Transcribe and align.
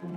no 0.00 0.08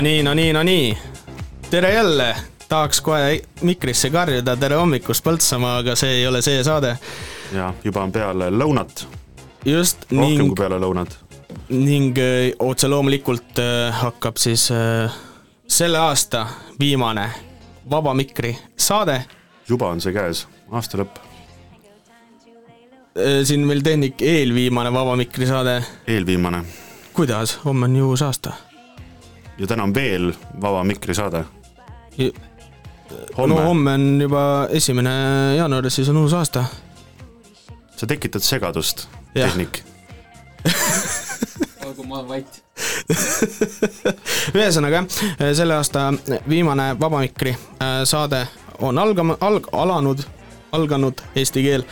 nii, 0.00 0.22
no 0.22 0.34
nii, 0.34 0.52
no 0.52 0.62
nii. 0.62 0.98
tere 1.70 1.92
jälle, 1.94 2.36
tahaks 2.68 3.00
kohe 3.00 3.42
mikrisse 3.62 4.10
karjuda 4.10 4.56
tere 4.56 4.76
hommikust 4.76 5.24
Põltsamaa, 5.24 5.78
aga 5.78 5.94
see 5.94 6.10
ei 6.18 6.26
ole 6.26 6.42
see 6.42 6.64
saade. 6.66 6.96
Ja 7.52 7.74
juba 7.84 8.02
on 8.02 8.12
peale 8.12 8.50
lõunat. 8.50 9.06
just. 9.64 10.06
rohkem 10.10 10.20
ning, 10.20 10.48
kui 10.48 10.58
peale 10.58 10.78
lõunat. 10.80 11.16
ning 11.68 12.18
öö, 12.18 12.50
otse 12.58 12.88
loomulikult 12.88 13.58
öö, 13.58 13.90
hakkab 13.92 14.36
siis 14.36 14.70
öö, 14.70 15.08
selle 15.68 15.98
aasta 15.98 16.46
viimane 16.80 17.30
Vaba 17.90 18.14
Mikri 18.14 18.56
saade. 18.76 19.24
juba 19.68 19.88
on 19.88 20.00
see 20.00 20.12
käes, 20.12 20.46
aasta 20.70 20.98
lõpp. 20.98 21.18
siin 23.44 23.66
meil 23.66 23.82
tehnik, 23.82 24.22
eelviimane 24.22 24.92
Vaba 24.92 25.16
Mikri 25.16 25.46
saade. 25.46 25.82
eelviimane. 26.06 26.64
kuidas, 27.12 27.58
homme 27.64 27.84
on 27.84 27.96
ju 27.96 28.08
uus 28.08 28.22
aasta 28.22 28.52
ja 29.58 29.66
täna 29.66 29.82
on 29.82 29.94
veel 29.94 30.32
Vaba 30.60 30.84
Mikri 30.84 31.14
saade. 31.14 31.44
no 33.46 33.56
homme 33.64 33.92
on 33.92 34.20
juba 34.20 34.68
esimene 34.70 35.10
jaanuar, 35.56 35.90
siis 35.90 36.08
on 36.08 36.16
uus 36.16 36.32
aasta. 36.32 36.64
Sa 37.96 38.06
tekitad 38.06 38.44
segadust, 38.44 39.08
tehnik. 39.34 39.82
Olgu, 41.86 42.04
ma 42.04 42.18
olen 42.18 42.28
vait. 42.28 42.62
Ühesõnaga 44.56 45.02
jah, 45.02 45.52
selle 45.56 45.76
aasta 45.78 46.08
viimane 46.48 46.92
Vaba 47.00 47.22
Mikri 47.22 47.54
äh, 47.54 48.00
saade 48.04 48.46
on 48.84 48.98
algama, 48.98 49.38
alg-, 49.40 49.70
alanud 49.72 50.24
alganud 50.76 51.20
eesti 51.36 51.62
keel. 51.64 51.84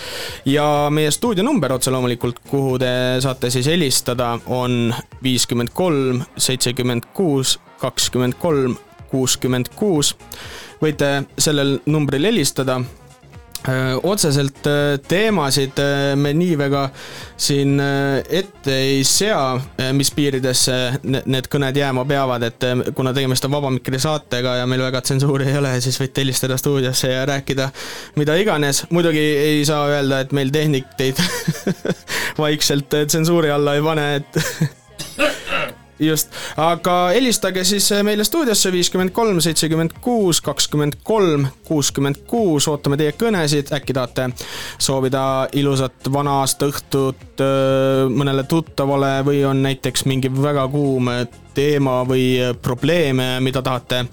Ja 0.44 0.88
meie 0.90 1.10
stuudionumber 1.14 1.72
otse 1.76 1.92
loomulikult, 1.94 2.42
kuhu 2.50 2.78
te 2.82 2.90
saate 3.24 3.50
siis 3.54 3.68
helistada, 3.70 4.34
on 4.46 4.94
viiskümmend 5.22 5.72
kolm, 5.74 6.24
seitsekümmend 6.36 7.08
kuus, 7.16 7.58
kakskümmend 7.80 8.36
kolm, 8.42 8.76
kuuskümmend 9.10 9.72
kuus. 9.78 10.14
võite 10.82 11.24
sellel 11.38 11.78
numbril 11.86 12.26
helistada 12.28 12.80
otseselt 14.02 14.66
teemasid 15.08 15.78
me 16.20 16.34
nii 16.36 16.56
väga 16.60 16.82
siin 17.40 17.78
ette 17.80 18.74
ei 18.76 19.04
sea, 19.08 19.54
mis 19.96 20.10
piiridesse 20.12 20.76
need 21.04 21.48
kõned 21.52 21.76
jääma 21.80 22.04
peavad, 22.08 22.44
et 22.44 22.66
kuna 22.96 23.14
tegemist 23.16 23.46
on 23.48 23.54
Vaba 23.56 23.70
Mikri 23.72 24.00
saatega 24.02 24.58
ja 24.60 24.66
meil 24.68 24.84
väga 24.84 25.00
tsensuuri 25.06 25.48
ei 25.48 25.58
ole, 25.62 25.72
siis 25.84 25.96
võite 26.00 26.20
helistada 26.20 26.58
stuudiosse 26.60 27.12
ja 27.12 27.24
rääkida 27.28 27.70
mida 28.16 28.36
iganes. 28.36 28.84
muidugi 28.90 29.18
ei 29.18 29.64
saa 29.64 29.88
öelda, 29.88 30.20
et 30.20 30.32
meil 30.32 30.50
tehnik 30.50 30.92
teid 30.98 31.20
vaikselt 32.44 32.94
tsensuuri 33.06 33.50
alla 33.50 33.74
ei 33.74 33.82
pane, 33.82 34.14
et 34.14 34.38
just, 35.98 36.32
aga 36.56 36.96
helistage 37.14 37.64
siis 37.64 37.88
meile 38.06 38.24
stuudiosse 38.24 38.72
viiskümmend 38.72 39.14
kolm, 39.14 39.40
seitsekümmend 39.44 39.96
kuus, 40.04 40.40
kakskümmend 40.44 40.98
kolm, 41.06 41.46
kuuskümmend 41.68 42.24
kuus, 42.30 42.68
ootame 42.68 42.98
teie 43.00 43.14
kõnesid, 43.18 43.72
äkki 43.74 43.96
tahate 43.96 44.28
soovida 44.78 45.24
ilusat 45.52 46.12
vana 46.12 46.40
aasta 46.42 46.68
õhtut 46.72 47.44
mõnele 48.14 48.46
tuttavale 48.48 49.16
või 49.26 49.44
on 49.48 49.62
näiteks 49.64 50.06
mingi 50.10 50.32
väga 50.34 50.68
kuum 50.72 51.10
teema 51.54 52.00
või 52.08 52.38
probleeme, 52.62 53.40
mida 53.44 53.62
tahate 53.62 54.04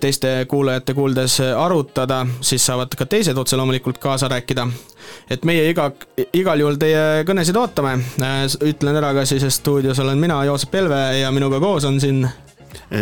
teiste 0.00 0.46
kuulajate 0.48 0.94
kuuldes 0.94 1.40
arutada, 1.40 2.22
siis 2.40 2.66
saavad 2.66 2.94
ka 2.98 3.06
teised 3.06 3.38
otse 3.38 3.56
loomulikult 3.56 4.00
kaasa 4.02 4.28
rääkida 4.32 4.66
et 5.30 5.44
meie 5.48 5.68
iga, 5.70 5.90
igal 6.32 6.60
juhul 6.62 6.78
teie 6.80 7.24
kõnesid 7.28 7.56
ootame. 7.58 7.96
ütlen 8.64 8.96
ära 8.96 9.12
ka 9.14 9.26
siis, 9.28 9.44
et 9.44 9.54
stuudios 9.54 9.98
olen 9.98 10.18
mina, 10.18 10.42
Joosep 10.44 10.70
Pelve 10.70 11.02
ja 11.20 11.30
minuga 11.30 11.60
koos 11.60 11.84
on 11.84 12.00
siin. 12.00 12.26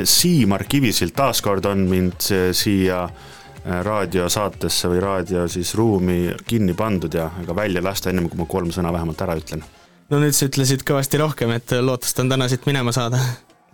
Siimar 0.04 0.64
Kivisild, 0.68 1.14
taaskord 1.14 1.64
on 1.70 1.84
mind 1.90 2.26
siia 2.56 3.04
äh, 3.04 3.28
raadiosaatesse 3.64 4.88
või 4.88 5.02
raadio 5.02 5.44
siis 5.48 5.74
ruumi 5.74 6.30
kinni 6.46 6.74
pandud 6.74 7.14
ja 7.14 7.30
ega 7.42 7.56
välja 7.56 7.82
lasta, 7.84 8.10
ennem 8.10 8.28
kui 8.28 8.40
ma 8.40 8.48
kolm 8.48 8.72
sõna 8.74 8.92
vähemalt 8.92 9.20
ära 9.20 9.36
ütlen. 9.38 9.62
no 10.10 10.18
nüüd 10.18 10.34
sa 10.34 10.48
ütlesid 10.48 10.84
kõvasti 10.86 11.20
rohkem, 11.20 11.52
et 11.54 11.76
lootust 11.80 12.18
on 12.18 12.32
täna 12.32 12.48
siit 12.48 12.66
minema 12.66 12.92
saada. 12.92 13.20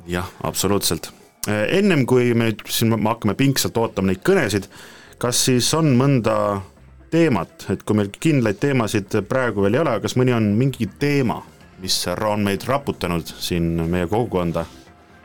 Jah, 0.07 0.29
absoluutselt. 0.43 1.11
Äh, 1.49 1.79
ennem 1.79 2.07
kui 2.07 2.35
me 2.35 2.51
nüüd 2.51 2.65
siin 2.71 2.95
hakkame 3.07 3.37
pingsalt 3.39 3.77
ootama 3.81 4.13
neid 4.13 4.23
kõnesid, 4.27 4.71
kas 5.23 5.45
siis 5.49 5.69
on 5.77 5.93
mõnda 5.99 6.37
teemat, 7.11 7.69
et 7.73 7.85
kui 7.87 7.99
meil 7.99 8.11
kindlaid 8.13 8.59
teemasid 8.61 9.21
praegu 9.29 9.65
veel 9.65 9.79
ei 9.79 9.85
ole, 9.85 9.99
kas 10.03 10.17
mõni 10.19 10.35
on 10.37 10.51
mingi 10.59 10.89
teema, 11.01 11.41
mis 11.83 11.99
on 12.11 12.45
meid 12.47 12.65
raputanud 12.67 13.29
siin 13.39 13.77
meie 13.91 14.09
kogukonda, 14.11 14.65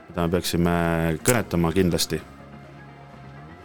mida 0.09 0.25
me 0.28 0.36
peaksime 0.36 0.75
kõnetama 1.25 1.74
kindlasti? 1.75 2.22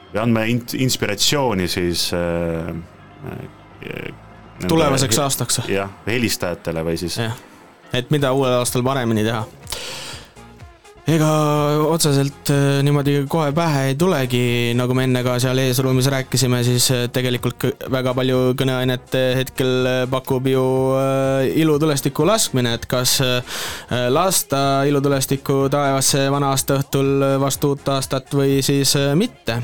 või 0.07 0.21
andma 0.23 0.45
inspiratsiooni 0.47 1.67
siis 1.69 2.07
äh, 2.15 2.71
äh, 3.27 4.15
tulevaseks 4.69 5.19
aastaks? 5.19 5.61
jah, 5.69 5.91
helistajatele 6.07 6.85
või 6.87 6.97
siis. 7.01 7.19
et 7.93 8.11
mida 8.15 8.33
uuel 8.33 8.55
aastal 8.61 8.87
paremini 8.87 9.27
teha 9.27 9.43
ega 11.07 11.29
otseselt 11.87 12.51
äh, 12.51 12.81
niimoodi 12.83 13.21
kohe 13.31 13.53
pähe 13.55 13.83
ei 13.91 13.95
tulegi, 13.99 14.75
nagu 14.79 14.95
me 14.97 15.05
enne 15.07 15.23
ka 15.27 15.37
seal 15.43 15.59
eesruumis 15.63 16.09
rääkisime, 16.11 16.63
siis 16.67 16.89
äh, 16.95 17.05
tegelikult 17.15 17.69
väga 17.93 18.15
palju 18.17 18.41
kõneainet 18.59 19.15
hetkel 19.39 19.91
äh, 19.91 20.03
pakub 20.11 20.51
ju 20.51 20.67
ilutulestiku 21.63 22.27
laskmine, 22.27 22.75
et 22.77 22.87
kas 22.91 23.19
lasta 24.11 24.61
ilutulestikku 24.89 25.67
taevasse 25.73 26.27
vana 26.33 26.51
aasta 26.55 26.81
õhtul 26.81 27.27
vastu 27.41 27.75
uut 27.75 27.89
aastat 27.95 28.33
või 28.35 28.61
siis 28.67 28.97
mitte. 29.15 29.61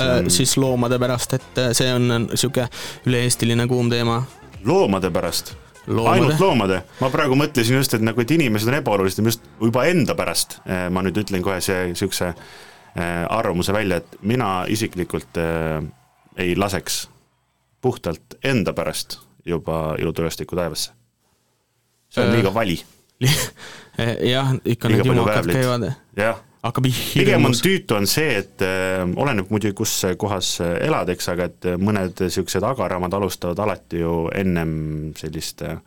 On... 0.00 0.30
siis 0.30 0.54
loomade 0.60 1.00
pärast, 1.02 1.34
et 1.34 1.58
see 1.74 1.88
on 1.90 2.06
niisugune 2.28 2.68
üle-eestiline 3.10 3.66
kuum 3.68 3.90
teema. 3.90 4.22
loomade 4.64 5.10
pärast? 5.10 5.56
Loomade. 5.86 6.16
ainult 6.16 6.40
loomade, 6.40 6.80
ma 7.00 7.10
praegu 7.12 7.38
mõtlesin 7.38 7.78
just, 7.78 7.94
et 7.96 8.04
nagu, 8.04 8.20
et 8.20 8.34
inimesed 8.34 8.70
on 8.70 8.78
ebaolulised 8.80 9.24
just 9.24 9.46
juba 9.60 9.86
enda 9.90 10.16
pärast, 10.18 10.58
eh, 10.66 10.88
ma 10.92 11.04
nüüd 11.06 11.22
ütlen 11.22 11.44
kohe 11.44 11.60
see, 11.64 11.90
niisuguse 11.92 12.30
eh, 12.30 13.24
arvamuse 13.28 13.74
välja, 13.76 14.00
et 14.02 14.20
mina 14.26 14.50
isiklikult 14.68 15.40
äh, 15.40 15.80
ei 16.40 16.54
laseks 16.56 17.02
puhtalt 17.80 18.38
enda 18.44 18.72
pärast 18.76 19.18
juba 19.46 19.96
ilutulestikku 19.98 20.56
taevasse. 20.56 20.92
see 22.10 22.24
on 22.24 22.32
liiga 22.34 22.54
vali 22.54 22.80
jah, 24.34 24.54
ikka 24.64 24.88
need 24.88 25.06
jumakad 25.06 25.52
käivad. 25.52 25.92
jah 26.16 26.40
hakkab 26.62 26.86
pigem 27.14 27.44
on 27.48 27.54
tüütu 27.56 27.96
on 27.96 28.06
see, 28.10 28.34
et 28.42 28.64
äh, 28.64 29.04
oleneb 29.16 29.50
muidugi, 29.52 29.74
kus 29.80 29.94
kohas 30.20 30.58
elad, 30.60 31.08
eks, 31.14 31.30
aga 31.32 31.48
et 31.50 31.70
mõned 31.80 32.20
niisugused 32.26 32.66
agaramad 32.66 33.16
alustavad 33.16 33.62
alati 33.64 34.02
ju 34.02 34.26
ennem 34.36 34.74
sellist 35.18 35.64
äh, 35.66 35.80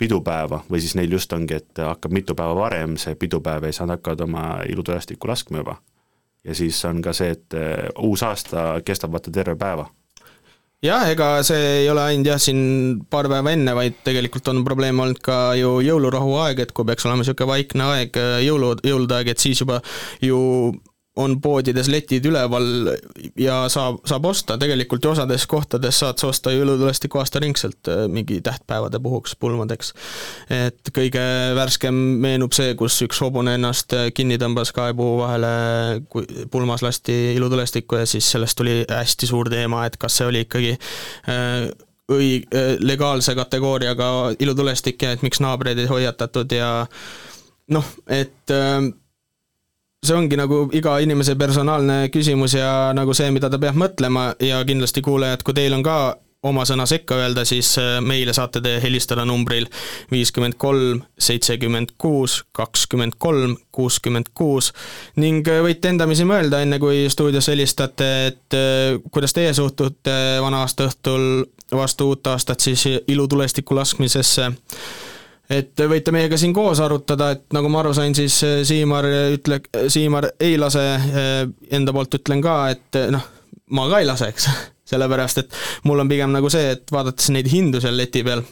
pidupäeva 0.00 0.62
või 0.70 0.80
siis 0.80 0.96
neil 0.96 1.12
just 1.12 1.32
ongi, 1.36 1.60
et 1.60 1.84
hakkab 1.84 2.14
mitu 2.16 2.34
päeva 2.34 2.56
varem 2.56 2.96
see 3.00 3.14
pidupäev 3.20 3.68
ja 3.68 3.72
siis 3.72 3.84
nad 3.84 3.98
hakkavad 3.98 4.26
oma 4.26 4.44
ilutulestikku 4.68 5.28
laskma 5.28 5.62
juba. 5.62 5.76
ja 6.44 6.54
siis 6.54 6.84
on 6.88 7.02
ka 7.02 7.12
see, 7.12 7.36
et 7.36 7.54
äh, 7.54 7.88
uus 7.98 8.22
aasta 8.22 8.80
kestab 8.84 9.12
vaata 9.12 9.30
terve 9.30 9.56
päeva 9.60 9.90
jah, 10.84 11.04
ega 11.12 11.28
see 11.46 11.64
ei 11.82 11.88
ole 11.92 12.04
ainult 12.08 12.30
jah, 12.30 12.40
siin 12.40 12.60
paar 13.12 13.28
päeva 13.30 13.52
enne, 13.52 13.74
vaid 13.76 14.00
tegelikult 14.06 14.48
on 14.52 14.62
probleem 14.66 15.00
olnud 15.02 15.20
ka 15.24 15.52
ju 15.60 15.78
jõulurahu 15.84 16.36
aeg, 16.46 16.64
et 16.64 16.72
kui 16.76 16.88
peaks 16.88 17.04
olema 17.06 17.24
niisugune 17.24 17.50
vaikne 17.52 17.88
aeg, 17.94 18.20
jõulu, 18.46 18.72
jõulude 18.88 19.18
aeg, 19.18 19.34
et 19.34 19.42
siis 19.44 19.60
juba 19.60 19.80
ju 20.24 20.40
on 21.18 21.40
poodides 21.42 21.88
letid 21.90 22.26
üleval 22.30 22.92
ja 23.38 23.64
saab, 23.72 23.98
saab 24.06 24.28
osta, 24.30 24.54
tegelikult 24.60 25.04
ju 25.04 25.10
osades 25.10 25.46
kohtades 25.50 25.98
saad 25.98 26.20
sa 26.22 26.28
osta 26.30 26.52
jõulutulestikku 26.54 27.18
aastaringselt 27.18 27.90
äh, 27.90 28.04
mingi 28.08 28.38
tähtpäevade 28.46 29.00
puhuks 29.02 29.34
pulmadeks. 29.40 29.92
et 30.54 30.92
kõige 30.94 31.24
värskem 31.58 31.98
meenub 32.22 32.54
see, 32.54 32.76
kus 32.78 33.00
üks 33.02 33.18
hobune 33.24 33.56
ennast 33.58 33.96
äh, 33.96 34.12
kinni 34.14 34.38
tõmbas 34.38 34.70
kaepuu 34.76 35.18
vahele, 35.18 35.52
kui 36.14 36.46
pulmas 36.50 36.86
lasti 36.86 37.34
ilutulestikku 37.34 37.98
ja 37.98 38.06
siis 38.06 38.30
sellest 38.30 38.58
tuli 38.60 38.84
hästi 38.86 39.26
suur 39.26 39.50
teema, 39.50 39.84
et 39.90 39.98
kas 39.98 40.20
see 40.20 40.30
oli 40.30 40.44
ikkagi 40.46 40.76
äh, 40.78 41.66
õi-, 42.14 42.46
legaalse 42.86 43.34
kategooriaga 43.34 44.12
ilutulestik 44.38 45.02
ja 45.02 45.16
et 45.16 45.26
miks 45.26 45.42
naabreid 45.42 45.82
ei 45.82 45.90
hoiatatud 45.90 46.54
ja 46.54 46.70
noh, 47.74 47.92
et 48.06 48.54
see 50.06 50.16
ongi 50.16 50.36
nagu 50.40 50.62
iga 50.76 50.96
inimese 51.04 51.34
personaalne 51.36 52.08
küsimus 52.12 52.56
ja 52.56 52.90
nagu 52.96 53.12
see, 53.16 53.28
mida 53.34 53.50
ta 53.52 53.60
peab 53.60 53.76
mõtlema 53.76 54.30
ja 54.40 54.62
kindlasti 54.64 55.02
kuulajad, 55.04 55.44
kui 55.44 55.56
teil 55.56 55.76
on 55.76 55.84
ka 55.84 55.96
oma 56.48 56.64
sõna 56.64 56.86
sekka 56.88 57.18
öelda, 57.20 57.44
siis 57.44 57.74
meile 58.00 58.32
saate 58.32 58.62
te 58.64 58.78
helistada 58.80 59.26
numbril 59.28 59.66
viiskümmend 60.08 60.56
kolm, 60.56 61.02
seitsekümmend 61.20 61.92
kuus, 62.00 62.38
kakskümmend 62.56 63.18
kolm, 63.20 63.58
kuuskümmend 63.76 64.32
kuus 64.32 64.70
ning 65.20 65.44
võite 65.44 65.92
endamisi 65.92 66.24
mõelda, 66.24 66.62
enne 66.64 66.80
kui 66.80 67.04
stuudios 67.12 67.50
helistate, 67.52 68.10
et 68.32 68.58
kuidas 69.12 69.36
teie 69.36 69.52
suhtute 69.52 70.16
vana 70.40 70.64
aasta 70.64 70.88
õhtul 70.88 71.44
vastu 71.76 72.08
uut 72.14 72.32
aastat 72.32 72.64
siis 72.64 72.88
ilutulestiku 72.88 73.76
laskmisesse 73.76 74.48
et 75.50 75.82
võite 75.90 76.14
meiega 76.14 76.38
siin 76.38 76.54
koos 76.54 76.80
arutada, 76.82 77.32
et 77.34 77.56
nagu 77.56 77.70
ma 77.72 77.82
aru 77.82 77.92
sain, 77.96 78.14
siis 78.16 78.38
eh, 78.46 78.60
Siimar 78.66 79.06
ütle, 79.34 79.60
Siimar 79.90 80.30
ei 80.40 80.56
lase, 80.60 80.84
eh, 80.94 81.42
enda 81.76 81.94
poolt 81.96 82.20
ütlen 82.20 82.42
ka, 82.44 82.56
et 82.74 83.00
eh, 83.00 83.10
noh, 83.14 83.26
ma 83.76 83.88
ka 83.90 84.00
ei 84.02 84.08
laseks, 84.08 84.48
sellepärast 84.90 85.42
et 85.42 85.58
mul 85.88 86.02
on 86.04 86.10
pigem 86.10 86.32
nagu 86.34 86.50
see, 86.52 86.76
et 86.76 86.94
vaadates 86.94 87.32
neid 87.34 87.50
hindu 87.50 87.82
seal 87.82 87.98
leti 87.98 88.22
peal, 88.26 88.44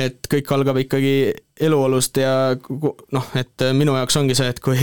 et 0.00 0.28
kõik 0.32 0.52
algab 0.56 0.82
ikkagi 0.82 1.16
eluolust 1.62 2.20
ja 2.20 2.34
noh, 3.12 3.32
et 3.38 3.64
minu 3.76 3.96
jaoks 3.96 4.16
ongi 4.20 4.36
see, 4.36 4.52
et 4.52 4.60
kui 4.64 4.78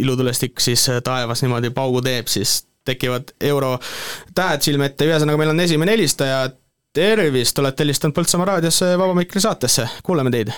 ilutulestik 0.00 0.60
siis 0.64 0.86
taevas 1.04 1.44
niimoodi 1.44 1.72
paugu 1.76 2.00
teeb, 2.04 2.28
siis 2.32 2.62
tekivad 2.84 3.32
eurotähed 3.40 4.64
silme 4.64 4.90
ette, 4.90 5.06
ühesõnaga 5.08 5.40
meil 5.40 5.52
on 5.54 5.64
esimene 5.64 5.96
helistaja, 5.96 6.42
et 6.48 6.58
tervist, 6.94 7.58
olete 7.58 7.82
helistanud 7.82 8.14
Põltsamaa 8.14 8.52
raadiosse 8.52 8.92
Vaba 8.98 9.14
Mikri 9.18 9.42
saatesse, 9.42 9.86
kuulame 10.06 10.30
teid. 10.34 10.52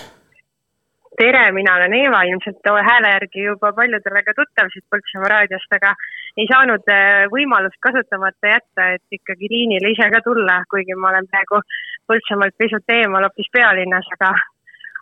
tere, 1.17 1.47
mina 1.51 1.73
olen 1.75 1.93
Eeva, 1.97 2.19
ilmselt 2.29 2.67
hääle 2.87 3.09
järgi 3.15 3.45
juba 3.47 3.71
paljudele 3.79 4.21
ka 4.27 4.35
tuttav 4.37 4.69
siit 4.73 4.85
Põltsamaa 4.93 5.31
raadiost, 5.33 5.71
aga 5.79 5.95
ei 6.37 6.45
saanud 6.51 6.91
äh, 6.93 7.23
võimalust 7.33 7.79
kasutamata 7.81 8.53
jätta, 8.53 8.91
et 8.99 9.17
ikkagi 9.17 9.49
liinile 9.53 9.95
ise 9.95 10.11
ka 10.13 10.21
tulla, 10.27 10.59
kuigi 10.69 10.93
ma 11.01 11.09
olen 11.09 11.25
praegu 11.31 11.63
Põltsamaalt 12.11 12.57
pisut 12.61 12.95
eemal 12.99 13.25
hoopis 13.25 13.49
pealinnas, 13.57 14.13
aga 14.19 14.35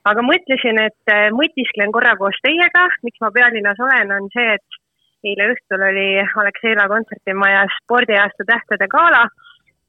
aga 0.07 0.23
mõtlesin, 0.23 0.79
et 0.87 1.11
äh, 1.11 1.27
mõtisklen 1.35 1.91
korra 1.91 2.15
koos 2.15 2.39
teiega, 2.47 2.87
miks 3.03 3.19
ma 3.19 3.33
pealinnas 3.35 3.83
olen, 3.83 4.15
on 4.21 4.31
see, 4.31 4.55
et 4.55 4.81
eile 5.27 5.51
õhtul 5.51 5.83
oli 5.83 6.09
Alexela 6.23 6.87
kontserdimajas 6.87 7.75
spordiaasta 7.83 8.47
tähtede 8.47 8.87
gala 8.87 9.25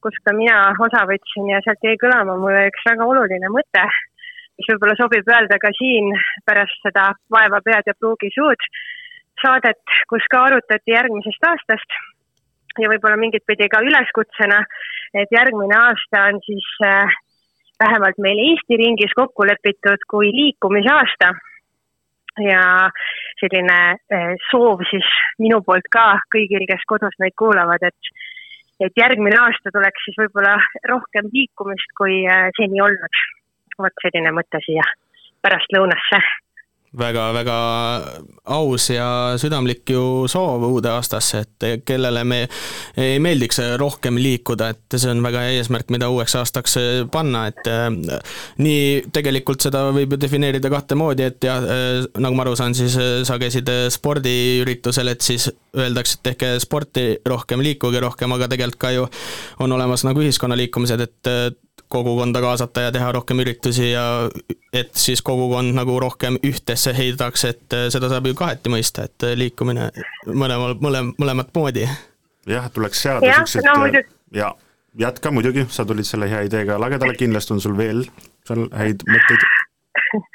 kus 0.02 0.18
ka 0.24 0.34
mina 0.36 0.58
osa 0.86 1.04
võtsin 1.08 1.48
ja 1.52 1.62
sealt 1.64 1.82
jäi 1.84 1.96
kõlama 2.02 2.36
mulle 2.40 2.66
üks 2.70 2.84
väga 2.88 3.06
oluline 3.06 3.50
mõte, 3.52 3.86
mis 4.58 4.68
võib-olla 4.72 4.96
sobib 4.98 5.32
öelda 5.32 5.58
ka 5.62 5.72
siin 5.78 6.12
pärast 6.46 6.84
seda 6.84 7.10
Vaeva 7.32 7.60
pead 7.64 7.88
ja 7.88 7.96
pruugi 7.98 8.30
suud 8.34 8.68
saadet, 9.42 9.82
kus 10.08 10.24
ka 10.32 10.44
arutati 10.48 10.94
järgmisest 10.94 11.48
aastast 11.48 11.96
ja 12.80 12.90
võib-olla 12.92 13.18
mingit 13.20 13.44
pidi 13.48 13.68
ka 13.72 13.80
üleskutsena, 13.84 14.62
et 15.16 15.32
järgmine 15.32 15.76
aasta 15.76 16.26
on 16.30 16.40
siis 16.44 16.68
äh, 16.84 17.16
vähemalt 17.80 18.18
meil 18.22 18.40
Eesti 18.50 18.78
ringis 18.80 19.12
kokku 19.16 19.46
lepitud 19.48 20.08
kui 20.10 20.32
liikumisaasta. 20.32 21.34
ja 22.44 22.62
selline 23.40 23.76
äh, 24.12 24.32
soov 24.50 24.82
siis 24.90 25.06
minu 25.40 25.62
poolt 25.64 25.86
ka 25.90 26.18
kõigil, 26.34 26.66
kes 26.68 26.82
kodus 26.88 27.14
meid 27.18 27.32
kuulavad, 27.40 27.80
et 27.80 28.10
et 28.84 29.00
järgmine 29.00 29.38
aasta 29.40 29.72
tuleks 29.72 30.04
siis 30.04 30.18
võib-olla 30.20 30.56
rohkem 30.90 31.30
liikumist, 31.32 31.94
kui 31.98 32.24
äh, 32.28 32.48
seni 32.60 32.82
olnud. 32.84 33.22
vot 33.76 33.92
selline 34.00 34.30
mõte 34.32 34.56
siia 34.64 34.84
pärastlõunasse 35.44 36.20
väga-väga 36.98 37.56
aus 38.54 38.90
ja 38.90 39.08
südamlik 39.40 39.90
ju 39.90 40.26
soov 40.30 40.64
uude 40.68 40.90
aastasse, 40.92 41.42
et 41.44 41.84
kellele 41.84 42.22
me 42.24 42.38
ei 42.96 43.18
meeldiks 43.22 43.60
rohkem 43.80 44.18
liikuda, 44.20 44.70
et 44.72 44.96
see 44.96 45.10
on 45.10 45.22
väga 45.24 45.42
hea 45.44 45.58
eesmärk, 45.60 45.90
mida 45.92 46.08
uueks 46.12 46.36
aastaks 46.40 46.78
panna, 47.12 47.46
et 47.50 47.68
äh, 47.70 47.88
nii 48.62 49.10
tegelikult 49.14 49.66
seda 49.66 49.86
võib 49.96 50.14
ju 50.14 50.20
defineerida 50.22 50.70
kahte 50.72 50.98
moodi, 50.98 51.26
et 51.26 51.48
jah, 51.48 51.60
äh, 51.60 52.06
nagu 52.22 52.38
ma 52.38 52.46
aru 52.46 52.56
saan, 52.58 52.76
siis 52.78 52.96
äh, 53.00 53.20
sa 53.28 53.38
käisid 53.42 53.70
spordiüritusel, 53.92 55.12
et 55.12 55.26
siis 55.26 55.50
öeldakse, 55.76 56.20
et 56.20 56.26
tehke 56.30 56.54
sporti 56.62 57.08
rohkem, 57.26 57.64
liikuge 57.66 58.00
rohkem, 58.02 58.32
aga 58.38 58.50
tegelikult 58.54 58.80
ka 58.80 58.90
ju 58.94 59.06
on 59.64 59.72
olemas 59.72 60.04
nagu 60.06 60.20
ühiskonnaliikumised, 60.24 61.02
et 61.02 61.30
kogukonda 61.88 62.40
kaasata 62.40 62.86
ja 62.86 62.92
teha 62.92 63.12
rohkem 63.12 63.40
üritusi 63.42 63.90
ja 63.92 64.04
et 64.72 64.94
siis 64.98 65.22
kogukond 65.22 65.74
nagu 65.76 65.98
rohkem 66.00 66.38
ühtesse 66.46 66.94
heidaks, 66.96 67.44
et 67.48 67.76
äh, 67.76 67.88
seda 67.94 68.10
saab 68.12 68.26
ju 68.26 68.36
kaheti 68.38 68.72
mõista, 68.72 69.06
et 69.06 69.26
äh, 69.26 69.36
liikumine 69.38 69.90
mõlemal, 70.26 70.76
mõlem-, 70.82 71.12
mõlemat 71.20 71.52
moodi. 71.54 71.86
jah, 72.46 72.70
tuleks 72.72 73.02
seada 73.06 73.32
siuksed 73.38 73.68
no, 73.68 73.86
äh, 73.86 74.02
ja 74.34 74.52
jätka 74.98 75.30
muidugi, 75.30 75.66
sa 75.70 75.86
tulid 75.86 76.08
selle 76.08 76.30
hea 76.30 76.42
ideega 76.48 76.80
lagedale, 76.80 77.14
kindlasti 77.18 77.56
on 77.56 77.62
sul 77.62 77.78
veel 77.78 78.04
seal 78.48 78.66
häid 78.74 79.06
mõtteid 79.06 79.46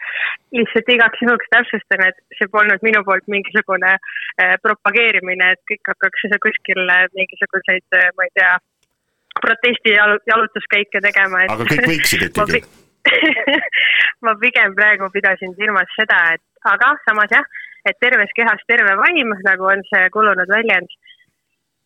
lihtsalt 0.56 0.90
igaks 0.92 1.22
juhuks 1.24 1.48
täpsustan, 1.52 2.08
et 2.10 2.20
see 2.40 2.48
polnud 2.52 2.84
minu 2.84 3.04
poolt 3.08 3.28
mingisugune 3.32 3.94
äh, 3.96 4.56
propageerimine, 4.64 5.54
et 5.56 5.64
kõik 5.72 5.94
hakkaks 5.94 6.28
kuskil 6.44 6.84
mingisuguseid, 7.16 8.00
ma 8.18 8.28
ei 8.28 8.36
tea, 8.40 8.56
protesti 9.44 9.96
jalutuskäike 9.96 11.02
tegema, 11.04 11.44
et 11.46 11.54
aga 11.56 11.68
kõik 11.74 11.90
võiksid 11.94 12.26
ikkagi 12.30 12.64
ma 14.26 14.36
pigem 14.42 14.76
praegu 14.78 15.10
pidasin 15.14 15.56
silmas 15.58 15.90
seda, 15.98 16.20
et 16.36 16.72
aga 16.74 16.94
samas 17.06 17.32
jah, 17.34 17.46
et 17.90 17.98
terves 18.04 18.34
kehas 18.38 18.62
terve 18.70 18.94
vaim, 19.00 19.34
nagu 19.48 19.70
on 19.74 19.82
see 19.90 20.10
kulunud 20.14 20.50
väljend. 20.54 20.92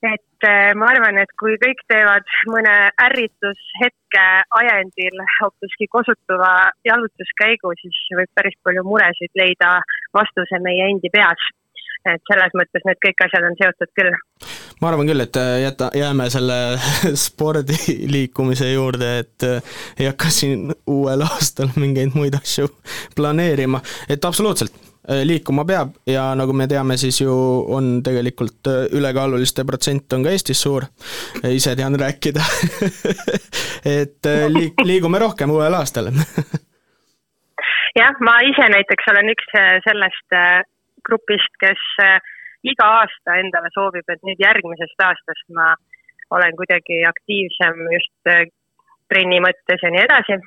et 0.06 0.46
äh, 0.46 0.75
ma 0.78 0.92
arvan, 0.92 1.18
et 1.18 1.31
kui 1.40 1.56
kõik 1.62 1.80
teevad 1.90 2.28
mõne 2.52 2.74
ärritushetke 3.02 4.25
ajendil 4.60 5.24
hoopiski 5.40 5.88
kosutuva 5.90 6.51
jalutuskäigu, 6.86 7.72
siis 7.80 8.01
võib 8.19 8.30
päris 8.38 8.60
palju 8.62 8.84
muresid 8.86 9.34
leida 9.40 9.80
vastuse 10.13 10.60
meie 10.62 10.92
endi 10.92 11.10
peas 11.10 11.48
et 12.13 12.22
selles 12.30 12.56
mõttes 12.57 12.84
need 12.86 13.00
kõik 13.04 13.24
asjad 13.25 13.46
on 13.48 13.56
seotud 13.60 13.92
küll. 13.98 14.12
ma 14.81 14.90
arvan 14.92 15.10
küll, 15.10 15.24
et 15.24 15.38
äh, 15.42 15.52
jäta, 15.66 15.90
jääme 15.98 16.28
selle 16.34 16.57
spordiliikumise 17.25 18.72
juurde, 18.74 19.12
et 19.24 19.48
äh, 19.48 19.78
ei 20.00 20.10
hakka 20.10 20.34
siin 20.34 20.74
uuel 20.92 21.25
aastal 21.25 21.72
mingeid 21.80 22.18
muid 22.18 22.38
asju 22.38 22.69
planeerima, 23.16 23.81
et 24.10 24.25
absoluutselt 24.25 24.75
äh, 25.10 25.24
liikuma 25.28 25.66
peab 25.66 25.96
ja 26.10 26.28
nagu 26.38 26.54
me 26.54 26.68
teame, 26.72 26.98
siis 27.02 27.22
ju 27.24 27.34
on 27.78 28.04
tegelikult 28.06 28.69
ülekaaluliste 28.94 29.66
protsent 29.66 30.13
on 30.13 30.28
ka 30.28 30.36
Eestis 30.36 30.62
suur, 30.62 30.86
ise 31.50 31.75
tean 31.75 31.98
rääkida. 32.00 32.44
Et 33.86 34.25
liik-, 34.50 34.81
liigume 34.81 35.19
rohkem 35.22 35.51
uuel 35.54 35.74
aastal. 35.78 36.10
Jah, 38.00 38.15
ma 38.25 38.39
ise 38.44 38.65
näiteks 38.74 39.12
olen 39.12 39.30
üks 39.32 39.51
sellest 39.86 40.36
grupist, 41.08 41.54
kes 41.62 41.84
äh, 42.04 42.18
iga 42.66 42.88
aasta 43.02 43.38
endale 43.42 43.70
soovib, 43.74 44.08
et 44.10 44.22
nüüd 44.28 44.42
järgmisest 44.42 45.06
aastast 45.08 45.48
ma 45.58 45.74
olen 46.36 46.58
kuidagi 46.60 47.04
aktiivsem 47.08 47.82
just 47.94 48.32
äh, 48.32 48.46
trenni 49.12 49.40
mõttes 49.44 49.84
ja 49.86 49.92
nii 49.94 50.04
edasi. 50.08 50.38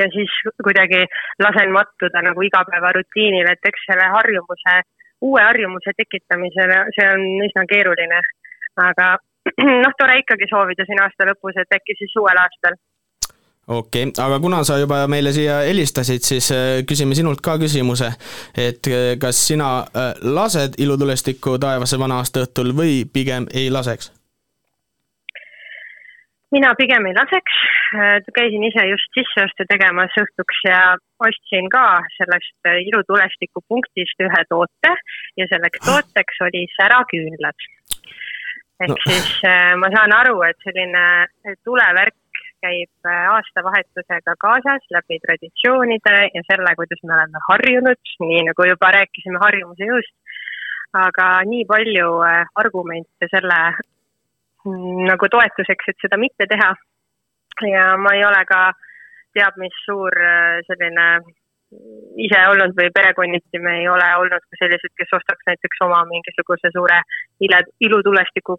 ja 0.00 0.06
siis 0.12 0.32
kuidagi 0.64 1.02
lasen 1.44 1.72
mattuda 1.72 2.22
nagu 2.24 2.42
igapäevarutiinile, 2.42 3.52
et 3.52 3.68
eks 3.68 3.84
selle 3.90 4.06
harjumuse, 4.16 4.76
uue 5.20 5.42
harjumuse 5.44 5.92
tekitamisele, 5.96 6.78
see 6.96 7.08
on 7.16 7.24
üsna 7.48 7.66
keeruline. 7.72 8.20
aga 8.88 9.16
noh, 9.84 9.94
tore 9.98 10.18
ikkagi 10.22 10.48
soovida 10.50 10.86
siin 10.88 11.02
aasta 11.04 11.28
lõpus, 11.28 11.56
et 11.60 11.76
äkki 11.78 11.96
siis 11.98 12.16
uuel 12.20 12.40
aastal 12.40 12.78
okei 13.68 14.02
okay., 14.08 14.24
aga 14.24 14.40
kuna 14.40 14.62
sa 14.64 14.78
juba 14.78 15.04
meile 15.08 15.32
siia 15.32 15.60
helistasid, 15.68 16.24
siis 16.24 16.50
äh, 16.52 16.82
küsime 16.88 17.16
sinult 17.16 17.40
ka 17.44 17.56
küsimuse, 17.60 18.10
et 18.56 18.90
äh, 18.90 19.14
kas 19.20 19.40
sina 19.48 19.70
äh, 19.84 20.12
lased 20.22 20.76
ilutulestikku 20.78 21.56
taevasse 21.62 21.98
vana-aasta 22.00 22.44
õhtul 22.44 22.74
või 22.76 23.02
pigem 23.12 23.48
ei 23.54 23.70
laseks? 23.72 24.12
mina 26.54 26.68
pigem 26.78 27.02
ei 27.08 27.14
laseks, 27.16 27.54
käisin 28.36 28.62
ise 28.62 28.84
just 28.86 29.16
sisseostu 29.16 29.64
tegemas 29.66 30.12
õhtuks 30.20 30.60
ja 30.62 30.76
ostsin 31.26 31.66
ka 31.66 31.98
sellest 32.14 32.68
ilutulestiku 32.92 33.58
punktist 33.66 34.22
ühe 34.22 34.42
toote 34.46 34.92
ja 35.40 35.48
selleks 35.50 35.82
tooteks 35.82 36.38
oli 36.46 36.62
säraküünlad. 36.76 37.66
ehk 38.86 38.94
no. 38.94 39.00
siis 39.08 39.32
ma 39.82 39.90
saan 39.96 40.14
aru, 40.14 40.36
et 40.46 40.62
selline 40.68 41.02
tulevärk 41.66 42.14
käib 42.64 43.08
äh, 43.08 43.26
aastavahetusega 43.36 44.34
kaasas 44.44 44.86
läbi 44.96 45.20
traditsioonide 45.24 46.16
ja 46.36 46.42
selle, 46.48 46.74
kuidas 46.78 47.02
me 47.04 47.16
oleme 47.16 47.42
harjunud, 47.48 48.12
nii 48.24 48.42
nagu 48.48 48.68
juba 48.70 48.92
rääkisime 48.98 49.42
harjumuse 49.44 49.90
jõust. 49.90 50.14
aga 50.94 51.28
nii 51.50 51.64
palju 51.66 52.10
äh, 52.22 52.42
argumente 52.62 53.28
selle 53.30 53.60
mm, 54.64 55.06
nagu 55.10 55.28
toetuseks, 55.36 55.88
et 55.90 56.04
seda 56.04 56.20
mitte 56.24 56.48
teha. 56.52 56.74
ja 57.74 57.86
ma 58.00 58.14
ei 58.16 58.26
ole 58.26 58.44
ka 58.50 58.60
teab 59.34 59.58
mis 59.62 59.80
suur 59.86 60.14
äh, 60.14 60.60
selline 60.68 61.08
ise 62.22 62.38
olnud 62.52 62.76
või 62.78 62.92
perekonniti 62.94 63.58
me 63.58 63.72
ei 63.80 63.88
ole 63.90 64.06
olnud 64.20 64.44
ka 64.46 64.58
sellised, 64.60 64.92
kes 64.94 65.16
ostaks 65.16 65.48
näiteks 65.48 65.80
oma 65.82 66.04
mingisuguse 66.06 66.70
suure 66.70 67.00
ile, 67.42 67.58
ilutulestiku, 67.82 68.54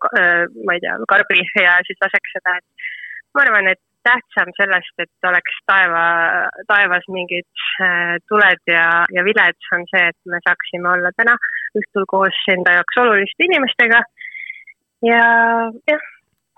ma 0.68 0.76
ei 0.76 0.82
tea, 0.84 0.98
karbi 1.08 1.46
ja 1.64 1.78
siis 1.88 2.02
laseks 2.04 2.34
seda, 2.36 2.58
et 2.60 2.90
ma 3.36 3.46
arvan, 3.46 3.70
et 3.72 3.82
tähtsam 4.06 4.52
sellest, 4.58 4.94
et 5.04 5.30
oleks 5.30 5.62
taeva, 5.70 6.04
taevas 6.70 7.08
mingid 7.12 7.48
äh, 7.84 8.16
tuled 8.30 8.62
ja, 8.72 8.88
ja 9.16 9.24
viled, 9.28 9.60
on 9.78 9.86
see, 9.92 10.04
et 10.12 10.32
me 10.32 10.42
saaksime 10.48 10.92
olla 10.94 11.14
täna 11.18 11.38
õhtul 11.80 12.08
koos 12.14 12.44
enda 12.54 12.78
jaoks 12.80 13.02
oluliste 13.04 13.48
inimestega. 13.50 14.04
ja 15.06 15.24
jah, 15.92 16.06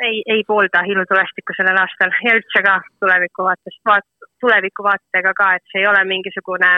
ei, 0.08 0.22
ei 0.34 0.44
poolda 0.48 0.84
ilutulestikku 0.94 1.56
sellel 1.58 1.80
aastal 1.82 2.13
ja 2.25 2.36
üldse 2.38 2.63
ka 2.68 2.77
tuleviku 3.01 3.48
vaatest, 3.50 3.82
vaat-, 3.89 4.30
tuleviku 4.44 4.86
vaatega 4.86 5.34
ka, 5.42 5.56
et 5.58 5.66
see 5.72 5.84
ei 5.84 5.89
ole 5.89 6.04
mingisugune 6.12 6.77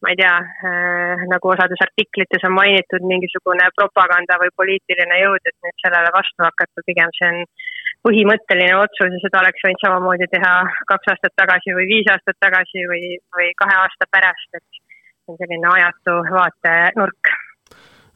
ma 0.00 0.08
ei 0.12 0.16
tea 0.16 0.36
äh,, 0.40 1.26
nagu 1.28 1.50
osades 1.52 1.82
artiklites 1.84 2.46
on 2.48 2.54
mainitud, 2.56 3.04
mingisugune 3.04 3.66
propaganda 3.76 4.38
või 4.40 4.52
poliitiline 4.56 5.18
jõud, 5.20 5.44
et 5.44 5.56
nüüd 5.66 5.84
sellele 5.84 6.12
vastu 6.14 6.46
hakata, 6.46 6.86
pigem 6.86 7.12
see 7.18 7.28
on 7.28 7.42
põhimõtteline 8.06 8.78
otsus 8.80 9.12
ja 9.12 9.20
seda 9.24 9.42
oleks 9.42 9.66
võinud 9.66 9.84
samamoodi 9.84 10.28
teha 10.32 10.54
kaks 10.88 11.12
aastat 11.12 11.36
tagasi 11.40 11.76
või 11.76 11.86
viis 11.90 12.08
aastat 12.12 12.38
tagasi 12.40 12.86
või, 12.88 13.14
või 13.36 13.52
kahe 13.60 13.76
aasta 13.82 14.08
pärast, 14.14 14.50
et 14.56 14.66
see 14.80 15.34
on 15.34 15.40
selline 15.40 15.72
ajatu 15.74 16.16
vaatenurk. 16.32 17.32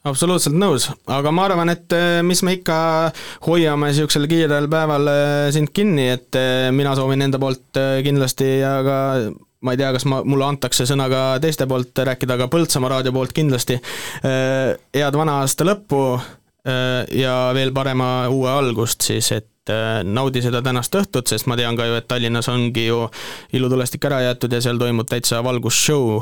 Absoluutselt 0.05 0.57
nõus, 0.61 0.91
aga 1.09 1.31
ma 1.33 1.47
arvan, 1.49 1.73
et 1.73 1.93
eh, 1.97 2.19
mis 2.25 2.43
me 2.45 2.59
ikka 2.59 2.77
hoiame 3.47 3.89
niisugusel 3.89 4.29
kiirel 4.29 4.69
päeval 4.73 5.09
eh, 5.09 5.47
sind 5.57 5.73
kinni, 5.73 6.11
et 6.13 6.37
eh, 6.37 6.69
mina 6.77 6.93
soovin 6.97 7.25
enda 7.25 7.41
poolt 7.41 7.81
kindlasti 8.05 8.51
ja 8.61 8.75
ka 8.85 8.99
ma 9.65 9.73
ei 9.73 9.81
tea, 9.81 9.95
kas 9.97 10.05
ma, 10.13 10.21
mulle 10.29 10.45
antakse 10.45 10.85
sõna 10.89 11.09
ka 11.09 11.23
teiste 11.41 11.65
poolt 11.69 12.05
rääkida, 12.05 12.37
aga 12.37 12.51
Põltsamaa 12.53 12.99
raadio 12.99 13.15
poolt 13.17 13.33
kindlasti. 13.33 13.79
Head 14.21 15.17
vana 15.17 15.39
aasta 15.41 15.65
lõppu 15.65 16.03
ja 17.17 17.35
veel 17.57 17.73
parema 17.73 18.11
uue 18.29 18.51
algust 18.53 19.09
siis, 19.09 19.31
et 19.33 19.54
naudi 20.05 20.43
seda 20.45 20.61
tänast 20.63 20.95
õhtut, 20.95 21.31
sest 21.31 21.49
ma 21.49 21.57
tean 21.57 21.77
ka 21.79 21.87
ju, 21.89 21.99
et 21.99 22.09
Tallinnas 22.09 22.49
ongi 22.53 22.87
ju 22.87 23.05
ilutulestik 23.57 24.05
ära 24.05 24.21
jäetud 24.27 24.53
ja 24.53 24.61
seal 24.65 24.81
toimub 24.81 25.09
täitsa 25.09 25.41
valgusshow, 25.45 26.21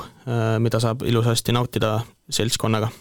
mida 0.62 0.80
saab 0.82 1.02
ilusasti 1.08 1.54
nautida 1.56 1.96
seltskonnaga. 2.30 2.92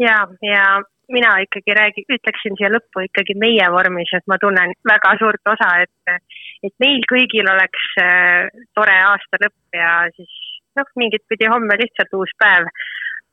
Ja, 0.00 0.24
ja 0.44 0.64
mina 1.12 1.38
ikkagi 1.44 1.74
räägi, 1.74 2.04
ütleksin 2.14 2.56
siia 2.58 2.70
lõppu 2.72 3.04
ikkagi 3.06 3.34
meie 3.38 3.66
vormis, 3.72 4.12
et 4.16 4.26
ma 4.30 4.38
tunnen 4.42 4.74
väga 4.88 5.14
suurt 5.22 5.52
osa, 5.52 5.70
et, 5.84 6.20
et 6.66 6.74
meil 6.82 7.02
kõigil 7.10 7.50
oleks 7.54 7.88
äh, 8.02 8.46
tore 8.78 8.96
aasta 9.10 9.42
lõpp 9.44 9.80
ja 9.80 9.90
siis 10.16 10.36
noh, 10.78 10.92
mingit 11.02 11.26
pidi 11.28 11.50
homme 11.50 11.78
lihtsalt 11.80 12.14
uus 12.18 12.32
päev, 12.42 12.68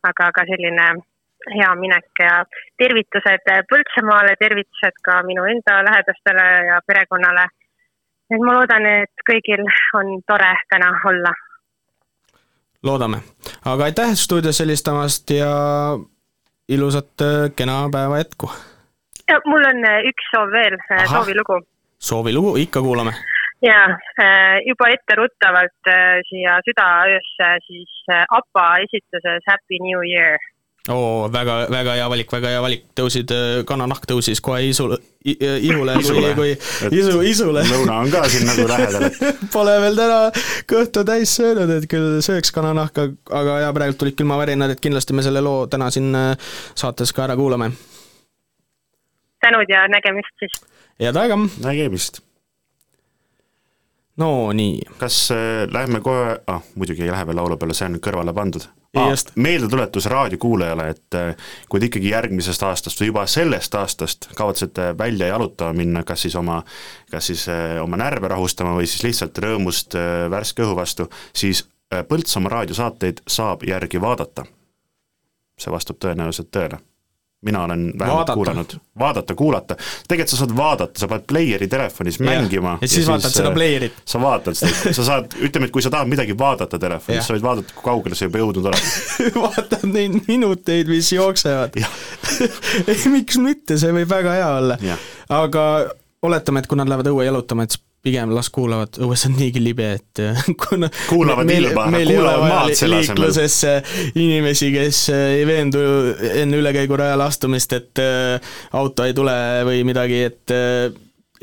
aga 0.09 0.31
ka 0.35 0.45
selline 0.49 0.89
hea 1.53 1.75
minek 1.79 2.21
ja 2.23 2.43
tervitused 2.77 3.49
Põltsamaale, 3.69 4.35
tervitused 4.39 4.99
ka 5.05 5.21
minu 5.23 5.45
enda 5.45 5.79
lähedastele 5.85 6.47
ja 6.67 6.79
perekonnale. 6.87 7.47
et 8.31 8.43
ma 8.43 8.53
loodan, 8.59 8.85
et 8.85 9.25
kõigil 9.29 9.63
on 9.99 10.21
tore 10.27 10.53
täna 10.69 10.91
olla. 11.05 11.33
loodame, 12.83 13.17
aga 13.65 13.83
aitäh 13.83 14.13
stuudios 14.13 14.59
helistamast 14.59 15.29
ja 15.29 15.53
ilusat 16.69 17.21
äh, 17.21 17.51
kena 17.55 17.89
päeva 17.91 18.17
jätku! 18.17 18.51
mul 19.45 19.65
on 19.71 19.85
äh, 19.85 20.03
üks 20.09 20.29
soov 20.33 20.51
veel, 20.51 20.77
äh, 20.91 21.05
soovilugu. 21.11 21.61
soovilugu, 21.99 22.55
ikka 22.57 22.81
kuulame. 22.81 23.13
jaa, 23.61 23.87
juba 24.65 24.89
etteruttavalt 24.93 25.89
siia 26.29 26.59
südaöösse 26.65 27.47
siis 27.65 27.95
APA 28.29 28.67
esituses 28.83 29.47
Happy 29.49 29.79
New 29.81 30.03
Year 30.05 30.37
oo, 30.93 31.27
väga, 31.31 31.55
väga 31.71 31.95
hea 31.97 32.07
valik, 32.11 32.31
väga 32.31 32.51
hea 32.53 32.61
valik, 32.63 32.83
tõusid, 32.97 33.31
äh, 33.33 33.61
kananahk 33.67 34.05
tõusis 34.09 34.41
kohe 34.43 34.61
isule, 34.67 34.99
ihule, 35.23 35.97
kui, 36.05 36.27
kui 36.37 36.51
isu, 36.99 37.21
isule. 37.27 37.63
lõuna 37.67 37.99
on 38.03 38.13
ka 38.13 38.23
siin 38.31 38.47
nagu 38.47 38.67
lähedal, 38.69 39.07
Pole 39.53 39.77
veel 39.83 39.99
täna 39.99 40.19
kõhtu 40.69 41.03
täis 41.07 41.35
söönud, 41.39 41.73
et 41.77 41.89
küll 41.91 42.21
sööks 42.25 42.53
kananahka, 42.55 43.09
aga 43.31 43.59
jaa, 43.65 43.73
praegu 43.75 43.97
tulid 43.99 44.17
külmavärinad, 44.19 44.75
et 44.75 44.83
kindlasti 44.83 45.17
me 45.17 45.25
selle 45.25 45.43
loo 45.43 45.65
täna 45.71 45.91
siin 45.93 46.13
äh, 46.15 46.53
saates 46.77 47.13
ka 47.15 47.27
ära 47.27 47.39
kuulame. 47.39 47.71
tänud 49.43 49.69
ja 49.69 49.87
nägemist 49.91 50.33
siis! 50.39 50.61
head 51.01 51.19
aega! 51.19 51.39
nägemist! 51.65 52.26
No 54.17 54.51
nii. 54.53 54.81
kas 54.97 55.31
äh, 55.31 55.67
läheme 55.71 56.01
kohe, 56.01 56.39
ah 56.47 56.61
muidugi 56.75 57.05
ei 57.05 57.11
lähe 57.11 57.27
veel 57.27 57.37
laulu 57.39 57.57
peale, 57.57 57.75
see 57.77 57.87
on 57.89 57.99
kõrvale 58.03 58.33
pandud. 58.33 58.67
Ah, 58.97 59.11
meeldetuletus 59.35 60.07
raadiokuulajale, 60.09 60.87
et 60.89 61.17
äh, 61.19 61.49
kui 61.69 61.81
te 61.81 61.89
ikkagi 61.89 62.09
järgmisest 62.13 62.63
aastast 62.65 63.01
või 63.01 63.11
juba 63.11 63.25
sellest 63.29 63.75
aastast 63.77 64.29
kavatsete 64.37 64.89
välja 64.97 65.27
jalutama 65.33 65.75
minna, 65.77 66.03
kas 66.07 66.25
siis 66.25 66.37
oma, 66.39 66.61
kas 67.11 67.29
siis 67.29 67.45
äh, 67.53 67.77
oma 67.83 67.99
närve 67.99 68.31
rahustama 68.33 68.73
või 68.77 68.89
siis 68.89 69.03
lihtsalt 69.05 69.37
rõõmust 69.43 69.97
äh, 69.99 70.25
värske 70.33 70.65
õhu 70.65 70.77
vastu, 70.79 71.09
siis 71.35 71.67
äh, 71.93 72.05
Põltsamaa 72.07 72.57
raadiosaateid 72.57 73.25
saab 73.27 73.67
järgi 73.67 74.01
vaadata. 74.01 74.47
see 75.57 75.71
vastab 75.73 75.97
tõenäoliselt 75.97 76.49
tõele 76.53 76.77
mina 77.47 77.63
olen 77.67 77.87
vähemalt 77.99 78.31
kuulanud, 78.33 78.75
vaadata, 78.99 79.35
kuulata, 79.35 79.77
tegelikult 80.07 80.33
sa 80.33 80.39
saad 80.41 80.55
vaadata, 80.57 80.99
sa 80.99 81.09
paned 81.11 81.27
player'i 81.31 81.69
telefonis 81.71 82.19
mängima. 82.23 82.77
ja 82.81 82.89
siis 82.91 83.07
vaatad 83.07 83.33
seda 83.33 83.51
äh, 83.51 83.57
player'it. 83.57 84.01
sa 84.05 84.21
vaatad 84.21 84.59
seda, 84.59 84.93
sa 84.99 85.07
saad, 85.11 85.37
ütleme, 85.47 85.69
et 85.69 85.75
kui 85.75 85.85
sa 85.85 85.91
tahad 85.93 86.11
midagi 86.11 86.37
vaadata 86.37 86.79
telefonis, 86.81 87.27
sa 87.27 87.35
võid 87.37 87.45
vaadata, 87.45 87.75
kui 87.77 87.87
kaugele 87.87 88.19
sa 88.19 88.27
juba 88.29 88.43
jõudnud 88.43 88.71
oled. 88.71 88.91
vaatad 89.47 89.87
neid 89.91 90.19
minuteid, 90.27 90.91
mis 90.91 91.11
jooksevad. 91.15 91.77
ei, 92.91 92.99
miks 93.13 93.39
mitte, 93.41 93.79
see 93.79 93.95
võib 93.95 94.11
väga 94.11 94.37
hea 94.37 94.51
olla. 94.59 94.79
Aga 95.37 95.63
oletame, 96.27 96.63
et 96.63 96.69
kui 96.69 96.79
nad 96.79 96.89
lähevad 96.89 97.11
õue 97.11 97.27
jalutama, 97.27 97.67
et 97.67 97.75
siis 97.75 97.86
pigem 98.07 98.33
las 98.35 98.49
kuulavad, 98.53 98.99
õues 99.03 99.25
on 99.29 99.35
niigi 99.37 99.61
libe, 99.63 99.89
et 99.99 100.23
kuna 100.67 100.89
Kuulavad 101.09 101.49
meil, 101.49 101.69
ilma, 101.69 101.87
kuulavad 101.91 102.45
maad 102.45 102.75
selle 102.77 103.01
asemel. 103.01 103.17
liiklusesse 103.21 103.73
inimesi, 104.15 104.71
kes 104.75 105.01
ei 105.15 105.43
veendu 105.47 105.81
enne 106.33 106.61
ülekäigurajale 106.61 107.27
astumist, 107.27 107.75
et 107.77 108.03
äh, 108.03 108.55
auto 108.77 109.07
ei 109.07 109.15
tule 109.17 109.35
või 109.67 109.83
midagi, 109.87 110.23
et 110.29 110.55
äh, 110.55 110.87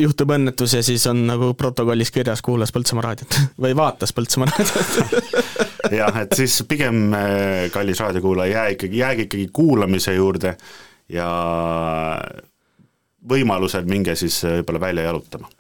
juhtub 0.01 0.33
õnnetus 0.35 0.75
ja 0.77 0.83
siis 0.85 1.05
on 1.11 1.25
nagu 1.29 1.53
protokollis 1.59 2.11
kirjas, 2.15 2.43
kuulas 2.45 2.73
Põltsamaa 2.75 3.05
raadiot 3.09 3.39
või 3.65 3.75
vaatas 3.79 4.15
Põltsamaa 4.17 4.51
raadiot 4.51 5.29
jah, 6.01 6.23
et 6.25 6.35
siis 6.39 6.63
pigem, 6.69 7.07
äh, 7.19 7.69
kallis 7.75 8.03
raadiokuulaja, 8.03 8.57
jää 8.59 8.75
ikkagi, 8.79 8.99
jääge 9.03 9.29
ikkagi 9.29 9.49
kuulamise 9.53 10.17
juurde 10.17 10.57
ja 11.13 11.29
võimalusel 13.31 13.87
minge 13.89 14.17
siis 14.19 14.41
äh, 14.45 14.59
võib-olla 14.61 14.87
välja 14.89 15.07
jalutama. 15.11 15.51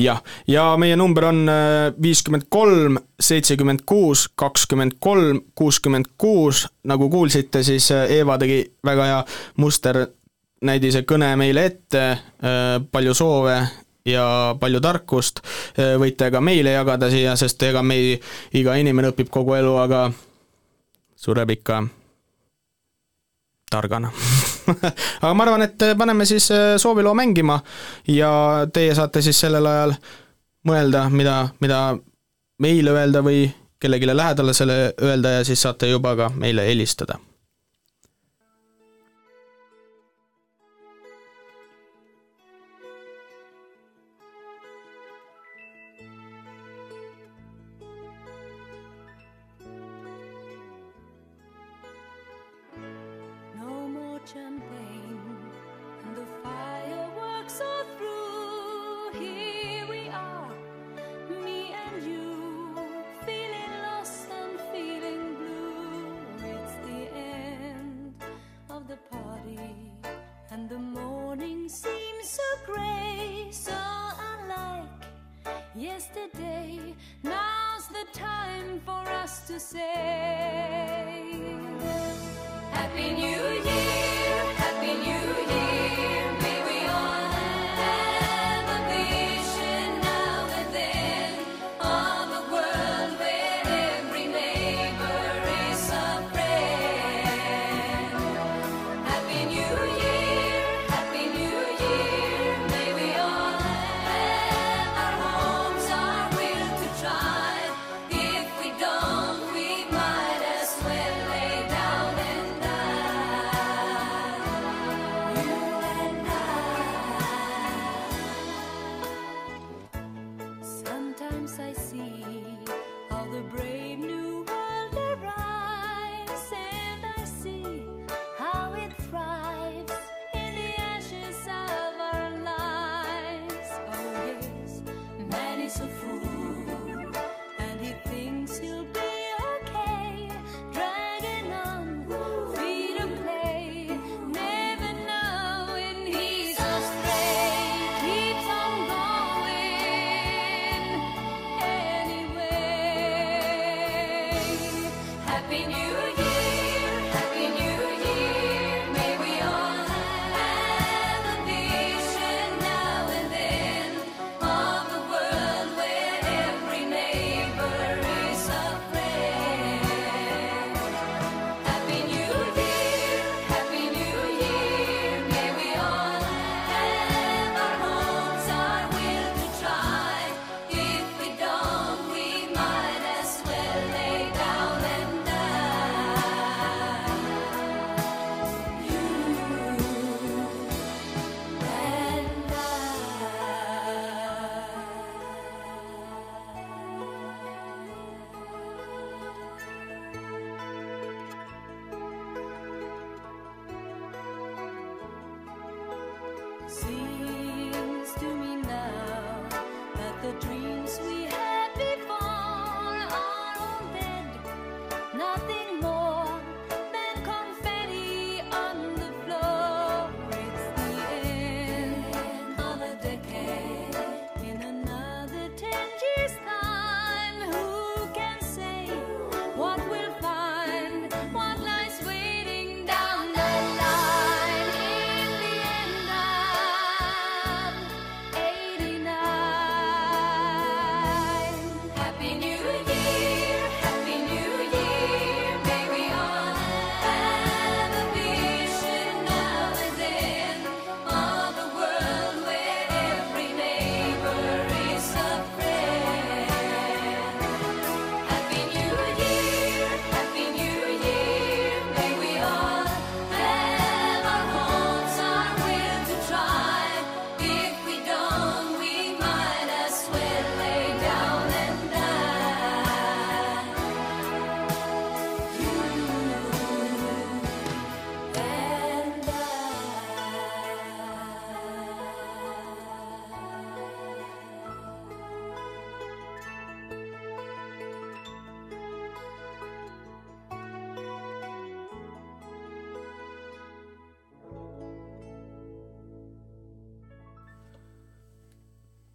Jah, 0.00 0.22
ja 0.48 0.64
meie 0.80 0.96
number 0.96 1.28
on 1.30 1.42
äh, 1.48 1.90
viiskümmend 2.02 2.48
kolm, 2.48 2.98
seitsekümmend 3.20 3.84
kuus, 3.86 4.28
kakskümmend 4.34 4.98
kolm, 5.00 5.42
kuuskümmend 5.54 6.12
kuus, 6.18 6.66
nagu 6.88 7.10
kuulsite, 7.10 7.62
siis 7.66 7.90
äh, 7.94 8.06
Eeva 8.20 8.38
tegi 8.40 8.62
väga 8.86 9.08
hea 9.10 9.20
musternäidise 9.60 11.04
kõne 11.08 11.34
meile 11.40 11.66
ette, 11.70 12.04
palju 12.92 13.14
soove 13.14 13.56
ja 14.08 14.24
palju 14.60 14.80
tarkust, 14.80 15.42
võite 16.00 16.30
ka 16.32 16.40
meile 16.40 16.72
jagada 16.74 17.10
siia, 17.12 17.36
sest 17.36 17.62
ega 17.68 17.82
me 17.84 18.00
ei, 18.00 18.18
iga 18.56 18.76
inimene 18.80 19.12
õpib 19.12 19.30
kogu 19.32 19.58
elu, 19.58 19.76
aga 19.82 20.06
sureb 21.20 21.52
ikka 21.58 21.82
targana 23.70 24.12
aga 25.22 25.32
ma 25.34 25.46
arvan, 25.46 25.64
et 25.66 25.86
paneme 25.98 26.26
siis 26.28 26.50
äh, 26.54 26.74
sooviloo 26.80 27.14
mängima 27.14 27.60
ja 28.08 28.32
teie 28.72 28.94
saate 28.94 29.22
siis 29.22 29.40
sellel 29.40 29.66
ajal 29.66 29.96
mõelda, 30.68 31.06
mida, 31.10 31.40
mida 31.60 31.80
meile 32.60 32.92
öelda 32.92 33.24
või 33.24 33.48
kellelegi 33.80 34.12
lähedale 34.12 34.54
selle 34.54 34.78
öelda 35.02 35.38
ja 35.38 35.44
siis 35.44 35.62
saate 35.62 35.88
juba 35.88 36.14
ka 36.16 36.30
meile 36.36 36.66
helistada. 36.68 37.18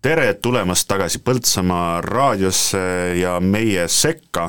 Tere 0.05 0.35
tulemast 0.37 0.85
tagasi 0.85 1.17
Põltsamaa 1.25 1.97
raadiosse 2.05 2.79
ja 3.17 3.39
meie 3.41 3.87
sekka, 3.89 4.43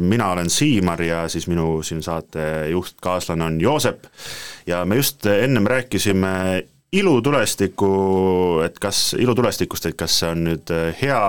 mina 0.00 0.30
olen 0.32 0.48
Siimar 0.50 1.02
ja 1.04 1.26
siis 1.28 1.44
minu 1.52 1.82
siin 1.84 2.00
saatejuht, 2.02 2.94
kaaslane 3.02 3.44
on 3.44 3.58
Joosep. 3.60 4.06
Ja 4.66 4.86
me 4.88 4.96
just 4.96 5.26
ennem 5.28 5.68
rääkisime 5.68 6.62
ilutulestiku, 6.92 7.90
et 8.64 8.78
kas, 8.80 9.02
ilutulestikust, 9.18 9.90
et 9.90 9.98
kas 10.00 10.16
see 10.22 10.32
on 10.32 10.46
nüüd 10.46 10.72
hea 11.02 11.20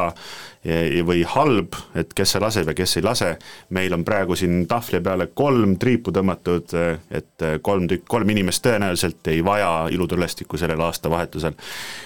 või 1.04 1.26
halb, 1.34 1.76
et 2.00 2.16
kes 2.16 2.38
see 2.38 2.44
laseb 2.44 2.72
ja 2.72 2.78
kes 2.78 2.98
ei 3.02 3.04
lase, 3.04 3.34
meil 3.76 3.98
on 4.00 4.08
praegu 4.08 4.40
siin 4.40 4.64
tahvli 4.72 5.04
peale 5.04 5.28
kolm 5.36 5.76
triipu 5.76 6.16
tõmmatud, 6.16 6.72
et 7.12 7.48
kolm 7.68 7.92
tükk, 7.92 8.08
kolm 8.16 8.32
inimest 8.32 8.64
tõenäoliselt 8.64 9.28
ei 9.36 9.44
vaja 9.44 9.90
ilutulestikku 9.92 10.62
sellel 10.62 10.88
aastavahetusel. 10.88 11.60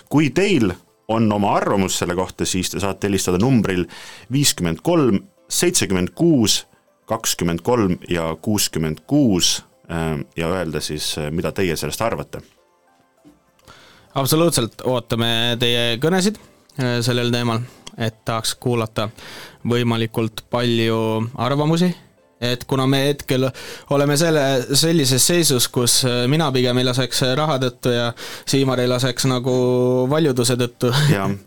kui 0.09 0.33
teil 0.33 0.73
on 1.07 1.31
oma 1.31 1.53
arvamus 1.55 1.99
selle 1.99 2.15
kohta, 2.15 2.45
siis 2.45 2.69
te 2.69 2.79
saate 2.79 3.07
helistada 3.07 3.39
numbril 3.41 3.85
viiskümmend 4.31 4.81
kolm, 4.83 5.21
seitsekümmend 5.49 6.11
kuus, 6.15 6.65
kakskümmend 7.07 7.63
kolm 7.63 7.97
ja 8.09 8.35
kuuskümmend 8.41 9.05
kuus 9.07 9.63
ja 10.35 10.47
öelda 10.51 10.81
siis, 10.83 11.15
mida 11.31 11.51
teie 11.51 11.75
sellest 11.79 12.01
arvate. 12.01 12.41
absoluutselt 14.15 14.81
ootame 14.83 15.55
teie 15.59 15.97
kõnesid 16.03 16.39
äh, 16.41 16.99
sellel 17.01 17.31
teemal, 17.31 17.61
et 17.97 18.25
tahaks 18.25 18.55
kuulata 18.59 19.09
võimalikult 19.69 20.43
palju 20.49 21.29
arvamusi 21.35 21.93
et 22.41 22.63
kuna 22.69 22.85
me 22.89 22.99
hetkel 23.07 23.47
oleme 23.95 24.17
selle, 24.19 24.43
sellises 24.77 25.23
seisus, 25.27 25.67
kus 25.73 25.99
äh, 26.05 26.25
mina 26.29 26.49
pigem 26.53 26.77
ei 26.77 26.85
laseks 26.87 27.23
raha 27.37 27.57
tõttu 27.61 27.93
ja 27.93 28.11
Siimar 28.47 28.81
ei 28.83 28.89
laseks 28.89 29.25
nagu 29.29 29.55
valjuduse 30.11 30.57
tõttu, 30.59 30.91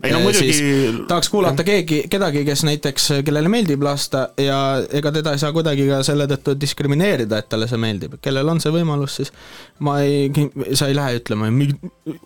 ei 0.03 0.15
no 0.15 0.21
muidugi 0.25 1.05
tahaks 1.07 1.31
kuulata 1.31 1.65
keegi, 1.67 2.03
kedagi, 2.11 2.43
kes 2.47 2.65
näiteks, 2.67 3.07
kellele 3.27 3.51
meeldib 3.51 3.83
lasta 3.85 4.27
ja 4.41 4.59
ega 4.91 5.13
teda 5.15 5.35
ei 5.35 5.41
saa 5.41 5.53
kuidagi 5.55 5.87
ka 5.89 6.01
selle 6.07 6.27
tõttu 6.31 6.57
diskrimineerida, 6.59 7.39
et 7.39 7.49
talle 7.51 7.69
see 7.71 7.81
meeldib, 7.81 8.19
kellel 8.23 8.51
on 8.51 8.61
see 8.63 8.73
võimalus, 8.75 9.21
siis 9.21 9.33
ma 9.79 10.01
ei, 10.03 10.27
sa 10.75 10.91
ei 10.91 10.97
lähe 10.97 11.21
ütlema, 11.21 11.49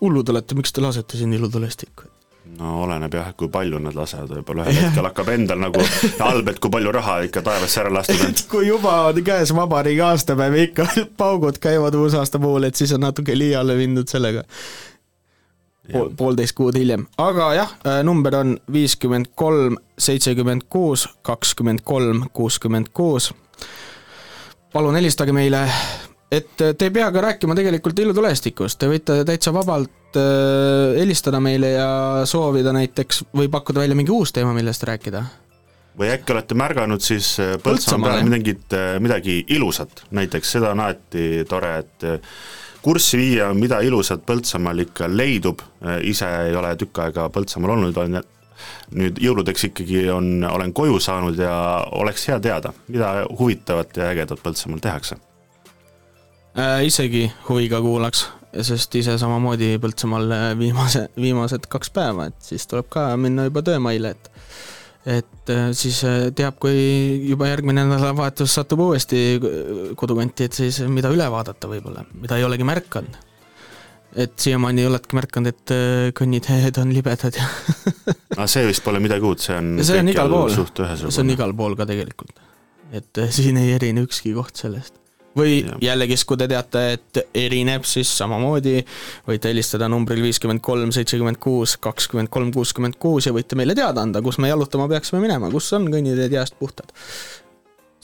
hullud 0.02 0.34
olete, 0.34 0.58
miks 0.58 0.74
te 0.74 0.84
lasete 0.84 1.18
siin 1.20 1.34
ilutulestikku 1.38 2.10
no 2.60 2.82
oleneb 2.82 3.14
jah, 3.14 3.30
kui 3.36 3.48
palju 3.52 3.78
nad 3.82 3.96
lasevad, 3.96 4.30
võib-olla 4.38 4.66
ühel 4.66 4.80
hetkel 4.86 5.08
hakkab 5.08 5.30
endal 5.34 5.60
nagu 5.60 5.84
halb, 6.20 6.50
et 6.50 6.58
kui 6.62 6.72
palju 6.72 6.92
raha 6.96 7.18
ikka 7.28 7.42
taevasse 7.46 7.82
ära 7.82 7.92
lastud 7.98 8.24
on. 8.26 8.34
kui 8.52 8.68
juba 8.68 8.96
on 9.10 9.22
käes 9.26 9.52
vabariigi 9.56 10.04
aastapäev 10.06 10.58
ja 10.58 10.66
ikka 10.70 10.88
paugud 11.22 11.60
käivad 11.62 11.96
uusaasta 11.98 12.40
puhul, 12.42 12.68
et 12.68 12.78
siis 12.78 12.94
on 12.96 13.04
natuke 13.06 13.38
liiale 13.38 13.78
mindud 13.78 14.10
sellega. 14.10 14.44
Pool, 15.86 16.08
poolteist 16.18 16.56
kuud 16.58 16.74
hiljem, 16.74 17.04
aga 17.22 17.52
jah, 17.54 17.74
number 18.02 18.34
on 18.34 18.56
viiskümmend 18.74 19.28
kolm, 19.38 19.76
seitsekümmend 20.02 20.64
kuus, 20.66 21.04
kakskümmend 21.22 21.84
kolm, 21.86 22.24
kuuskümmend 22.34 22.90
kuus. 22.90 23.30
palun 24.72 24.98
helistage 24.98 25.32
meile, 25.32 25.60
et 26.32 26.50
te 26.58 26.88
ei 26.88 26.90
pea 26.90 27.06
ka 27.14 27.22
rääkima 27.22 27.54
tegelikult 27.54 28.02
ilutulestikust, 28.02 28.80
te 28.80 28.90
võite 28.90 29.20
täitsa 29.28 29.54
vabalt 29.54 29.94
äh, 30.18 30.98
helistada 31.00 31.40
meile 31.40 31.72
ja 31.76 31.88
soovida 32.28 32.74
näiteks 32.76 33.24
või 33.36 33.50
pakkuda 33.52 33.84
välja 33.84 33.98
mingi 33.98 34.14
uus 34.14 34.32
teema, 34.32 34.54
millest 34.56 34.84
rääkida. 34.88 35.24
või 35.98 36.12
äkki 36.12 36.32
olete 36.32 36.54
märganud 36.54 37.00
siis 37.00 37.36
Põltsamaa 37.62 38.18
peal 38.18 38.28
mingit, 38.28 38.74
midagi 39.00 39.38
ilusat, 39.48 40.04
näiteks 40.10 40.56
seda 40.58 40.74
on 40.74 40.80
alati 40.84 41.44
tore, 41.48 41.78
et 41.78 42.08
kurssi 42.86 43.18
viia, 43.18 43.50
mida 43.54 43.80
ilusat 43.82 44.22
Põltsamaal 44.28 44.84
ikka 44.84 45.08
leidub, 45.10 45.62
ise 46.06 46.28
ei 46.46 46.56
ole 46.56 46.74
tükk 46.78 47.00
aega 47.06 47.30
Põltsamaal 47.32 47.72
olnud, 47.74 47.96
olen 47.96 48.20
nüüd 48.96 49.18
jõuludeks 49.20 49.68
ikkagi 49.70 50.06
on, 50.12 50.44
olen 50.48 50.72
koju 50.76 51.00
saanud 51.02 51.38
ja 51.40 51.56
oleks 51.98 52.28
hea 52.30 52.38
teada, 52.42 52.72
mida 52.88 53.12
huvitavat 53.38 53.96
ja 53.98 54.10
ägedat 54.12 54.42
Põltsamaal 54.44 54.82
tehakse 54.84 55.18
äh,. 56.56 56.86
isegi 56.86 57.26
huviga 57.48 57.80
kuulaks, 57.84 58.28
sest 58.66 58.94
ise 58.98 59.16
samamoodi 59.20 59.76
Põltsamaal 59.82 60.32
viimase, 60.58 61.06
viimased 61.18 61.68
kaks 61.72 61.92
päeva, 61.94 62.30
et 62.30 62.50
siis 62.52 62.66
tuleb 62.70 62.88
ka 62.92 63.08
minna 63.20 63.48
juba 63.50 63.64
töömaile, 63.66 64.14
et 64.16 64.32
et 65.06 65.52
siis 65.78 66.00
teab, 66.34 66.56
kui 66.58 66.74
juba 67.28 67.46
järgmine 67.46 67.84
nädalavahetus 67.86 68.56
satub 68.58 68.80
uuesti 68.88 69.38
kodukanti, 69.94 70.48
et 70.48 70.58
siis 70.58 70.80
mida 70.90 71.12
üle 71.14 71.28
vaadata 71.30 71.70
võib-olla, 71.70 72.02
mida 72.18 72.40
ei 72.40 72.46
olegi 72.46 72.66
märganud. 72.66 73.22
et 74.16 74.34
siiamaani 74.40 74.86
oledki 74.88 75.16
märganud, 75.18 75.52
et 75.52 75.72
kõnniteed 76.16 76.80
on 76.82 76.90
libedad 76.94 77.36
ja 77.38 77.46
aga 78.36 78.46
see 78.52 78.66
vist 78.66 78.84
pole 78.84 79.00
midagi 79.02 79.26
uut, 79.28 79.42
see 79.42 79.56
on 79.56 79.72
see 79.84 80.00
on 80.00 80.10
igal 80.12 80.32
pool, 80.32 80.54
see 80.54 81.22
on 81.22 81.32
igal 81.34 81.54
pool 81.56 81.76
ka 81.78 81.86
tegelikult. 81.88 82.40
et 82.90 83.22
äh, 83.22 83.30
siin 83.34 83.58
ei 83.60 83.74
erine 83.76 84.04
ükski 84.06 84.34
koht 84.36 84.58
sellest. 84.58 84.98
Või 85.36 85.60
Jah. 85.60 85.78
jällegi, 85.90 86.18
kui 86.26 86.38
te 86.40 86.48
teate, 86.50 86.82
et 86.96 87.20
erineb, 87.36 87.86
siis 87.88 88.10
samamoodi 88.18 88.78
võite 89.28 89.52
helistada 89.52 89.88
numbril 89.92 90.24
viiskümmend 90.24 90.62
kolm, 90.64 90.92
seitsekümmend 90.96 91.40
kuus, 91.42 91.76
kakskümmend 91.82 92.32
kolm, 92.32 92.52
kuuskümmend 92.54 92.98
kuus 93.02 93.28
ja 93.28 93.34
võite 93.36 93.58
meile 93.58 93.76
teada 93.76 94.04
anda, 94.04 94.22
kus 94.24 94.40
me 94.42 94.50
jalutama 94.50 94.88
peaksime 94.90 95.20
minema, 95.22 95.50
kus 95.52 95.72
on 95.76 95.90
kõnniteed 95.92 96.38
jääst 96.38 96.56
puhtad. 96.60 96.92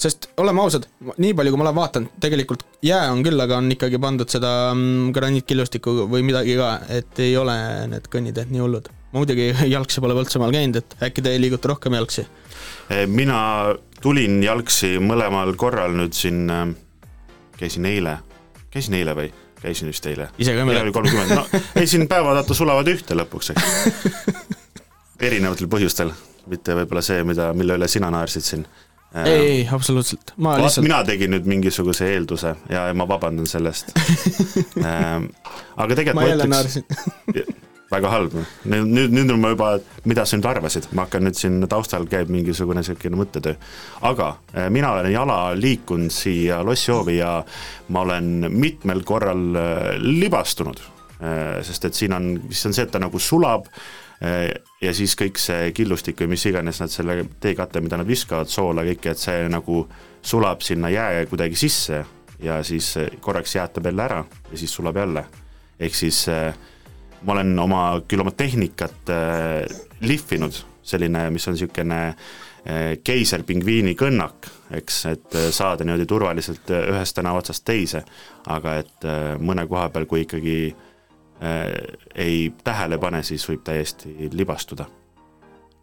sest 0.03 0.27
oleme 0.43 0.59
ausad, 0.61 0.89
nii 1.23 1.35
palju, 1.39 1.53
kui 1.53 1.59
ma 1.61 1.65
olen 1.69 1.77
vaadanud, 1.77 2.15
tegelikult 2.21 2.65
jää 2.83 3.05
on 3.13 3.21
küll, 3.23 3.39
aga 3.41 3.61
on 3.61 3.69
ikkagi 3.71 4.01
pandud 4.03 4.33
seda 4.33 4.73
mm, 4.75 5.13
graniitkillustikku 5.15 6.09
või 6.11 6.25
midagi 6.27 6.57
ka, 6.59 6.73
et 6.91 7.21
ei 7.23 7.37
ole 7.39 7.55
need 7.93 8.09
kõnniteed 8.11 8.51
nii 8.51 8.65
hullud. 8.65 8.91
ma 9.13 9.23
muidugi 9.23 9.53
jalgsi 9.77 10.03
pole 10.03 10.17
Põltsamaal 10.19 10.53
käinud, 10.53 10.81
et 10.83 10.97
äkki 11.09 11.23
te 11.23 11.37
liigute 11.39 11.71
rohkem 11.71 11.95
jalgsi? 12.01 12.27
mina 13.07 13.75
tulin 14.03 14.43
jalgsi 14.43 14.97
mõlemal 15.01 15.55
korral 15.57 15.95
nüüd 15.97 16.17
siin, 16.17 16.51
käisin 17.63 17.87
eile, 17.87 18.19
käisin 18.75 18.99
eile 18.99 19.15
või? 19.19 19.31
käisin 19.63 19.89
vist 19.89 20.07
eile. 20.07 20.29
ise 20.39 20.55
ka 20.55 20.59
ei 20.59 20.67
mäleta 20.67 20.93
kolmkümmend, 20.93 21.35
no 21.39 21.47
ei 21.81 21.87
siin 21.87 22.09
päevad 22.11 22.41
vaata 22.41 22.55
sulavad 22.59 22.89
ühte 22.91 23.15
lõpuks, 23.15 23.53
eks. 23.55 24.23
erinevatel 25.29 25.71
põhjustel, 25.71 26.11
mitte 26.51 26.75
võib-olla 26.81 27.05
see, 27.07 27.23
mida, 27.27 27.53
mille 27.55 27.79
üle 27.79 27.89
sina 27.91 28.11
naersid 28.11 28.47
siin. 28.47 28.65
ei, 29.23 29.35
ei 29.37 29.61
absoluutselt, 29.71 30.35
ma 30.37 30.57
vaat 30.57 30.67
lihtsalt, 30.67 30.89
mina 30.89 31.03
tegin 31.07 31.35
nüüd 31.37 31.47
mingisuguse 31.55 32.11
eelduse 32.15 32.57
ja 32.73 32.89
ma 32.99 33.07
vabandan 33.09 33.47
sellest 33.47 33.95
ähm,. 34.83 35.31
aga 35.77 36.01
tegelikult 36.01 36.19
ma 36.19 36.25
ma, 36.25 36.31
jälle 36.33 36.49
ütleks, 36.49 36.57
naersin. 36.57 37.69
Väga 37.93 38.13
halb, 38.13 38.37
nüüd, 38.69 39.13
nüüd, 39.13 39.31
on 39.35 39.41
ma 39.43 39.53
juba, 39.53 39.71
mida 40.09 40.25
sa 40.27 40.39
nüüd 40.39 40.49
arvasid, 40.49 40.89
ma 40.97 41.07
hakkan 41.07 41.27
nüüd 41.27 41.39
siin 41.39 41.61
taustal 41.71 42.09
käib 42.11 42.33
mingisugune 42.33 42.83
niisugune 42.83 43.21
mõttetöö. 43.21 43.55
aga 44.09 44.37
äh, 44.55 44.69
mina 44.71 44.93
olen 44.97 45.13
jala 45.13 45.39
liikunud 45.59 46.13
siia 46.13 46.63
lossihoovi 46.65 47.19
ja 47.19 47.35
ma 47.89 48.07
olen 48.07 48.49
mitmel 48.51 49.05
korral 49.05 49.57
äh, 49.57 49.93
libastunud, 50.01 50.81
sest 51.63 51.85
et 51.87 51.95
siin 51.95 52.13
on, 52.17 52.25
siis 52.51 52.67
on 52.67 52.73
see, 52.75 52.83
et 52.83 52.91
ta 52.91 52.99
nagu 52.99 53.19
sulab 53.23 53.69
äh, 53.71 54.49
ja 54.83 54.95
siis 54.95 55.15
kõik 55.19 55.39
see 55.39 55.71
killustik 55.77 56.21
või 56.23 56.33
mis 56.35 56.47
iganes 56.51 56.81
nad 56.83 56.91
selle 56.91 57.23
teekatte, 57.43 57.83
mida 57.83 57.99
nad 58.01 58.09
viskavad, 58.09 58.51
soola 58.51 58.85
kõike, 58.87 59.15
et 59.15 59.23
see 59.23 59.47
nagu 59.51 59.85
sulab 60.23 60.63
sinna 60.63 60.91
jää 60.93 61.25
kuidagi 61.31 61.59
sisse 61.59 62.03
ja 62.43 62.63
siis 62.67 62.97
äh, 62.97 63.11
korraks 63.21 63.57
jäätab 63.57 63.87
jälle 63.87 64.03
ära 64.03 64.25
ja 64.51 64.59
siis 64.59 64.75
sulab 64.75 64.97
jälle. 64.97 65.25
ehk 65.81 65.95
siis 65.95 66.29
äh, 66.29 66.55
ma 67.25 67.33
olen 67.37 67.59
oma, 67.59 67.83
küll 68.09 68.23
oma 68.23 68.33
tehnikat 68.37 69.11
äh, 69.13 69.65
lihvinud, 70.01 70.57
selline, 70.83 71.29
mis 71.31 71.47
on 71.49 71.57
niisugune 71.57 72.01
äh, 72.09 72.95
keiserpingviini 73.05 73.95
kõnnak, 73.99 74.49
eks, 74.79 75.03
et 75.13 75.39
äh, 75.39 75.51
saada 75.55 75.87
niimoodi 75.87 76.07
turvaliselt 76.11 76.73
ühest 76.79 77.17
tänava 77.19 77.43
otsast 77.43 77.65
teise, 77.69 78.05
aga 78.51 78.79
et 78.83 79.11
mõne 79.43 79.67
koha 79.71 79.89
peal, 79.95 80.09
kui 80.11 80.25
ikkagi 80.27 80.57
ei 81.43 82.53
tähele 82.63 83.01
pane, 83.03 83.19
siis 83.27 83.43
võib 83.49 83.65
täiesti 83.67 84.29
libastuda. 84.31 84.85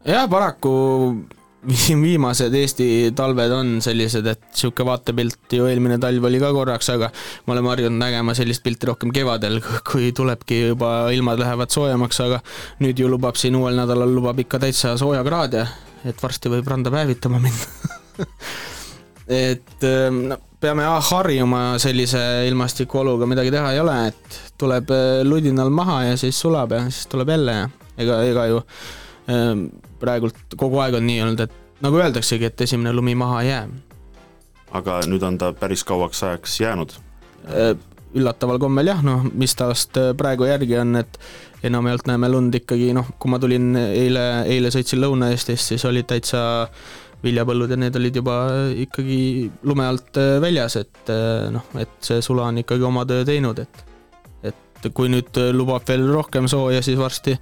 jah, 0.07 0.23
paraku 0.31 0.71
viimased 1.67 2.53
Eesti 2.55 2.87
talved 3.15 3.51
on 3.51 3.71
sellised, 3.83 4.27
et 4.31 4.41
niisugune 4.47 4.87
vaatepilt 4.87 5.55
ju 5.57 5.67
eelmine 5.67 5.97
talv 5.99 6.23
oli 6.29 6.39
ka 6.39 6.51
korraks, 6.55 6.89
aga 6.93 7.09
me 7.45 7.55
oleme 7.55 7.71
harjunud 7.73 7.99
nägema 7.99 8.35
sellist 8.37 8.63
pilti 8.63 8.87
rohkem 8.87 9.11
kevadel, 9.15 9.59
kui 9.89 10.11
tulebki 10.15 10.61
juba 10.69 11.11
ilmad 11.15 11.41
lähevad 11.41 11.73
soojemaks, 11.75 12.21
aga 12.25 12.41
nüüd 12.83 12.99
ju 12.99 13.11
lubab 13.11 13.39
siin 13.39 13.57
uuel 13.59 13.79
nädalal 13.79 14.13
lubab 14.15 14.39
ikka 14.39 14.61
täitsa 14.63 14.95
sooja 14.99 15.23
kraade, 15.27 15.65
et 16.07 16.23
varsti 16.23 16.51
võib 16.53 16.67
randa 16.71 16.93
päevitama 16.93 17.41
minna. 17.43 17.97
et 19.49 19.87
ähm, 19.87 20.23
no, 20.31 20.39
peame 20.63 20.87
jah 20.87 21.11
harjuma 21.11 21.63
sellise 21.81 22.23
ilmastikuoluga, 22.47 23.27
midagi 23.29 23.51
teha 23.55 23.75
ei 23.75 23.83
ole, 23.83 23.99
et 24.13 24.39
tuleb 24.59 24.95
äh, 24.95 25.03
ludinal 25.27 25.71
maha 25.75 26.05
ja 26.11 26.17
siis 26.19 26.39
sulab 26.39 26.71
ja 26.75 26.85
siis 26.87 27.11
tuleb 27.11 27.35
jälle 27.35 27.59
ja 27.59 27.69
ega, 27.99 28.23
ega 28.31 28.47
ju 28.47 28.63
ähm, 29.31 29.67
praegult 29.99 30.57
kogu 30.57 30.79
aeg 30.83 30.97
on 30.99 31.07
nii 31.07 31.21
olnud, 31.25 31.45
et 31.45 31.83
nagu 31.85 32.01
öeldaksegi, 32.01 32.49
et 32.49 32.61
esimene 32.67 32.93
lumi 32.95 33.15
maha 33.15 33.43
ei 33.43 33.49
jää. 33.49 33.67
aga 34.79 34.99
nüüd 35.09 35.23
on 35.25 35.37
ta 35.41 35.53
päris 35.53 35.83
kauaks 35.83 36.23
ajaks 36.23 36.59
jäänud. 36.61 36.91
Äh, 37.49 37.73
üllataval 38.15 38.59
kombel 38.61 38.89
jah, 38.89 39.03
noh, 39.05 39.25
mis 39.33 39.55
tast 39.57 39.97
äh, 39.97 40.13
praegu 40.17 40.45
järgi 40.49 40.77
on, 40.77 40.95
et 40.99 41.19
enamjaolt 41.63 42.07
näeme 42.07 42.29
lund 42.29 42.55
ikkagi 42.55 42.93
noh, 42.95 43.07
kui 43.19 43.31
ma 43.31 43.39
tulin 43.41 43.75
eile, 43.75 44.25
eile 44.49 44.71
sõitsin 44.73 45.01
Lõuna-Eestist, 45.03 45.73
siis 45.73 45.85
olid 45.85 46.07
täitsa 46.09 46.41
viljapõllud 47.23 47.73
ja 47.73 47.77
need 47.79 47.97
olid 47.99 48.21
juba 48.21 48.37
ikkagi 48.85 49.19
lume 49.67 49.85
alt 49.87 50.17
äh, 50.21 50.37
väljas, 50.41 50.77
et 50.79 51.11
äh, 51.11 51.49
noh, 51.53 51.65
et 51.79 51.99
see 52.05 52.21
sula 52.25 52.47
on 52.49 52.61
ikkagi 52.63 52.85
oma 52.87 53.05
töö 53.09 53.25
teinud, 53.27 53.59
et 53.65 53.85
et 54.85 54.93
kui 54.95 55.09
nüüd 55.11 55.37
lubab 55.55 55.85
veel 55.87 56.05
rohkem 56.13 56.47
sooja, 56.51 56.81
siis 56.85 56.97
varsti 56.99 57.35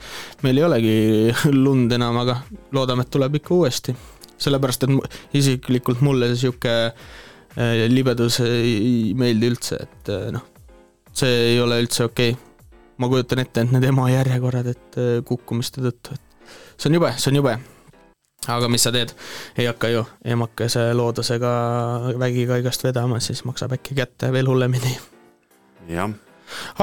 meil 0.46 0.60
ei 0.60 0.68
olegi 0.68 0.98
lund 1.66 1.94
enam, 1.96 2.22
aga 2.24 2.40
loodame, 2.76 3.06
et 3.06 3.14
tuleb 3.14 3.40
ikka 3.40 3.56
uuesti. 3.56 3.96
sellepärast, 4.38 4.84
et 4.86 5.38
isiklikult 5.40 6.04
mulle 6.06 6.30
sihuke 6.38 6.74
äh, 6.86 7.88
libedus 7.90 8.40
ei 8.46 9.14
meeldi 9.18 9.50
üldse, 9.50 9.80
et 9.88 10.12
äh, 10.14 10.28
noh, 10.34 10.46
see 11.14 11.32
ei 11.54 11.58
ole 11.62 11.80
üldse 11.82 12.06
okei 12.06 12.36
okay.. 12.36 12.44
ma 13.02 13.10
kujutan 13.10 13.42
ette, 13.42 13.66
et 13.66 13.74
need 13.74 13.88
ema 13.90 14.10
järjekorrad, 14.14 14.70
et 14.76 15.02
äh, 15.02 15.10
kukkumiste 15.26 15.82
tõttu, 15.82 16.14
et 16.14 16.54
see 16.78 16.92
on 16.92 17.00
jube, 17.00 17.12
see 17.18 17.34
on 17.34 17.42
jube. 17.42 17.58
aga 18.48 18.70
mis 18.70 18.86
sa 18.86 18.94
teed, 18.94 19.12
ei 19.58 19.66
hakka 19.66 19.90
ju 19.92 20.06
emakese 20.38 20.92
loodusega 20.94 21.52
vägiga 22.22 22.62
igast 22.62 22.86
vedama, 22.86 23.20
siis 23.20 23.44
maksab 23.50 23.74
äkki 23.80 23.98
kätte 23.98 24.32
veel 24.32 24.54
hullemini 24.54 24.94
jah, 25.90 26.12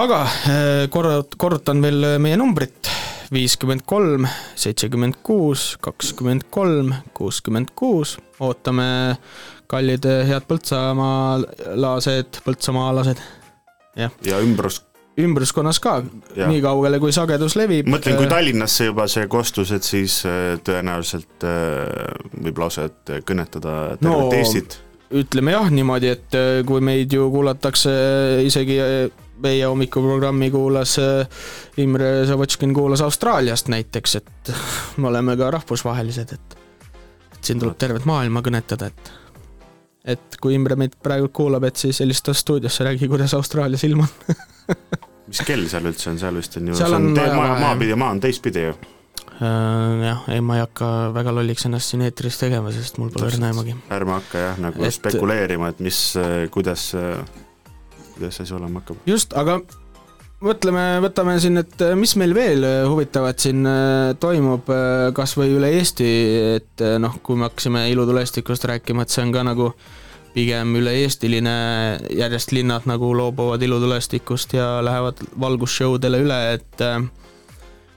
aga 0.00 0.22
äh, 0.24 0.84
korra, 0.92 1.18
korrutan 1.38 1.82
veel 1.84 2.18
meie 2.22 2.38
numbrit, 2.40 2.90
viiskümmend 3.34 3.84
kolm, 3.88 4.26
seitsekümmend 4.60 5.20
kuus, 5.26 5.74
kakskümmend 5.84 6.48
kolm, 6.54 6.92
kuuskümmend 7.16 7.72
kuus, 7.78 8.16
ootame 8.44 9.16
kallid 9.70 10.04
äh, 10.08 10.24
head 10.28 10.44
põltsamaalased, 10.50 12.42
põltsamaalased 12.44 13.22
ja 13.96 14.40
ümbrus, 14.42 14.82
ümbruskonnas 15.20 15.78
ka, 15.82 15.98
Jah. 16.34 16.48
nii 16.50 16.62
kaugele 16.64 16.98
kui 17.02 17.12
sagedus 17.14 17.56
levib. 17.58 17.88
mõtlen, 17.90 18.16
kui 18.18 18.30
Tallinnasse 18.30 18.90
juba 18.90 19.06
see 19.10 19.28
kostus, 19.30 19.70
et 19.74 19.86
siis 19.86 20.20
äh, 20.28 20.56
tõenäoliselt 20.64 21.46
äh, 21.46 22.16
võib 22.46 22.58
lausa, 22.64 22.88
et 22.90 23.20
kõnetada 23.26 23.76
tervet 23.94 24.06
No, 24.06 24.30
Eestit. 24.34 24.78
ütleme 25.14 25.54
jah 25.54 25.70
niimoodi, 25.70 26.10
et 26.16 26.38
äh, 26.38 26.62
kui 26.66 26.82
meid 26.84 27.14
ju 27.14 27.28
kuulatakse, 27.32 27.94
isegi 28.46 28.80
äh, 28.82 29.23
meie 29.42 29.66
hommikuprogrammi 29.66 30.50
kuulas 30.54 30.98
äh, 30.98 31.26
Imre 31.82 32.26
Savotškin 32.26 32.74
kuulas 32.74 33.00
Austraaliast 33.02 33.68
näiteks, 33.72 34.16
et 34.20 34.52
me 35.00 35.08
oleme 35.10 35.36
ka 35.36 35.50
rahvusvahelised, 35.58 36.32
et 36.36 36.58
et 37.34 37.44
siin 37.44 37.60
tuleb 37.60 37.76
tervet 37.78 38.04
maailma 38.08 38.40
kõnetada, 38.46 38.88
et 38.92 39.12
et 40.14 40.36
kui 40.40 40.54
Imre 40.54 40.76
meid 40.76 40.94
praegu 41.02 41.28
kuulab, 41.32 41.64
et 41.64 41.76
siis 41.80 42.00
helista 42.04 42.34
stuudiosse, 42.36 42.84
räägi, 42.84 43.08
kuidas 43.08 43.34
Austraalias 43.34 43.84
ilm 43.88 44.04
on. 44.04 44.34
mis 45.30 45.40
kell 45.46 45.64
seal 45.68 45.86
üldse 45.88 46.10
on, 46.12 46.18
seal 46.20 46.36
vist 46.36 46.58
on 46.60 46.68
ju, 46.68 46.74
Seal 46.76 46.92
see 46.92 46.98
on 47.00 47.08
on 47.12 47.36
maa, 47.38 47.54
maapidi, 47.62 47.94
maa 47.96 48.10
on 48.12 48.20
teistpidi 48.20 48.66
ju. 48.68 48.74
Äh, 49.34 50.02
jah, 50.04 50.26
ei 50.30 50.40
ma 50.44 50.58
ei 50.58 50.62
hakka 50.62 50.88
väga 51.16 51.32
lolliks 51.34 51.64
ennast 51.66 51.90
siin 51.90 52.04
eetris 52.06 52.36
tegema, 52.38 52.70
sest 52.72 53.00
mul 53.02 53.10
pole 53.14 53.32
õrna 53.32 53.48
aimugi. 53.50 53.74
ärme 53.96 54.14
hakka 54.18 54.42
jah, 54.44 54.60
nagu 54.62 54.84
Et- 54.84 54.92
et... 54.92 54.94
spekuleerima, 55.00 55.72
et 55.72 55.80
mis, 55.82 56.00
kuidas, 56.54 56.84
kuidas 58.14 58.38
see 58.38 58.46
asi 58.46 58.54
olema 58.54 58.80
hakkab. 58.80 59.02
just, 59.06 59.34
aga 59.36 59.60
mõtleme, 60.44 60.84
võtame 61.04 61.36
siin, 61.42 61.58
et 61.62 61.82
äh, 61.84 61.94
mis 61.98 62.14
meil 62.20 62.34
veel 62.36 62.64
äh, 62.66 62.78
huvitavat 62.90 63.42
siin 63.44 63.64
äh, 63.68 64.12
toimub, 64.20 64.70
kas 65.16 65.36
või 65.38 65.54
üle 65.56 65.70
Eesti, 65.78 66.08
et 66.58 66.84
noh, 67.00 67.18
kui 67.24 67.38
me 67.38 67.48
hakkasime 67.48 67.86
ilutulestikust 67.92 68.66
rääkima, 68.70 69.04
et 69.04 69.14
see 69.14 69.24
on 69.24 69.34
ka 69.34 69.44
nagu 69.46 69.72
pigem 70.34 70.74
üle-eestiline, 70.80 71.54
järjest 72.18 72.50
linnad 72.56 72.88
nagu 72.90 73.12
loobuvad 73.14 73.62
ilutulestikust 73.62 74.56
ja 74.56 74.80
lähevad 74.82 75.22
valgusshowdele 75.40 76.24
üle, 76.24 76.40
et 76.58 76.86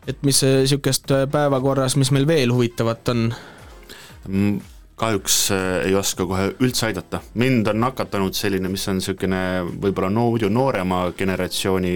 et 0.08 0.22
mis 0.24 0.40
niisugust 0.46 1.10
päevakorras, 1.34 1.98
mis 2.00 2.14
meil 2.16 2.30
veel 2.30 2.54
huvitavat 2.54 3.10
on? 3.12 3.32
Kahjuks 4.98 5.38
äh, 5.52 5.86
ei 5.86 5.96
oska 5.96 6.26
kohe 6.26 6.50
üldse 6.64 6.88
aidata, 6.90 7.22
mind 7.38 7.70
on 7.70 7.80
nakatanud 7.84 8.34
selline, 8.38 8.70
mis 8.74 8.88
on 8.90 8.98
niisugune 8.98 9.42
võib-olla 9.78 10.10
no 10.10 10.30
muidu 10.32 10.50
noorema 10.50 11.06
generatsiooni 11.18 11.96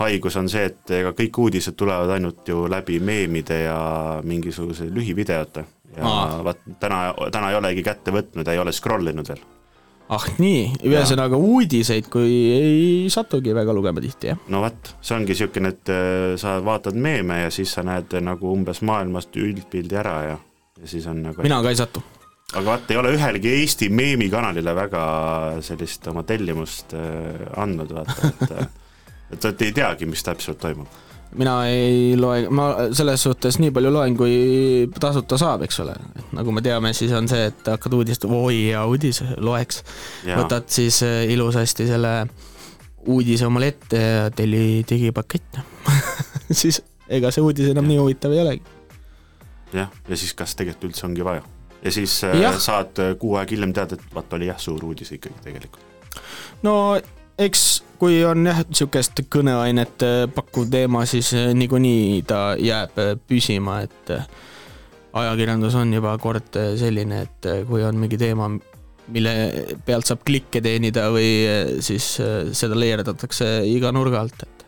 haigus 0.00 0.36
on 0.40 0.48
see, 0.48 0.64
et 0.70 0.92
ega 0.96 1.12
kõik 1.16 1.38
uudised 1.44 1.76
tulevad 1.78 2.10
ainult 2.16 2.48
ju 2.48 2.64
läbi 2.70 2.98
meemide 3.04 3.62
ja 3.66 3.78
mingisuguse 4.24 4.88
lühivideote. 4.90 5.64
ja 5.96 6.04
Aa. 6.08 6.44
vaat 6.44 6.62
täna, 6.80 7.14
täna 7.32 7.50
ei 7.50 7.56
olegi 7.58 7.82
kätte 7.84 8.14
võtnud 8.14 8.48
ja 8.48 8.54
ei 8.54 8.62
ole 8.62 8.72
scroll 8.72 9.12
inud 9.12 9.28
veel. 9.28 9.42
ah 10.08 10.24
nii, 10.38 10.62
ühesõnaga 10.88 11.36
uudiseid, 11.36 12.08
kui 12.12 12.32
ei 12.56 13.10
satugi 13.12 13.54
väga 13.54 13.76
lugema 13.76 14.00
tihti, 14.00 14.32
jah? 14.32 14.40
no 14.48 14.64
vot, 14.64 14.94
see 15.04 15.18
ongi 15.18 15.36
niisugune, 15.36 15.74
et 15.76 15.92
äh, 15.92 16.32
sa 16.40 16.56
vaatad 16.64 16.96
meeme 16.96 17.42
ja 17.44 17.52
siis 17.52 17.76
sa 17.76 17.84
näed 17.84 18.16
nagu 18.24 18.56
umbes 18.56 18.80
maailmast 18.80 19.36
üldpildi 19.36 20.00
ära 20.00 20.16
ja, 20.30 20.40
ja 20.80 20.88
siis 20.96 21.06
on 21.12 21.22
nagu 21.28 21.44
mina 21.44 21.60
ka 21.60 21.76
ei 21.76 21.80
satu. 21.84 22.04
Aga 22.52 22.64
vaat 22.66 22.90
ei 22.92 23.00
ole 23.00 23.14
ühelegi 23.16 23.52
Eesti 23.60 23.88
meemikanalile 23.88 24.74
väga 24.76 25.02
sellist 25.64 26.06
oma 26.12 26.24
tellimust 26.28 26.94
äh, 26.96 27.46
andnud, 27.56 27.92
vaata, 27.96 28.28
et 28.28 28.52
et, 29.32 29.44
et 29.44 29.64
ei 29.66 29.72
teagi, 29.72 30.06
mis 30.08 30.22
täpselt 30.24 30.60
toimub. 30.60 31.00
mina 31.38 31.54
ei 31.64 32.12
loe, 32.20 32.44
ma 32.52 32.68
selles 32.92 33.22
suhtes 33.24 33.56
nii 33.62 33.72
palju 33.72 33.92
loen, 33.94 34.16
kui 34.18 34.34
tasuta 35.00 35.38
saab, 35.40 35.64
eks 35.64 35.80
ole. 35.84 35.96
nagu 36.36 36.52
me 36.52 36.64
teame, 36.64 36.92
siis 36.96 37.12
on 37.16 37.28
see, 37.30 37.46
et 37.48 37.72
hakkad 37.72 37.96
uudist, 37.96 38.28
oi 38.28 38.58
hea 38.68 38.84
uudis, 38.84 39.22
loeks. 39.40 39.82
võtad 40.28 40.68
siis 40.72 41.02
äh, 41.06 41.24
ilusasti 41.32 41.88
selle 41.88 42.16
uudise 43.08 43.48
omale 43.48 43.72
ette 43.72 43.98
ja 43.98 44.28
telli 44.30 44.84
digipakett 44.88 45.58
siis 46.60 46.82
ega 47.08 47.32
see 47.34 47.42
uudis 47.42 47.72
enam 47.72 47.88
nii 47.88 47.98
huvitav 47.98 48.34
ei 48.36 48.44
olegi. 48.44 48.62
jah, 49.72 49.90
ja 50.08 50.20
siis 50.20 50.36
kas 50.36 50.54
tegelikult 50.58 50.90
üldse 50.92 51.08
ongi 51.08 51.24
vaja. 51.24 51.42
Ja 51.84 51.92
siis 51.92 52.24
äh, 52.24 52.36
Jah. 52.40 52.58
saad 52.60 52.98
äh, 52.98 53.14
kuu 53.18 53.36
aega 53.36 53.54
hiljem 53.54 53.72
teada, 53.74 53.98
et 53.98 54.14
vaat 54.14 54.32
oli 54.36 54.48
jah, 54.50 54.60
suur 54.60 54.84
uudis 54.90 55.12
ikkagi 55.16 55.44
tegelikult. 55.44 55.82
no 56.66 56.74
eks 57.42 57.82
kui 57.98 58.20
on 58.26 58.46
jah, 58.46 58.62
niisugust 58.68 59.24
kõneainet 59.32 60.06
äh, 60.06 60.24
pakkuv 60.34 60.70
teema, 60.72 61.04
siis 61.10 61.32
niikuinii 61.34 62.22
ta 62.28 62.52
jääb 62.58 62.98
püsima, 63.28 63.82
et 63.86 64.14
ajakirjandus 65.12 65.74
on 65.78 65.92
juba 65.92 66.16
kord 66.22 66.56
selline, 66.80 67.24
et 67.26 67.50
kui 67.68 67.82
on 67.84 67.98
mingi 68.00 68.18
teema, 68.20 68.48
mille 69.12 69.32
pealt 69.84 70.08
saab 70.08 70.22
klikke 70.24 70.62
teenida 70.64 71.08
või 71.12 71.28
siis 71.84 72.14
seda 72.56 72.78
leierdatakse 72.78 73.48
iga 73.68 73.90
nurga 73.92 74.22
alt, 74.22 74.46
et 74.46 74.61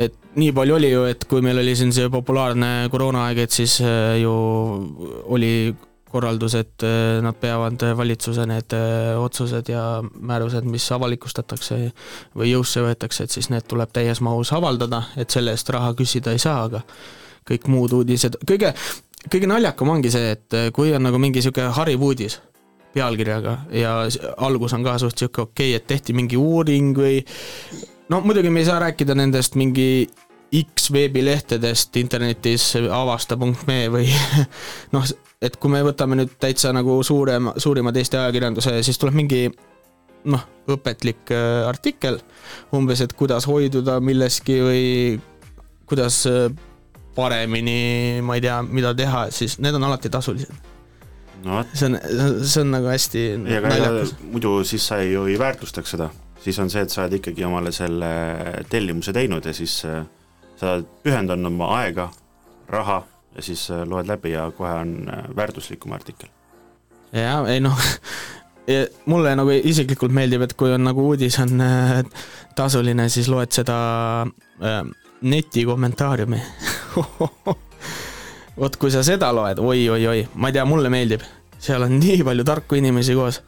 et 0.00 0.14
nii 0.40 0.52
palju 0.56 0.76
oli 0.78 0.90
ju, 0.92 1.06
et 1.10 1.24
kui 1.28 1.44
meil 1.44 1.60
oli 1.60 1.74
siin 1.76 1.92
see 1.94 2.10
populaarne 2.12 2.88
koroonaaeg, 2.92 3.42
et 3.44 3.54
siis 3.54 3.78
äh, 3.84 4.18
ju 4.22 4.32
oli 5.34 5.52
korraldus, 6.12 6.56
et 6.58 6.84
äh, 6.84 7.20
nad 7.24 7.36
peavad 7.40 7.84
valitsuse 7.96 8.46
need 8.48 8.76
äh, 8.76 9.12
otsused 9.20 9.68
ja 9.72 9.84
määrused, 10.02 10.68
mis 10.68 10.88
avalikustatakse 10.92 11.80
või 12.36 12.52
jõusse 12.52 12.84
võetakse, 12.84 13.26
et 13.26 13.36
siis 13.36 13.50
need 13.52 13.68
tuleb 13.68 13.92
täies 13.92 14.22
mahus 14.24 14.52
avaldada, 14.56 15.04
et 15.16 15.32
selle 15.32 15.56
eest 15.56 15.72
raha 15.72 15.92
küsida 15.98 16.32
ei 16.32 16.42
saa, 16.42 16.64
aga 16.68 16.84
kõik 17.48 17.68
muud 17.72 17.92
uudised, 18.00 18.38
kõige, 18.48 18.72
kõige 19.28 19.50
naljakam 19.50 19.92
ongi 19.92 20.12
see, 20.14 20.36
et 20.36 20.58
kui 20.76 20.94
on 20.94 21.04
nagu 21.04 21.20
mingi 21.20 21.40
niisugune 21.40 21.72
hariv 21.76 22.04
uudis 22.06 22.38
pealkirjaga 22.92 23.56
ja 23.72 23.94
algus 24.44 24.74
on 24.76 24.84
ka 24.84 24.98
suht 25.00 25.16
niisugune 25.16 25.48
okei 25.48 25.72
okay,, 25.72 25.80
et 25.80 25.88
tehti 25.88 26.14
mingi 26.16 26.38
uuring 26.38 26.92
või 26.96 27.22
no 28.12 28.20
muidugi 28.20 28.50
me 28.52 28.60
ei 28.60 28.68
saa 28.68 28.78
rääkida 28.82 29.16
nendest 29.16 29.56
mingi 29.56 30.06
X 30.52 30.90
veebilehtedest 30.92 31.96
internetis 31.96 32.74
avasta.me 32.76 33.78
või 33.92 34.08
noh, 34.94 35.06
et 35.40 35.56
kui 35.56 35.72
me 35.72 35.80
võtame 35.86 36.18
nüüd 36.20 36.34
täitsa 36.40 36.74
nagu 36.76 36.98
suurema, 37.06 37.54
suurimad 37.56 37.96
Eesti 37.96 38.18
ajakirjanduse, 38.20 38.74
siis 38.84 39.00
tuleb 39.00 39.16
mingi 39.16 39.46
noh, 40.28 40.44
õpetlik 40.70 41.32
äh, 41.32 41.62
artikkel 41.70 42.20
umbes, 42.76 43.00
et 43.00 43.14
kuidas 43.16 43.48
hoiduda 43.48 43.96
millestki 44.04 44.58
või 44.60 44.82
kuidas 45.88 46.20
äh, 46.28 46.50
paremini, 47.16 48.20
ma 48.24 48.36
ei 48.36 48.44
tea, 48.44 48.58
mida 48.62 48.92
teha, 48.96 49.30
siis 49.32 49.56
need 49.60 49.80
on 49.80 49.88
alati 49.88 50.12
tasulised. 50.12 50.52
no 51.46 51.64
see 51.72 51.88
on, 51.88 51.96
see 52.44 52.60
on 52.60 52.76
nagu 52.76 52.92
hästi 52.92 53.24
naljakas. 53.40 54.12
muidu 54.20 54.58
siis 54.68 54.84
sa 54.86 55.00
ju 55.02 55.24
ei 55.32 55.38
väärtustaks 55.40 55.96
seda, 55.96 56.12
siis 56.42 56.58
on 56.58 56.70
see, 56.70 56.82
et 56.82 56.90
sa 56.90 57.04
oled 57.04 57.18
ikkagi 57.20 57.44
omale 57.46 57.72
selle 57.72 58.10
tellimuse 58.70 59.14
teinud 59.14 59.46
ja 59.46 59.54
siis 59.56 59.78
äh, 59.88 60.02
sa 60.60 60.76
oled 60.76 60.90
pühendanud 61.04 61.52
oma 61.52 61.72
aega, 61.80 62.10
raha 62.68 63.02
ja 63.36 63.42
siis 63.42 63.68
äh, 63.70 63.84
loed 63.88 64.10
läbi 64.10 64.34
ja 64.34 64.50
kohe 64.56 64.72
on 64.82 64.94
äh, 65.08 65.24
väärtuslikum 65.36 65.92
artikkel. 65.92 66.28
jaa, 67.12 67.42
ei 67.48 67.60
noh, 67.60 67.78
mulle 69.10 69.34
nagu 69.36 69.50
isiklikult 69.50 70.14
meeldib, 70.14 70.46
et 70.46 70.54
kui 70.58 70.72
on 70.72 70.84
nagu 70.86 71.06
uudis 71.10 71.38
on 71.42 71.60
äh, 71.60 72.02
tasuline, 72.56 73.08
siis 73.12 73.28
loed 73.32 73.52
seda 73.54 73.76
äh, 74.62 74.82
neti 75.22 75.64
kommentaariumi. 75.66 76.40
vot 78.60 78.76
kui 78.76 78.90
sa 78.92 79.02
seda 79.06 79.32
loed 79.34 79.58
oi,, 79.62 79.88
oi-oi-oi, 79.88 80.26
ma 80.34 80.50
ei 80.50 80.58
tea, 80.58 80.64
mulle 80.68 80.92
meeldib, 80.92 81.24
seal 81.62 81.86
on 81.86 81.96
nii 81.98 82.22
palju 82.26 82.44
tarku 82.46 82.78
inimesi 82.78 83.16
koos. 83.18 83.40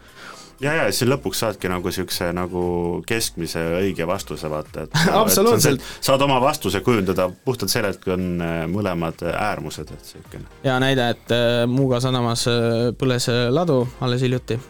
ja, 0.61 0.75
ja 0.75 0.85
siis 0.93 1.09
lõpuks 1.11 1.41
saadki 1.45 1.71
nagu 1.71 1.91
niisuguse 1.91 2.31
nagu 2.37 2.65
keskmise 3.07 3.63
õige 3.81 4.07
vastuse, 4.09 4.51
vaata, 4.51 4.87
et 4.87 4.99
Absoluutselt. 5.23 5.83
saad 6.05 6.23
oma 6.27 6.41
vastuse 6.43 6.81
kujundada 6.85 7.29
puhtalt 7.45 7.73
sellelt, 7.73 8.01
kui 8.05 8.15
on 8.17 8.29
äh, 8.45 8.61
mõlemad 8.71 9.25
äärmused, 9.33 9.91
et 9.91 10.07
niisugune. 10.07 10.47
hea 10.65 10.79
näide, 10.83 11.11
et 11.17 11.35
äh, 11.35 11.65
Muuga 11.71 12.01
sadamas 12.05 12.47
äh, 12.51 12.91
põles 12.99 13.29
äh, 13.33 13.47
ladu 13.53 13.85
alles 14.01 14.25
hiljuti. 14.25 14.61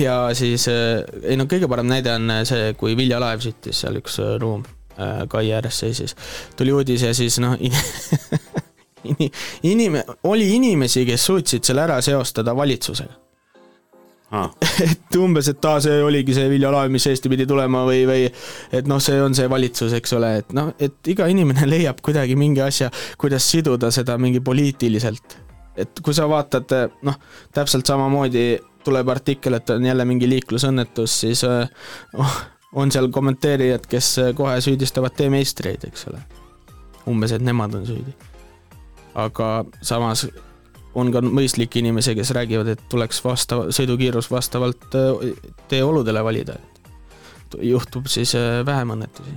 ja 0.00 0.30
siis, 0.38 0.68
ei 0.68 1.34
no 1.36 1.44
kõige 1.50 1.66
parem 1.68 1.88
näide 1.90 2.12
on 2.14 2.30
äh, 2.30 2.44
see, 2.48 2.70
kui 2.78 2.94
Vilja 2.96 3.18
Laev 3.20 3.42
sõitis 3.42 3.82
seal 3.82 3.98
üks 3.98 4.20
äh, 4.22 4.36
ruum 4.40 4.62
äh, 4.96 5.26
kai 5.28 5.50
ääres 5.52 5.82
seisis. 5.82 6.14
tuli 6.56 6.72
uudis 6.72 7.02
ja 7.02 7.10
siis 7.14 7.36
noh, 7.42 7.58
inim-, 9.72 10.02
oli 10.24 10.54
inimesi, 10.54 11.04
kes 11.06 11.26
suutsid 11.26 11.66
selle 11.66 11.86
ära 11.86 12.00
seostada 12.02 12.54
valitsusega. 12.56 13.25
Ah, 14.34 14.50
et 14.82 15.16
umbes, 15.22 15.46
et 15.52 15.66
aa, 15.70 15.78
see 15.82 16.00
oligi 16.02 16.34
see 16.34 16.48
Vilja 16.50 16.72
Laev, 16.74 16.90
mis 16.90 17.04
Eesti 17.06 17.30
pidi 17.30 17.44
tulema 17.46 17.84
või, 17.86 18.00
või 18.08 18.24
et 18.74 18.88
noh, 18.90 18.98
see 19.02 19.20
on 19.22 19.36
see 19.38 19.46
valitsus, 19.50 19.94
eks 20.00 20.16
ole, 20.18 20.32
et 20.40 20.50
noh, 20.56 20.72
et 20.82 21.12
iga 21.12 21.28
inimene 21.30 21.68
leiab 21.74 22.02
kuidagi 22.02 22.34
mingi 22.38 22.64
asja, 22.64 22.90
kuidas 23.20 23.46
siduda 23.46 23.92
seda 23.94 24.18
mingi 24.18 24.42
poliitiliselt. 24.42 25.38
et 25.76 26.00
kui 26.02 26.14
sa 26.16 26.26
vaatad, 26.28 26.74
noh, 27.06 27.20
täpselt 27.54 27.86
samamoodi 27.86 28.48
tuleb 28.86 29.08
artikkel, 29.14 29.58
et 29.58 29.70
on 29.70 29.84
jälle 29.84 30.04
mingi 30.08 30.28
liiklusõnnetus, 30.30 31.20
siis 31.20 31.44
äh, 31.46 31.70
oh, 32.18 32.36
on 32.82 32.90
seal 32.92 33.10
kommenteerijad, 33.14 33.86
kes 33.90 34.10
äh, 34.22 34.32
kohe 34.34 34.58
süüdistavad 34.64 35.14
teemeistreid, 35.18 35.86
eks 35.86 36.08
ole. 36.10 36.22
umbes, 37.06 37.30
et 37.36 37.46
nemad 37.46 37.74
on 37.78 37.86
süüdi. 37.86 38.14
aga 39.14 39.64
samas 39.82 40.26
on 40.96 41.10
ka 41.12 41.20
mõistlikke 41.24 41.80
inimesi, 41.82 42.14
kes 42.16 42.32
räägivad, 42.36 42.70
et 42.72 42.86
tuleks 42.92 43.20
vastav, 43.24 43.68
sõidukiirus 43.76 44.30
vastavalt 44.32 44.96
äh, 44.96 45.28
teeoludele 45.70 46.24
valida, 46.24 46.56
et 46.56 47.60
juhtub 47.68 48.08
siis 48.10 48.34
äh, 48.38 48.62
vähem 48.66 48.96
õnnetusi. 48.96 49.36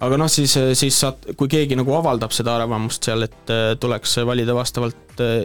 aga 0.00 0.18
noh, 0.20 0.28
siis, 0.32 0.56
siis 0.78 1.00
saad, 1.00 1.28
kui 1.36 1.48
keegi 1.52 1.76
nagu 1.78 1.94
avaldab 1.96 2.34
seda 2.34 2.56
arvamust 2.56 3.08
seal, 3.08 3.28
et 3.28 3.52
äh, 3.52 3.68
tuleks 3.80 4.18
valida 4.28 4.56
vastavalt 4.56 5.22
äh, 5.24 5.44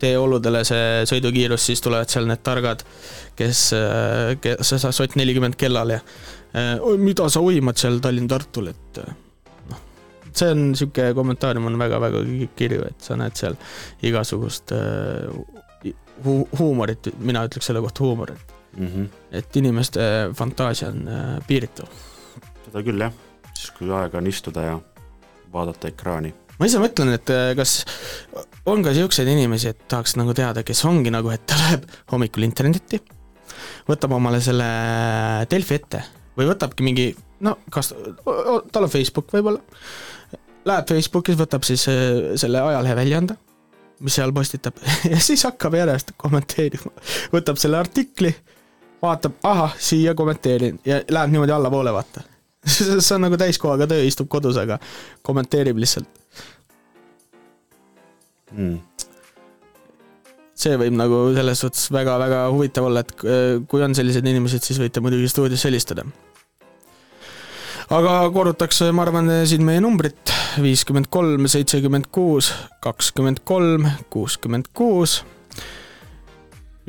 teeoludele 0.00 0.64
see 0.64 1.06
sõidukiirus, 1.08 1.64
siis 1.70 1.82
tulevad 1.84 2.10
seal 2.10 2.28
need 2.28 2.42
targad, 2.46 2.84
kes, 3.38 3.64
kes 4.40 4.74
sa 4.80 4.92
sott 4.96 5.16
nelikümmend 5.20 5.58
kellal 5.60 5.92
ja 5.96 6.00
äh, 6.54 6.76
"Oi, 6.80 6.96
mida 6.98 7.28
sa 7.28 7.42
uimad 7.44 7.80
seal 7.80 8.00
Tallinn-Tartul, 8.00 8.70
et 8.72 9.02
äh, 9.04 9.14
see 10.36 10.52
on 10.54 10.70
niisugune 10.70 11.14
kommentaarium 11.16 11.66
on 11.70 11.78
väga-väga 11.80 12.22
kirju, 12.58 12.84
et 12.90 13.08
sa 13.08 13.16
näed 13.20 13.36
seal 13.38 13.56
igasugust 14.06 14.72
äh, 14.76 15.30
hu- 16.24 16.48
huumorit, 16.58 17.10
mina 17.18 17.44
ütleks 17.48 17.70
selle 17.70 17.82
kohta 17.84 18.04
huumor, 18.04 18.32
et 18.34 18.54
mm 18.76 18.86
-hmm. 18.86 19.08
et 19.32 19.56
inimeste 19.56 20.00
fantaasia 20.34 20.88
on 20.88 21.08
äh, 21.08 21.46
piiritu. 21.46 21.88
seda 22.64 22.82
küll 22.82 23.00
jah, 23.00 23.12
siis 23.54 23.70
kui 23.78 23.90
aega 23.90 24.18
on 24.18 24.26
istuda 24.26 24.62
ja 24.62 24.80
vaadata 25.52 25.88
ekraani. 25.88 26.34
ma 26.58 26.66
ise 26.66 26.78
mõtlen, 26.78 27.14
et 27.14 27.30
äh, 27.30 27.56
kas 27.56 27.84
on 28.66 28.82
ka 28.82 28.94
siukseid 28.94 29.28
inimesi, 29.28 29.68
et 29.68 29.88
tahaks 29.88 30.16
nagu 30.16 30.34
teada, 30.34 30.62
kes 30.62 30.84
ongi 30.84 31.10
nagu, 31.10 31.30
et 31.30 31.46
ta 31.46 31.56
läheb 31.56 31.88
hommikul 32.12 32.42
internetti, 32.42 33.00
võtab 33.88 34.12
omale 34.12 34.40
selle 34.40 34.70
Delfi 35.50 35.74
ette 35.74 36.04
või 36.36 36.48
võtabki 36.50 36.86
mingi, 36.86 37.10
no 37.40 37.56
kas, 37.70 37.94
tal 38.72 38.86
on 38.86 38.92
Facebook 38.92 39.32
võib-olla, 39.32 39.60
läheb 40.68 40.88
Facebookis, 40.88 41.38
võtab 41.40 41.64
siis 41.66 41.86
äh, 41.90 42.32
selle 42.40 42.62
ajalehe 42.62 42.96
väljaande, 42.98 43.36
mis 44.04 44.16
seal 44.16 44.32
postitab 44.36 44.80
ja 45.12 45.20
siis 45.22 45.44
hakkab 45.48 45.76
järjest 45.78 46.14
kommenteerima, 46.20 46.92
võtab 47.34 47.60
selle 47.60 47.80
artikli, 47.80 48.32
vaatab, 49.02 49.38
ahah, 49.48 49.76
siia 49.80 50.14
kommenteerin 50.18 50.80
ja 50.86 51.00
läheb 51.08 51.34
niimoodi 51.34 51.56
allapoole, 51.56 51.94
vaata. 51.96 52.24
see 52.74 53.16
on 53.16 53.24
nagu 53.24 53.40
täiskohaga 53.40 53.88
töö, 53.90 54.04
istub 54.04 54.28
kodus, 54.32 54.58
aga 54.60 54.78
kommenteerib 55.26 55.80
lihtsalt. 55.80 56.08
mm.. 58.52 59.06
see 60.60 60.76
võib 60.76 60.96
nagu 60.98 61.22
selles 61.36 61.62
suhtes 61.64 61.86
väga-väga 61.94 62.42
huvitav 62.52 62.90
olla, 62.90 63.04
et 63.06 63.14
äh, 63.24 63.54
kui 63.68 63.84
on 63.84 63.96
sellised 63.96 64.26
inimesed, 64.26 64.66
siis 64.66 64.82
võite 64.82 65.00
muidugi 65.00 65.30
stuudios 65.32 65.64
helistada. 65.64 66.04
aga 67.88 68.20
korrutaks, 68.34 68.84
ma 68.92 69.08
arvan, 69.08 69.32
siin 69.48 69.64
meie 69.64 69.80
numbrit 69.80 70.39
viiskümmend 70.58 71.06
kolm, 71.10 71.46
seitsekümmend 71.48 72.08
kuus, 72.12 72.52
kakskümmend 72.82 73.42
kolm, 73.44 73.86
kuuskümmend 74.10 74.70
kuus. 74.74 75.24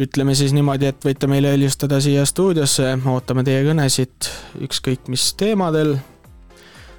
ütleme 0.02 0.34
siis 0.36 0.54
niimoodi, 0.54 0.88
et 0.90 1.06
võite 1.06 1.28
meile 1.30 1.52
helistada 1.52 2.00
siia 2.02 2.24
stuudiosse, 2.26 2.96
ootame 3.06 3.44
teie 3.44 3.62
kõnesid 3.68 4.30
ükskõik 4.66 5.08
mis 5.08 5.34
teemadel. 5.34 5.98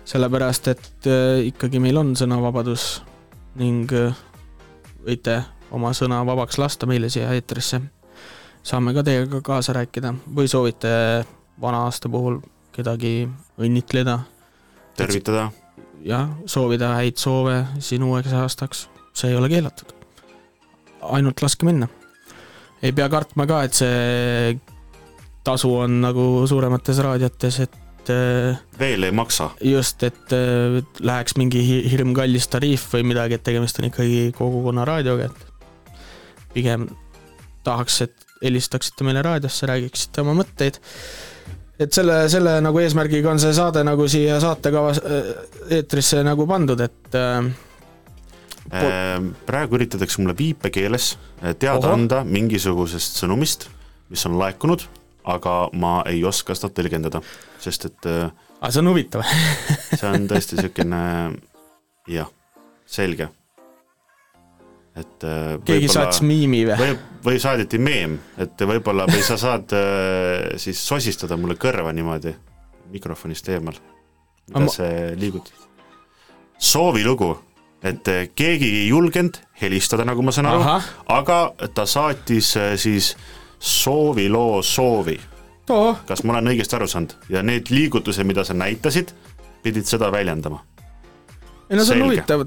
sellepärast, 0.05 0.69
et 0.69 1.07
äh, 1.07 1.47
ikkagi 1.47 1.79
meil 1.79 1.97
on 1.97 2.17
sõnavabadus 2.17 3.03
ning 3.55 3.93
äh, 3.93 4.15
võite 5.07 5.43
oma 5.71 5.93
sõna 5.93 6.21
vabaks 6.27 6.59
lasta 6.59 6.87
meile 6.87 7.11
siia 7.11 7.33
eetrisse. 7.33 7.81
saame 8.63 8.95
ka 8.95 9.03
teiega 9.03 9.41
kaasa 9.41 9.73
rääkida 9.73 10.15
või 10.35 10.49
soovite 10.49 11.25
vana 11.61 11.85
aasta 11.85 12.09
puhul 12.09 12.41
kedagi 12.73 13.29
õnnitleda, 13.59 14.19
tervitada, 14.97 15.51
jah, 16.07 16.31
soovida 16.51 16.95
häid 16.99 17.21
soove 17.21 17.59
sinu 17.83 18.13
uueks 18.13 18.33
aastaks, 18.37 18.87
see 19.17 19.33
ei 19.33 19.39
ole 19.39 19.51
keelatud. 19.53 19.93
ainult 21.03 21.43
laske 21.43 21.67
minna. 21.67 21.89
ei 22.83 22.93
pea 22.93 23.09
kartma 23.09 23.47
ka, 23.47 23.63
et 23.67 23.75
see 23.75 24.59
tasu 25.45 25.71
on 25.85 26.01
nagu 26.03 26.47
suuremates 26.47 26.99
raadiotes, 27.03 27.61
et 27.67 28.11
äh, 28.11 28.59
veel 28.79 29.09
ei 29.09 29.15
maksa. 29.15 29.51
just, 29.61 30.03
et 30.03 30.35
äh, 30.35 30.83
läheks 31.01 31.37
mingi 31.37 31.63
hi- 31.67 31.87
hirmkallis 31.91 32.49
tariif 32.51 32.89
või 32.95 33.07
midagi, 33.13 33.39
et 33.39 33.47
tegemist 33.47 33.79
on 33.79 33.91
ikkagi 33.91 34.33
kogukonna 34.39 34.87
raadioga, 34.89 35.31
et 35.31 35.97
pigem 36.55 36.89
tahaks, 37.65 38.01
et 38.07 38.27
helistaksite 38.43 39.07
meile 39.07 39.23
raadiosse, 39.23 39.67
räägiksite 39.71 40.23
oma 40.25 40.35
mõtteid 40.43 40.81
et 41.83 41.93
selle, 41.93 42.23
selle 42.33 42.57
nagu 42.65 42.81
eesmärgiga 42.83 43.31
on 43.33 43.43
see 43.43 43.53
saade 43.57 43.85
nagu 43.87 44.09
siia 44.09 44.39
saatekava 44.43 44.95
äh, 44.97 45.29
eetrisse 45.79 46.23
nagu 46.27 46.47
pandud, 46.49 46.81
et 46.81 47.19
äh, 47.19 47.53
Ehm, 48.73 49.33
praegu 49.45 49.77
üritatakse 49.77 50.23
mulle 50.23 50.37
viipekeeles 50.39 51.13
eh, 51.43 51.55
teada 51.59 51.89
Ohoh. 51.89 51.97
anda 51.99 52.23
mingisugusest 52.25 53.19
sõnumist, 53.21 53.67
mis 54.13 54.23
on 54.29 54.39
laekunud, 54.41 54.87
aga 55.29 55.57
ma 55.77 55.99
ei 56.09 56.23
oska 56.25 56.57
seda 56.57 56.71
tõlgendada, 56.79 57.21
sest 57.63 57.91
et 57.91 58.09
aga 58.09 58.71
see 58.71 58.81
on 58.81 58.93
huvitav. 58.93 59.27
see 59.91 60.09
on 60.09 60.25
tõesti 60.31 60.57
niisugune 60.57 61.03
jah, 62.11 62.31
selge. 62.87 63.29
Et 64.97 65.25
eh, 65.25 65.55
keegi 65.65 65.89
saatis 65.89 66.21
miimi 66.27 66.65
või? 66.69 66.77
või, 66.81 66.97
või 67.25 67.39
saadeti 67.41 67.81
meem, 67.81 68.19
et 68.41 68.61
võib-olla 68.69 69.07
või 69.09 69.23
sa 69.25 69.39
saad 69.41 69.73
eh, 69.77 70.53
siis 70.61 70.81
sosistada 70.85 71.39
mulle 71.41 71.57
kõrva 71.61 71.95
niimoodi 71.97 72.35
mikrofonist 72.93 73.49
eemal, 73.55 73.79
mida 74.51 74.67
ma- 74.67 74.73
see 74.73 75.15
liigutab. 75.17 75.65
soovilugu, 76.61 77.33
et 77.83 78.09
eh, 78.13 78.27
keegi 78.37 78.69
ei 78.83 78.89
julgenud 78.91 79.41
helistada, 79.63 80.05
nagu 80.09 80.25
ma 80.25 80.35
saan 80.35 80.51
aru, 80.53 80.79
aga 81.17 81.39
ta 81.75 81.87
saatis 81.89 82.53
siis 82.77 83.15
sooviloo 83.63 84.61
soovi, 84.67 85.17
too, 85.67 85.95
kas 86.07 86.25
ma 86.27 86.37
olen 86.37 86.53
õigesti 86.53 86.77
aru 86.77 86.91
saanud 86.91 87.17
ja 87.33 87.41
need 87.47 87.73
liigutused, 87.73 88.29
mida 88.29 88.45
sa 88.45 88.53
näitasid, 88.59 89.15
pidid 89.65 89.89
seda 89.89 90.13
väljendama. 90.13 90.61
ei 91.71 91.79
no 91.79 91.87
see 91.87 91.97
on 91.97 92.11
huvitav, 92.11 92.45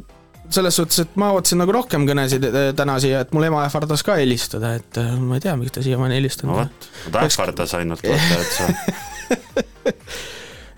selles 0.53 0.75
suhtes, 0.77 0.99
et 1.05 1.13
ma 1.19 1.27
ootasin 1.35 1.59
nagu 1.63 1.71
rohkem 1.75 2.01
kõnesid 2.07 2.43
äh, 2.49 2.55
täna 2.77 2.95
siia, 3.03 3.17
et 3.25 3.31
mul 3.35 3.45
ema 3.47 3.59
ähvardas 3.67 4.01
ka 4.05 4.13
helistada, 4.19 4.67
et 4.79 4.93
äh, 5.01 5.07
ma 5.19 5.33
ei 5.39 5.43
tea, 5.45 5.55
miks 5.59 5.71
ta 5.75 5.79
siiamaani 5.85 6.13
ei 6.15 6.19
no 6.19 6.21
helistanud. 6.23 6.55
vot, 6.61 6.79
ta 7.11 7.17
ähvardas 7.27 7.71
ainult, 7.79 8.03
vaata, 8.05 8.35
et 8.41 8.51
sa 8.55 8.63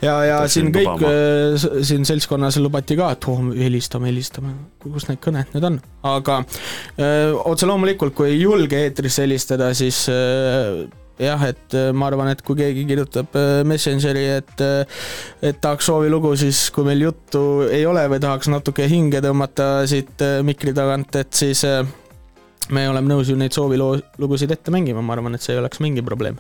ja, 0.08 0.14
ja 0.28 0.38
siin 0.52 0.68
kõik 0.76 0.88
lubama. 0.92 1.10
s- 1.58 1.88
siin 1.90 2.04
seltskonnas 2.08 2.56
lubati 2.62 2.96
ka, 3.00 3.06
et 3.18 3.24
oh, 3.32 3.40
helistame, 3.58 4.06
helistame, 4.12 4.52
kus 4.84 5.04
need 5.10 5.20
kõned 5.24 5.48
nüüd 5.56 5.66
on, 5.72 5.76
aga 6.08 6.36
öö, 7.00 7.34
otse 7.50 7.66
loomulikult, 7.70 8.14
kui 8.18 8.28
ei 8.34 8.40
julge 8.44 8.78
eetrisse 8.88 9.22
helistada, 9.26 9.66
siis 9.78 9.98
öö, 10.14 10.86
jah, 11.20 11.44
et 11.50 11.74
öö, 11.78 11.94
ma 11.98 12.10
arvan, 12.12 12.32
et 12.34 12.42
kui 12.46 12.58
keegi 12.60 12.86
kirjutab 12.90 13.36
öö, 13.38 13.64
Messengeri, 13.68 14.26
et 14.38 14.66
et 15.42 15.62
tahaks 15.62 15.88
soovilugu, 15.90 16.36
siis 16.40 16.68
kui 16.74 16.86
meil 16.88 17.02
juttu 17.08 17.44
ei 17.72 17.86
ole 17.90 18.04
või 18.12 18.22
tahaks 18.24 18.52
natuke 18.54 18.88
hinge 18.90 19.22
tõmmata 19.26 19.88
siit 19.90 20.22
mikri 20.46 20.74
tagant, 20.78 21.16
et 21.20 21.34
siis 21.34 21.64
me 22.74 22.84
oleme 22.90 23.12
nõus 23.14 23.32
ju 23.32 23.38
neid 23.40 23.56
soovilugusid 23.56 24.52
ette 24.54 24.74
mängima, 24.74 25.04
ma 25.06 25.16
arvan, 25.18 25.38
et 25.38 25.44
see 25.44 25.56
ei 25.56 25.62
oleks 25.62 25.82
mingi 25.84 26.04
probleem. 26.06 26.40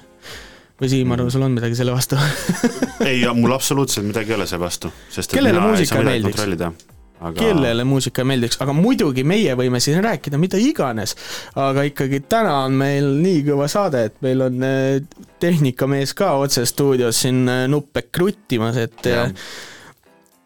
või 0.77 0.91
Siim, 0.91 1.11
arvan, 1.15 1.31
sul 1.33 1.45
on 1.45 1.55
midagi 1.57 1.77
selle 1.77 1.95
vastu? 1.95 2.19
ei, 3.09 3.23
mul 3.33 3.55
absoluutselt 3.55 4.05
midagi 4.05 4.33
ei 4.33 4.39
ole 4.41 4.49
selle 4.49 4.65
vastu, 4.65 4.93
sest 5.13 5.33
Kellele 5.33 5.63
muusika 5.63 6.03
meeldiks? 6.05 6.96
Aga 7.19 7.33
kellele 7.39 7.85
muusika 7.87 8.21
ei 8.21 8.29
meeldiks, 8.31 8.59
aga 8.63 8.75
muidugi 8.77 9.23
meie 9.27 9.55
võime 9.57 9.81
siin 9.83 10.01
rääkida 10.03 10.39
mida 10.41 10.59
iganes, 10.61 11.15
aga 11.57 11.85
ikkagi 11.89 12.21
täna 12.29 12.59
on 12.65 12.77
meil 12.81 13.09
nii 13.23 13.41
kõva 13.47 13.69
saade, 13.71 14.03
et 14.09 14.19
meil 14.25 14.43
on 14.45 14.67
äh, 14.67 15.23
tehnikamees 15.41 16.13
ka 16.17 16.35
otse 16.41 16.65
stuudios 16.69 17.23
siin 17.25 17.45
äh, 17.49 17.65
nuppe 17.71 18.07
kruttimas, 18.11 18.77
et 18.81 19.07
Jah. 19.07 19.33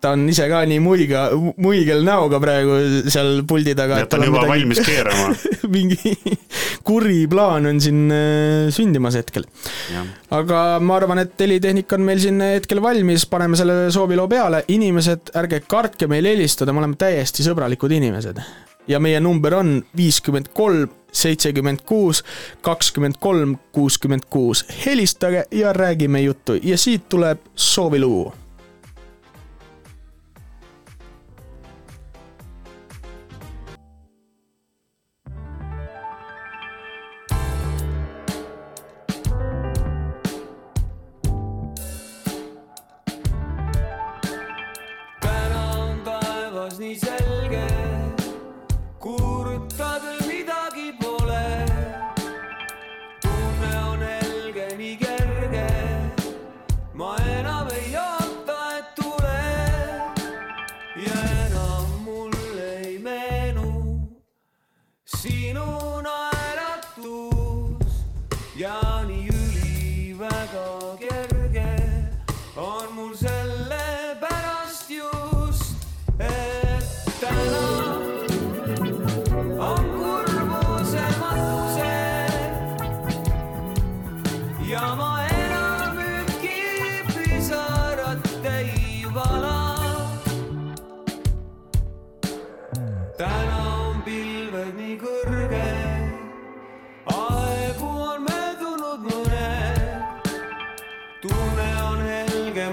Ta 0.02 0.16
on 0.16 0.26
ise 0.32 0.48
ka 0.50 0.64
nii 0.66 0.80
muiga, 0.82 1.28
muigel 1.62 2.02
näoga 2.06 2.40
praegu 2.42 2.78
seal 3.12 3.44
puldi 3.48 3.76
taga. 3.78 4.02
ja 4.02 4.10
ta 4.10 4.18
on 4.18 4.26
juba 4.32 4.48
valmis 4.50 4.82
keerama, 4.86 5.30
mingi 5.76 6.16
kuri 6.88 7.28
plaan 7.30 7.70
on 7.70 7.82
siin 7.84 8.08
äh, 8.10 8.72
sündimas 8.74 9.18
hetkel. 9.20 9.46
aga 10.34 10.64
ma 10.82 10.98
arvan, 10.98 11.22
et 11.24 11.38
helitehnika 11.40 12.00
on 12.00 12.08
meil 12.08 12.24
siin 12.24 12.42
hetkel 12.42 12.82
valmis, 12.84 13.28
paneme 13.30 13.60
selle 13.60 13.78
sooviloo 13.94 14.28
peale, 14.32 14.64
inimesed, 14.74 15.36
ärge 15.38 15.62
kartke 15.70 16.10
meil 16.12 16.26
helistada, 16.34 16.74
me 16.74 16.84
oleme 16.84 17.00
täiesti 17.00 17.46
sõbralikud 17.46 17.94
inimesed. 17.94 18.42
ja 18.90 19.00
meie 19.00 19.22
number 19.22 19.54
on 19.62 19.78
viiskümmend 19.98 20.50
kolm, 20.58 20.90
seitsekümmend 21.12 21.86
kuus, 21.86 22.24
kakskümmend 22.66 23.22
kolm, 23.22 23.58
kuuskümmend 23.72 24.26
kuus. 24.30 24.66
helistage 24.86 25.46
ja 25.52 25.74
räägime 25.74 26.26
juttu 26.26 26.58
ja 26.64 26.78
siit 26.78 27.10
tuleb 27.10 27.40
soovilugu. 27.56 28.40
Taevas 46.82 47.20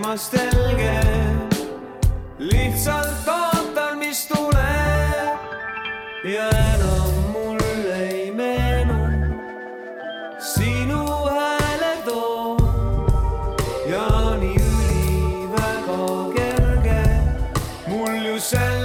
helgemast 0.08 0.32
helge, 0.32 1.00
lihtsalt 2.38 3.28
ootan, 3.28 3.98
mis 3.98 4.26
tuleb. 4.26 5.38
Ja 6.24 6.48
enam 6.48 7.32
mulle 7.32 8.08
ei 8.08 8.30
meenu. 8.30 8.94
Sinu 10.38 11.04
hääletoon 11.28 12.58
ja 13.88 14.36
nii 14.40 14.56
üliväga 14.56 16.32
kerge. 16.34 17.04
Mul 17.88 18.26
ju 18.26 18.40
sellepärast 18.40 18.77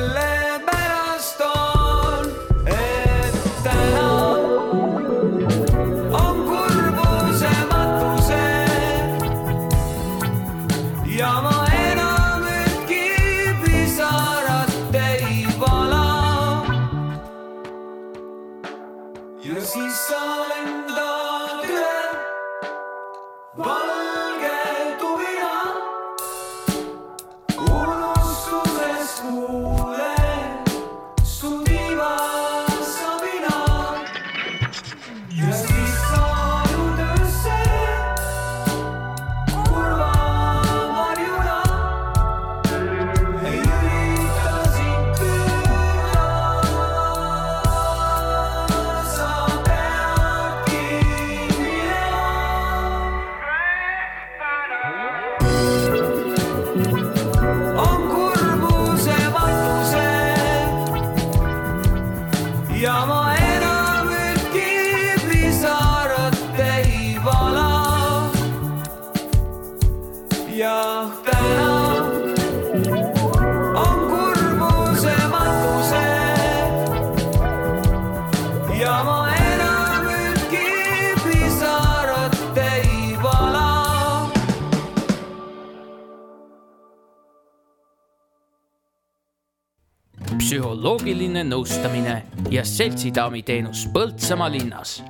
psühholoogiline 91.44 91.50
nõustamine 91.50 92.24
ja 92.52 92.64
seltsidaami 92.64 93.44
teenus 93.44 93.88
Põltsamaa 93.94 94.50
linnas. 94.52 95.04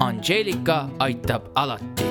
Angelika 0.00 0.88
aitab 0.98 1.50
alati. 1.54 2.04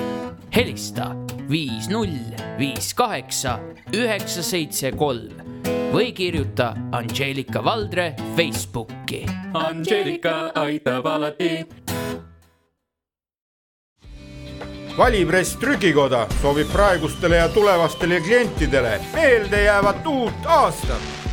helista 0.56 1.16
viis 1.50 1.90
null 1.90 2.36
viis 2.58 2.94
kaheksa 2.94 3.60
üheksa 3.94 4.44
seitse 4.44 4.92
kolm 4.92 5.62
või 5.94 6.12
kirjuta 6.14 6.74
Angelika 6.92 7.64
Valdre 7.64 8.16
Facebooki. 8.36 9.26
Angelika 9.54 10.52
aitab 10.56 11.06
alati 11.06 11.66
valipress 14.98 15.56
Trükikoda 15.56 16.28
soovib 16.42 16.68
praegustele 16.72 17.38
ja 17.38 17.50
tulevastele 17.50 18.22
klientidele 18.22 19.00
meeldejäävat 19.14 20.08
uut 20.08 20.46
aastat. 20.46 21.29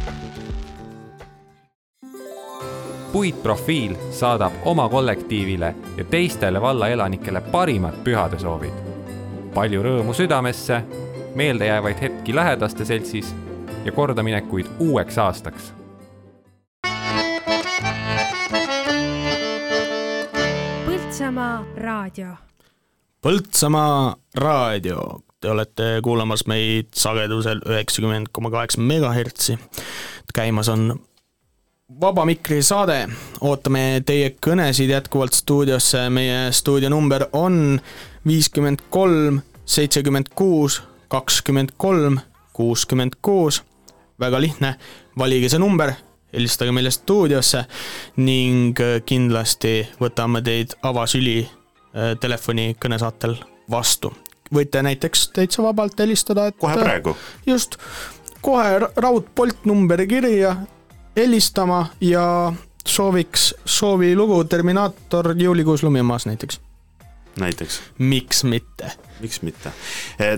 Puitprofiil 3.17 3.97
saadab 4.11 4.53
oma 4.65 4.89
kollektiivile 4.89 5.75
ja 5.97 6.05
teistele 6.05 6.61
valla 6.61 6.89
elanikele 6.89 7.41
parimad 7.41 7.95
pühadesoovid. 8.05 8.73
palju 9.55 9.81
rõõmu 9.83 10.13
südamesse, 10.13 10.83
meeldejäävaid 11.35 12.01
hetki 12.01 12.35
lähedaste 12.37 12.85
seltsis 12.85 13.31
ja 13.85 13.93
kordaminekuid 13.93 14.67
uueks 14.79 15.19
aastaks 15.19 15.73
Põltsamaa 20.85 21.65
raadio. 21.77 22.37
Põltsamaa 23.23 24.17
raadio, 24.35 25.01
te 25.41 25.51
olete 25.51 25.91
kuulamas 26.05 26.45
meid 26.47 26.93
sagedusel 26.93 27.65
üheksakümmend 27.65 28.29
koma 28.33 28.51
kaheksa 28.51 28.81
megahertsi. 28.81 29.59
käimas 30.35 30.69
on 30.69 31.01
Vaba 32.01 32.25
Mikri 32.27 32.65
saade, 32.67 33.05
ootame 33.47 34.01
teie 34.03 34.33
kõnesid 34.43 34.91
jätkuvalt 34.91 35.37
stuudiosse, 35.39 36.01
meie 36.11 36.49
stuudionumber 36.51 37.29
on 37.39 37.77
viiskümmend 38.27 38.83
kolm, 38.91 39.39
seitsekümmend 39.71 40.33
kuus, 40.35 40.81
kakskümmend 41.09 41.77
kolm, 41.79 42.19
kuuskümmend 42.59 43.15
kuus. 43.23 43.63
väga 44.21 44.41
lihtne, 44.41 44.75
valige 45.19 45.49
see 45.49 45.63
number, 45.63 45.95
helistage 46.35 46.75
meile 46.75 46.91
stuudiosse 46.91 47.65
ning 48.17 48.81
äh, 48.83 48.99
kindlasti 49.07 49.87
võtame 50.03 50.43
teid 50.43 50.75
avasüli 50.83 51.41
äh, 51.47 52.17
telefoni 52.21 52.75
kõnesaatel 52.83 53.39
vastu. 53.71 54.11
võite 54.51 54.83
näiteks 54.83 55.29
täitsa 55.29 55.63
vabalt 55.63 56.01
helistada, 56.03 56.47
et 56.47 56.59
kohe 56.59 56.75
praegu. 56.75 57.17
just, 57.47 57.79
kohe 58.41 58.79
ra- 58.79 58.93
raudpolt 58.97 59.63
numberi 59.65 60.07
kirja 60.07 60.57
helistama 61.17 61.87
ja 62.01 62.53
sooviks 62.87 63.55
soovilugu 63.65 64.45
Terminaator 64.45 65.35
juulikuus 65.39 65.83
lumimaas 65.83 66.27
näiteks. 66.27 66.61
näiteks, 67.41 67.83
miks 67.99 68.45
mitte? 68.45 68.93
miks 69.21 69.43
mitte. 69.43 69.73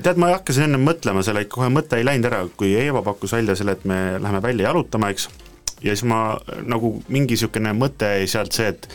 tead, 0.03 0.17
ma 0.17 0.27
hakkasin 0.27 0.69
enne 0.69 0.79
mõtlema 0.83 1.23
selle, 1.27 1.45
kohe 1.45 1.69
mõte 1.73 1.99
ei 1.99 2.07
läinud 2.07 2.31
ära, 2.31 2.45
kui 2.57 2.75
Eeva 2.79 3.03
pakkus 3.03 3.33
välja 3.33 3.57
selle, 3.59 3.75
et 3.75 3.85
me 3.85 4.19
läheme 4.23 4.43
välja 4.43 4.69
jalutama, 4.69 5.11
eks, 5.11 5.29
ja 5.83 5.95
siis 5.95 6.05
ma 6.09 6.39
nagu 6.63 6.95
mingi 7.09 7.35
niisugune 7.35 7.75
mõte 7.75 8.13
jäi 8.19 8.31
sealt 8.31 8.55
see, 8.55 8.71
et 8.71 8.89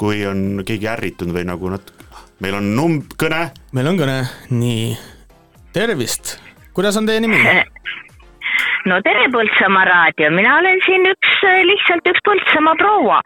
kui 0.00 0.24
on 0.26 0.62
keegi 0.66 0.88
ärritunud 0.92 1.36
või 1.36 1.46
nagu 1.48 1.72
nad, 1.72 1.92
meil 2.40 2.60
on 2.60 2.72
num-, 2.76 3.02
kõne, 3.20 3.48
meil 3.76 3.92
on 3.92 4.00
kõne, 4.00 4.20
nii, 4.52 4.92
tervist, 5.72 6.36
kuidas 6.76 7.00
on 7.00 7.08
teie 7.08 7.24
nimi? 7.24 7.40
no 8.88 9.00
tere, 9.04 9.26
Põltsamaa 9.32 9.84
raadio, 9.88 10.30
mina 10.34 10.56
olen 10.60 10.80
siin 10.86 11.04
üks, 11.10 11.36
lihtsalt 11.68 12.06
üks 12.12 12.22
Põltsamaa 12.26 12.76
proua. 12.80 13.20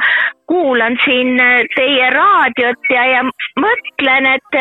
kuulan 0.50 0.98
siin 1.04 1.40
äh, 1.40 1.62
teie 1.76 2.10
raadiot 2.10 2.90
ja, 2.92 3.04
ja 3.12 3.22
mõtlen, 3.60 4.28
et 4.34 4.58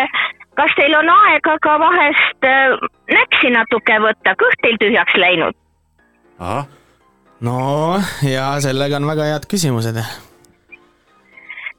kas 0.60 0.76
teil 0.78 0.96
on 0.98 1.10
aega 1.10 1.58
ka 1.66 1.78
vahest 1.82 2.48
äh, 2.48 2.78
näksi 3.12 3.52
natuke 3.56 4.00
võtta, 4.06 4.36
kõht 4.40 4.62
teil 4.66 4.80
tühjaks 4.82 5.18
läinud? 5.20 5.58
ahah, 6.40 6.70
no 7.42 7.58
ja 8.28 8.54
sellega 8.64 9.02
on 9.02 9.10
väga 9.10 9.32
head 9.32 9.50
küsimused. 9.50 10.00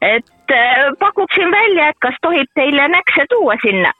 et 0.00 0.56
äh, 0.58 0.82
pakuksin 0.98 1.54
välja, 1.54 1.88
et 1.88 2.02
kas 2.02 2.18
tohib 2.22 2.50
teile 2.54 2.88
näkse 2.98 3.26
tuua 3.30 3.56
sinna? 3.62 3.94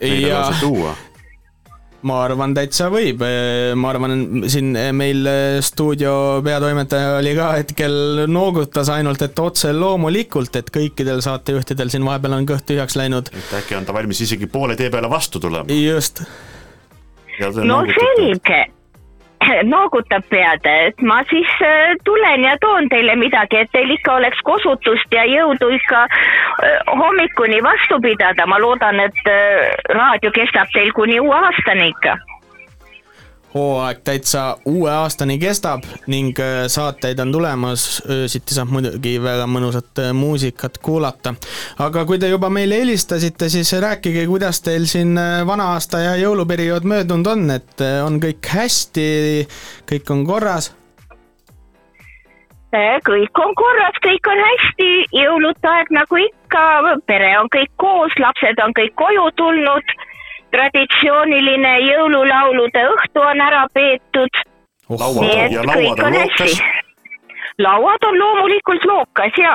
ja. 0.00 0.44
Ma 2.06 2.22
arvan, 2.24 2.54
täitsa 2.56 2.88
võib, 2.92 3.22
ma 3.76 3.90
arvan, 3.92 4.14
siin 4.50 4.72
meil 4.96 5.28
stuudio 5.64 6.12
peatoimetaja 6.44 7.16
oli 7.18 7.34
ka 7.36 7.50
hetkel 7.58 8.24
noogutas 8.30 8.88
ainult, 8.94 9.22
et 9.26 9.42
otse 9.42 9.72
loomulikult, 9.76 10.56
et 10.60 10.72
kõikidel 10.74 11.20
saatejuhtidel 11.24 11.92
siin 11.92 12.06
vahepeal 12.08 12.38
on 12.38 12.48
kõht 12.48 12.66
tühjaks 12.70 12.96
läinud. 13.00 13.32
et 13.36 13.54
äkki 13.60 13.76
on 13.78 13.88
ta 13.88 13.96
valmis 13.96 14.24
isegi 14.26 14.48
poole 14.50 14.76
tee 14.80 14.90
peale 14.90 15.10
vastu 15.10 15.40
tulema. 15.40 15.68
just, 15.76 16.24
no 17.64 17.82
selge, 17.92 18.64
noogutab 19.72 20.24
pead, 20.30 20.66
et 20.66 21.02
ma 21.02 21.20
siis 21.30 21.50
äh, 21.64 21.94
tulen 22.04 22.44
ja 22.44 22.56
toon 22.60 22.88
teile 22.92 23.16
midagi, 23.16 23.62
et 23.62 23.72
teil 23.72 23.90
ikka 23.96 24.18
oleks 24.20 24.42
kosutust 24.46 25.16
ja 25.16 25.24
jõudu 25.28 25.70
ikka 25.76 26.02
äh, 26.06 26.80
hommikuni 27.02 27.62
vastu 27.64 28.00
pidada, 28.04 28.46
ma 28.46 28.60
loodan, 28.60 29.00
et 29.06 29.30
äh, 29.30 29.70
raadio 29.96 30.32
kestab 30.36 30.72
teil 30.74 30.92
kuni 30.96 31.20
uue 31.20 31.36
aastani 31.36 31.90
ikka. 31.94 32.18
Hooaeg 33.54 34.00
täitsa 34.04 34.56
uue 34.64 34.90
aastani 34.92 35.38
kestab 35.38 35.84
ning 36.06 36.38
äh, 36.38 36.66
saateid 36.70 37.18
on 37.18 37.32
tulemas, 37.32 38.02
öösiti 38.10 38.54
saab 38.54 38.72
muidugi 38.74 39.16
väga 39.22 39.46
mõnusat 39.50 40.02
äh, 40.04 40.12
muusikat 40.16 40.78
kuulata. 40.78 41.34
aga 41.78 42.04
kui 42.04 42.18
te 42.18 42.28
juba 42.28 42.50
meile 42.50 42.80
helistasite, 42.82 43.48
siis 43.48 43.72
rääkige, 43.72 44.26
kuidas 44.26 44.62
teil 44.62 44.86
siin 44.86 45.18
äh, 45.18 45.46
vana-aasta 45.46 46.04
ja 46.04 46.16
jõuluperiood 46.20 46.86
möödunud 46.86 47.26
on, 47.26 47.48
et 47.50 47.80
äh, 47.80 48.04
on 48.06 48.20
kõik 48.22 48.52
hästi, 48.54 49.08
kõik 49.90 50.14
on 50.14 50.26
korras? 50.26 50.72
Äh, 52.70 53.00
kõik 53.02 53.38
on 53.42 53.54
korras, 53.58 53.96
kõik 54.04 54.28
on 54.30 54.38
hästi, 54.46 54.90
jõulude 55.18 55.70
aeg 55.72 55.88
nagu 55.90 56.20
ikka, 56.22 56.62
pere 57.10 57.32
on 57.40 57.50
kõik 57.50 57.72
koos, 57.82 58.14
lapsed 58.22 58.62
on 58.62 58.74
kõik 58.78 58.94
koju 59.00 59.26
tulnud. 59.40 59.96
Traditsiooniline 60.54 61.74
jõululaulude 61.86 62.84
õhtu 62.94 63.24
on 63.24 63.42
ära 63.44 63.64
peetud, 63.74 64.42
nii 64.90 65.36
et 65.46 65.56
kõik 65.56 66.04
on 66.06 66.18
hästi.. 66.18 66.54
lauad 67.58 68.08
on 68.08 68.18
loomulikult 68.18 68.86
lookas 68.90 69.38
ja 69.38 69.54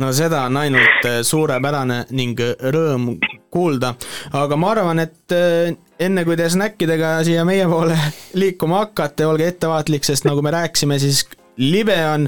no 0.00 0.10
seda 0.12 0.44
on 0.48 0.58
ainult 0.64 1.08
äh, 1.08 1.20
suurepärane 1.22 2.04
ning 2.16 2.40
rõõm 2.74 3.14
kuulda, 3.54 3.94
aga 4.34 4.58
ma 4.58 4.72
arvan, 4.74 5.04
et 5.04 5.34
äh, 5.34 5.74
enne 6.02 6.24
kui 6.26 6.36
te 6.36 6.48
snäkkidega 6.50 7.16
siia 7.26 7.46
meie 7.46 7.66
poole 7.70 7.96
liikuma 8.42 8.84
hakkate, 8.84 9.26
olge 9.26 9.48
ettevaatlik, 9.52 10.06
sest 10.06 10.28
nagu 10.28 10.42
me 10.42 10.54
rääkisime, 10.54 10.98
siis 10.98 11.24
libe 11.56 11.94
on. 12.10 12.24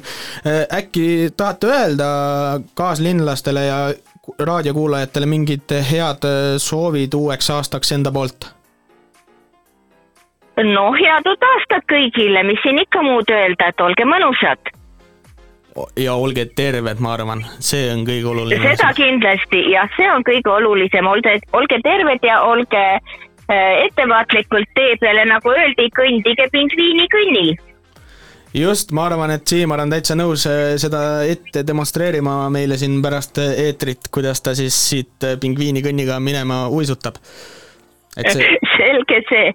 äkki 0.71 1.33
tahate 1.37 1.67
öelda 1.67 2.09
kaaslinlastele 2.79 3.65
ja 3.65 3.79
raadiokuulajatele 4.39 5.27
mingid 5.27 5.73
head 5.91 6.25
äh, 6.25 6.57
soovid 6.57 7.15
uueks 7.15 7.51
aastaks 7.51 7.93
enda 7.93 8.13
poolt? 8.13 8.51
no 10.57 10.89
head 10.97 11.29
uut 11.29 11.47
aastat 11.53 11.85
kõigile, 11.93 12.43
mis 12.49 12.61
siin 12.63 12.79
ikka 12.81 13.03
muud 13.03 13.31
öelda, 13.31 13.69
et 13.69 13.81
olge 13.81 14.07
mõnusad, 14.09 14.73
ja 16.01 16.15
olge 16.15 16.47
terved, 16.57 17.01
ma 17.05 17.13
arvan, 17.17 17.45
see 17.61 17.91
on 17.93 18.07
kõige 18.09 18.31
olulisem. 18.33 18.65
seda 18.73 18.93
kindlasti. 18.97 19.63
Ja 19.73 19.85
see 19.97 20.09
on 20.11 20.25
kõige 20.25 20.51
olulisem, 20.53 21.07
olge, 21.07 21.39
olge 21.53 21.81
terved 21.85 22.25
ja 22.25 22.41
olge 22.49 22.85
äh, 22.97 23.73
ettevaatlikult 23.85 24.73
tee 24.75 24.97
peale, 25.01 25.27
nagu 25.29 25.53
öeldi, 25.53 25.91
kõndige 25.99 26.49
pingviini 26.53 27.09
kõnnil 27.13 27.57
just, 28.61 28.93
ma 28.93 29.07
arvan, 29.07 29.31
et 29.35 29.47
Siimar 29.49 29.83
on 29.85 29.93
täitsa 29.93 30.17
nõus 30.19 30.47
äh, 30.49 30.75
seda 30.81 31.01
ette 31.29 31.63
demonstreerima 31.67 32.39
meile 32.53 32.79
siin 32.81 32.99
pärast 33.05 33.41
äh, 33.43 33.55
eetrit, 33.67 34.09
kuidas 34.15 34.43
ta 34.45 34.55
siis 34.57 34.77
siit 34.91 35.27
äh, 35.27 35.37
pingviini 35.41 35.83
kõnniga 35.85 36.19
minema 36.23 36.67
uisutab. 36.73 37.21
et 38.17 38.31
see, 38.33 38.49
selge 38.79 39.21
see. 39.29 39.51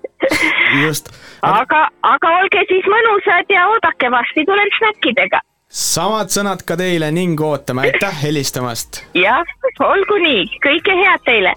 just, 0.85 1.09
aga, 1.41 1.87
aga 2.05 2.33
olge 2.41 2.65
siis 2.69 2.89
mõnusad 2.93 3.49
ja 3.53 3.67
oodake, 3.73 4.11
varsti 4.13 4.45
tulen 4.49 4.73
snäkkidega. 4.77 5.41
samad 5.67 6.33
sõnad 6.33 6.65
ka 6.65 6.77
teile 6.77 7.11
ning 7.11 7.41
ootame, 7.41 7.87
aitäh 7.89 8.23
helistamast. 8.23 9.03
jah, 9.17 9.55
olgu 9.79 10.19
nii, 10.27 10.45
kõike 10.67 10.97
head 11.03 11.25
teile. 11.25 11.55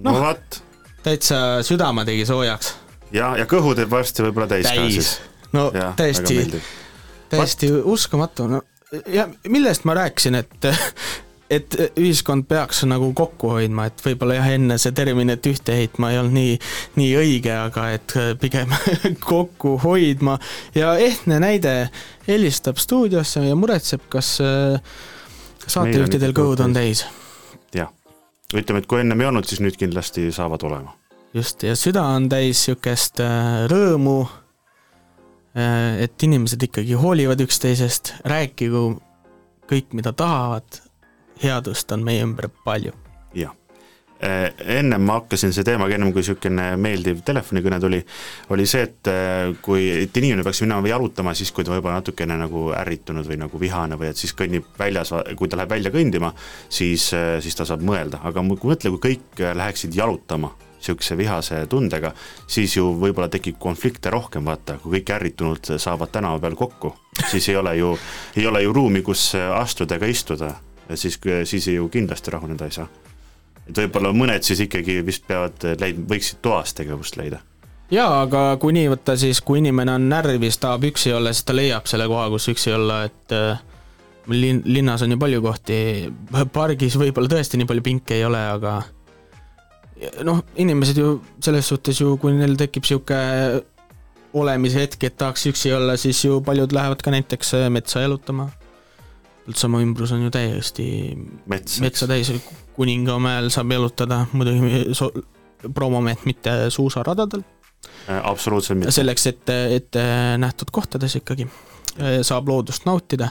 no 0.00 0.16
vot, 0.20 0.62
täitsa 1.04 1.60
südame 1.66 2.06
tegi 2.08 2.24
soojaks. 2.26 2.72
ja, 3.12 3.34
ja 3.36 3.44
kõhu 3.50 3.76
teeb 3.76 3.92
varsti 3.92 4.24
võib-olla 4.24 4.48
täis, 4.54 4.70
ka 4.70 4.80
täis 4.80 4.96
siis., 4.96 5.12
no 5.52 5.68
väga 5.72 5.92
täiesti 5.96 6.62
täiesti 7.32 7.72
uskumatu, 7.72 8.46
no 8.46 8.62
ja 9.06 9.28
millest 9.48 9.84
ma 9.84 9.94
rääkisin, 9.94 10.34
et 10.34 10.68
et 11.52 11.74
ühiskond 12.00 12.46
peaks 12.48 12.82
nagu 12.88 13.10
kokku 13.16 13.50
hoidma, 13.52 13.86
et 13.90 14.00
võib-olla 14.04 14.38
jah, 14.38 14.48
enne 14.56 14.78
see 14.80 14.94
termin, 14.96 15.32
et 15.34 15.46
ühte 15.48 15.74
heitma 15.76 16.12
ei 16.12 16.20
olnud 16.20 16.36
nii, 16.36 16.54
nii 16.96 17.10
õige, 17.20 17.52
aga 17.52 17.88
et 17.96 18.14
pigem 18.40 18.72
kokku 19.32 19.76
hoidma. 19.82 20.38
Ja 20.74 20.94
ehtne 20.96 21.40
näide 21.42 21.74
helistab 22.28 22.80
stuudiosse 22.80 23.44
ja 23.44 23.58
muretseb, 23.58 24.06
kas 24.12 24.38
äh, 24.44 24.80
saatejuhtidel 25.66 26.32
kõhud 26.36 26.64
on 26.64 26.76
täis. 26.76 27.04
jah, 27.76 27.92
ütleme, 28.54 28.82
et 28.82 28.88
kui 28.88 29.02
ennem 29.02 29.20
ei 29.20 29.28
olnud, 29.28 29.48
siis 29.48 29.60
nüüd 29.64 29.76
kindlasti 29.80 30.30
saavad 30.32 30.64
olema. 30.68 30.96
just, 31.34 31.62
ja 31.68 31.76
süda 31.76 32.06
on 32.16 32.30
täis 32.32 32.64
niisugust 32.64 33.20
äh, 33.20 33.66
rõõmu, 33.72 34.22
et 35.54 36.22
inimesed 36.24 36.62
ikkagi 36.68 36.96
hoolivad 36.96 37.40
üksteisest, 37.44 38.14
rääkigu 38.24 38.86
kõik, 39.68 39.92
mida 39.96 40.12
tahavad, 40.16 40.80
headust 41.42 41.92
on 41.92 42.04
meie 42.04 42.22
ümber 42.24 42.48
palju. 42.64 42.92
jah. 43.34 43.52
ennem 44.22 45.02
ma 45.02 45.16
hakkasin 45.18 45.50
see 45.50 45.64
teemaga, 45.66 45.96
ennem 45.96 46.12
kui 46.14 46.22
niisugune 46.22 46.66
meeldiv 46.78 47.24
telefonikõne 47.26 47.80
tuli, 47.82 47.98
oli 48.54 48.66
see, 48.70 48.84
et 48.86 49.08
eh, 49.10 49.48
kui, 49.66 49.88
et 50.04 50.20
inimene 50.20 50.44
peaks 50.46 50.60
minema 50.62 50.86
jalutama 50.92 51.34
siis, 51.34 51.50
kui 51.50 51.66
ta 51.66 51.74
võib-olla 51.74 51.98
natukene 51.98 52.36
nagu 52.38 52.68
ärritunud 52.78 53.26
või 53.26 53.40
nagu 53.40 53.58
vihane 53.58 53.98
või 53.98 54.12
et 54.12 54.22
siis 54.22 54.36
kõnnib 54.38 54.68
väljas, 54.78 55.10
kui 55.36 55.50
ta 55.50 55.58
läheb 55.58 55.74
välja 55.74 55.90
kõndima, 55.94 56.30
siis, 56.68 57.08
siis 57.42 57.58
ta 57.58 57.66
saab 57.66 57.82
mõelda, 57.82 58.22
aga 58.22 58.46
mõtle, 58.46 58.94
kui 58.94 59.02
kõik 59.08 59.42
läheksid 59.58 59.98
jalutama 59.98 60.54
niisuguse 60.82 61.16
vihase 61.16 61.60
tundega, 61.70 62.12
siis 62.46 62.76
ju 62.76 62.88
võib-olla 62.98 63.28
tekib 63.30 63.58
konflikte 63.62 64.10
rohkem, 64.10 64.44
vaata, 64.44 64.78
kui 64.82 64.98
kõik 64.98 65.14
ärritunud 65.14 65.72
saavad 65.78 66.10
tänava 66.12 66.40
peal 66.42 66.56
kokku, 66.58 66.94
siis 67.30 67.48
ei 67.48 67.56
ole 67.56 67.76
ju, 67.78 67.94
ei 68.36 68.46
ole 68.46 68.62
ju 68.62 68.72
ruumi, 68.72 69.02
kus 69.02 69.32
astuda 69.36 69.96
ega 69.96 70.10
istuda, 70.10 70.52
siis, 70.94 71.20
siis 71.44 71.70
ju 71.70 71.88
kindlasti 71.88 72.34
rahuneda 72.34 72.66
ei 72.66 72.76
saa. 72.80 72.88
Et 73.68 73.78
võib-olla 73.78 74.10
mõned 74.12 74.42
siis 74.42 74.60
ikkagi 74.64 74.98
vist 75.06 75.26
peavad 75.26 75.62
leidma, 75.80 76.08
võiksid 76.10 76.42
toas 76.42 76.74
tegevust 76.74 77.16
leida. 77.16 77.40
jaa, 77.90 78.22
aga 78.22 78.56
kui 78.58 78.72
nii 78.72 78.88
võtta, 78.88 79.16
siis 79.16 79.40
kui 79.40 79.60
inimene 79.62 79.94
on 79.94 80.08
närvis, 80.08 80.58
tahab 80.58 80.88
üksi 80.88 81.12
olla, 81.12 81.32
siis 81.32 81.44
ta 81.44 81.54
leiab 81.54 81.86
selle 81.86 82.08
koha, 82.10 82.28
kus 82.32 82.48
üksi 82.48 82.72
olla, 82.74 83.04
et 83.04 83.34
äh, 83.36 83.60
linn, 84.26 84.62
linnas 84.64 85.02
on 85.02 85.14
ju 85.14 85.18
palju 85.18 85.42
kohti, 85.44 85.76
pargis 86.52 86.96
võib-olla 86.98 87.30
tõesti 87.30 87.60
nii 87.60 87.68
palju 87.70 87.84
pinke 87.86 88.18
ei 88.18 88.24
ole, 88.24 88.40
aga 88.56 88.80
noh, 90.26 90.42
inimesed 90.60 90.98
ju 90.98 91.12
selles 91.42 91.68
suhtes 91.72 92.00
ju, 92.00 92.16
kui 92.20 92.34
neil 92.36 92.56
tekib 92.60 92.84
niisugune 92.86 93.62
olemise 94.32 94.80
hetk, 94.80 95.04
et 95.04 95.16
tahaks 95.20 95.46
üksi 95.50 95.74
olla, 95.76 95.96
siis 96.00 96.22
ju 96.24 96.40
paljud 96.44 96.72
lähevad 96.72 97.02
ka 97.04 97.12
näiteks 97.12 97.54
äh, 97.58 97.68
metsa 97.72 98.04
jalutama. 98.04 98.48
Põltsamaa 99.42 99.82
ümbrus 99.82 100.12
on 100.14 100.22
ju 100.22 100.30
täiesti 100.32 100.86
mets, 101.50 101.80
metsa 101.82 102.06
täis, 102.10 102.30
Kuningamäel 102.76 103.50
saab 103.52 103.74
jalutada, 103.74 104.22
muidugi 104.32 104.94
so-, 104.96 105.10
promomeet 105.74 106.22
mitte 106.24 106.54
suusaradadel, 106.72 107.42
absoluutselt 108.22 108.78
mitte. 108.78 108.94
selleks 108.94 109.26
ette, 109.28 109.58
ette 109.76 110.04
nähtud 110.40 110.70
kohtades 110.72 111.18
ikkagi 111.18 111.48
saab 112.22 112.48
loodust 112.48 112.86
nautida. 112.86 113.28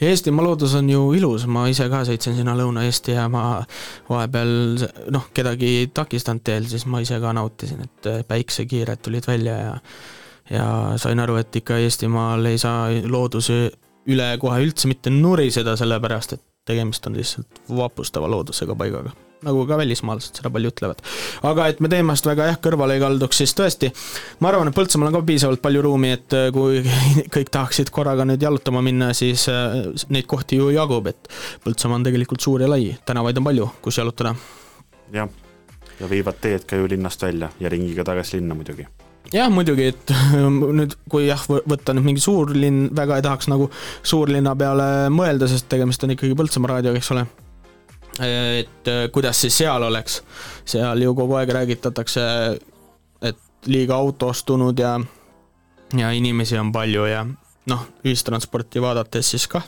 ja 0.00 0.08
Eestimaa 0.08 0.44
loodus 0.44 0.74
on 0.74 0.90
ju 0.90 1.12
ilus, 1.16 1.46
ma 1.46 1.66
ise 1.68 1.88
ka 1.90 2.04
sõitsin 2.06 2.36
sinna 2.36 2.54
Lõuna-Eesti 2.58 3.16
ja 3.16 3.28
ma 3.32 3.64
vahepeal 4.08 4.52
noh, 5.10 5.30
kedagi 5.34 5.72
ei 5.80 5.88
takistanud 5.94 6.44
teel, 6.44 6.68
siis 6.70 6.86
ma 6.86 7.00
ise 7.00 7.18
ka 7.20 7.32
nautisin, 7.32 7.82
et 7.82 8.10
eh, 8.12 8.22
päiksekiired 8.28 9.02
tulid 9.02 9.26
välja 9.26 9.58
ja 9.58 9.74
ja 10.50 10.66
sain 10.96 11.20
aru, 11.20 11.40
et 11.40 11.56
ikka 11.58 11.78
Eestimaal 11.82 12.44
ei 12.46 12.58
saa 12.58 12.86
loodus 13.10 13.50
üle 14.06 14.28
kohe 14.38 14.60
üldse 14.62 14.86
mitte 14.90 15.10
nuriseda, 15.10 15.76
sellepärast 15.78 16.36
et 16.36 16.42
tegemist 16.66 17.06
on 17.06 17.16
lihtsalt 17.18 17.62
vapustava 17.76 18.30
loodusega 18.30 18.76
paigaga. 18.78 19.14
Nagu 19.46 19.64
ka 19.68 19.78
välismaalased 19.80 20.40
seda 20.40 20.52
palju 20.52 20.72
ütlevad. 20.74 21.02
aga 21.46 21.68
et 21.72 21.80
me 21.80 21.90
teemast 21.92 22.26
väga 22.26 22.50
jah, 22.50 22.60
kõrvale 22.62 22.96
ei 22.96 23.02
kalduks, 23.02 23.40
siis 23.42 23.54
tõesti, 23.56 23.92
ma 24.40 24.52
arvan, 24.52 24.70
et 24.70 24.76
Põltsamaal 24.76 25.10
on 25.10 25.18
ka 25.18 25.24
piisavalt 25.30 25.62
palju 25.64 25.86
ruumi, 25.86 26.12
et 26.18 26.36
äh, 26.36 26.50
kui 26.54 26.82
kõik 27.34 27.50
tahaksid 27.54 27.92
korraga 27.94 28.26
nüüd 28.28 28.42
jalutama 28.42 28.82
minna, 28.84 29.12
siis 29.16 29.48
äh, 29.52 29.80
neid 30.12 30.28
kohti 30.30 30.60
ju 30.60 30.70
jagub, 30.74 31.08
et 31.12 31.32
Põltsamaa 31.64 32.00
on 32.00 32.06
tegelikult 32.06 32.44
suur 32.44 32.64
ja 32.64 32.70
lai, 32.70 32.92
tänavaid 33.06 33.40
on 33.40 33.50
palju, 33.50 33.70
kus 33.84 34.00
jalutada. 34.02 34.34
jah, 35.14 35.30
ja 36.00 36.10
viivad 36.10 36.38
teed 36.40 36.66
ka 36.68 36.76
ju 36.76 36.88
linnast 36.90 37.22
välja 37.22 37.50
ja 37.60 37.72
ringiga 37.72 38.04
tagasi 38.04 38.40
linna 38.40 38.54
muidugi. 38.54 38.86
jah, 39.32 39.50
muidugi, 39.50 39.90
et 39.94 40.14
nüüd, 40.80 40.98
kui 41.10 41.26
jah, 41.28 41.42
võtta 41.48 41.96
nüüd 41.96 42.10
mingi 42.10 42.22
suurlinn, 42.22 42.90
väga 42.96 43.18
ei 43.18 43.26
tahaks 43.26 43.50
nagu 43.52 43.70
suurlinna 44.02 44.54
peale 44.58 44.90
mõelda, 45.14 45.48
sest 45.50 45.68
tegemist 45.72 46.04
on 46.04 46.14
ikkagi 46.16 46.38
Põltsamaa 46.38 46.76
raadioga, 46.76 47.02
eks 47.02 47.12
ole. 47.16 47.26
Et 48.20 48.88
äh, 48.88 49.06
kuidas 49.12 49.40
siis 49.40 49.58
seal 49.62 49.82
oleks, 49.82 50.22
seal 50.64 51.02
ju 51.02 51.14
kogu 51.14 51.36
aeg 51.40 51.52
räägitatakse, 51.58 52.26
et 53.22 53.70
liiga 53.70 53.96
autostunud 53.96 54.78
ja, 54.78 54.96
ja 55.96 56.12
inimesi 56.16 56.58
on 56.58 56.72
palju 56.72 57.06
ja 57.10 57.24
noh, 57.66 57.88
ühistransporti 58.04 58.82
vaadates 58.82 59.34
siis 59.34 59.48
kah 59.50 59.66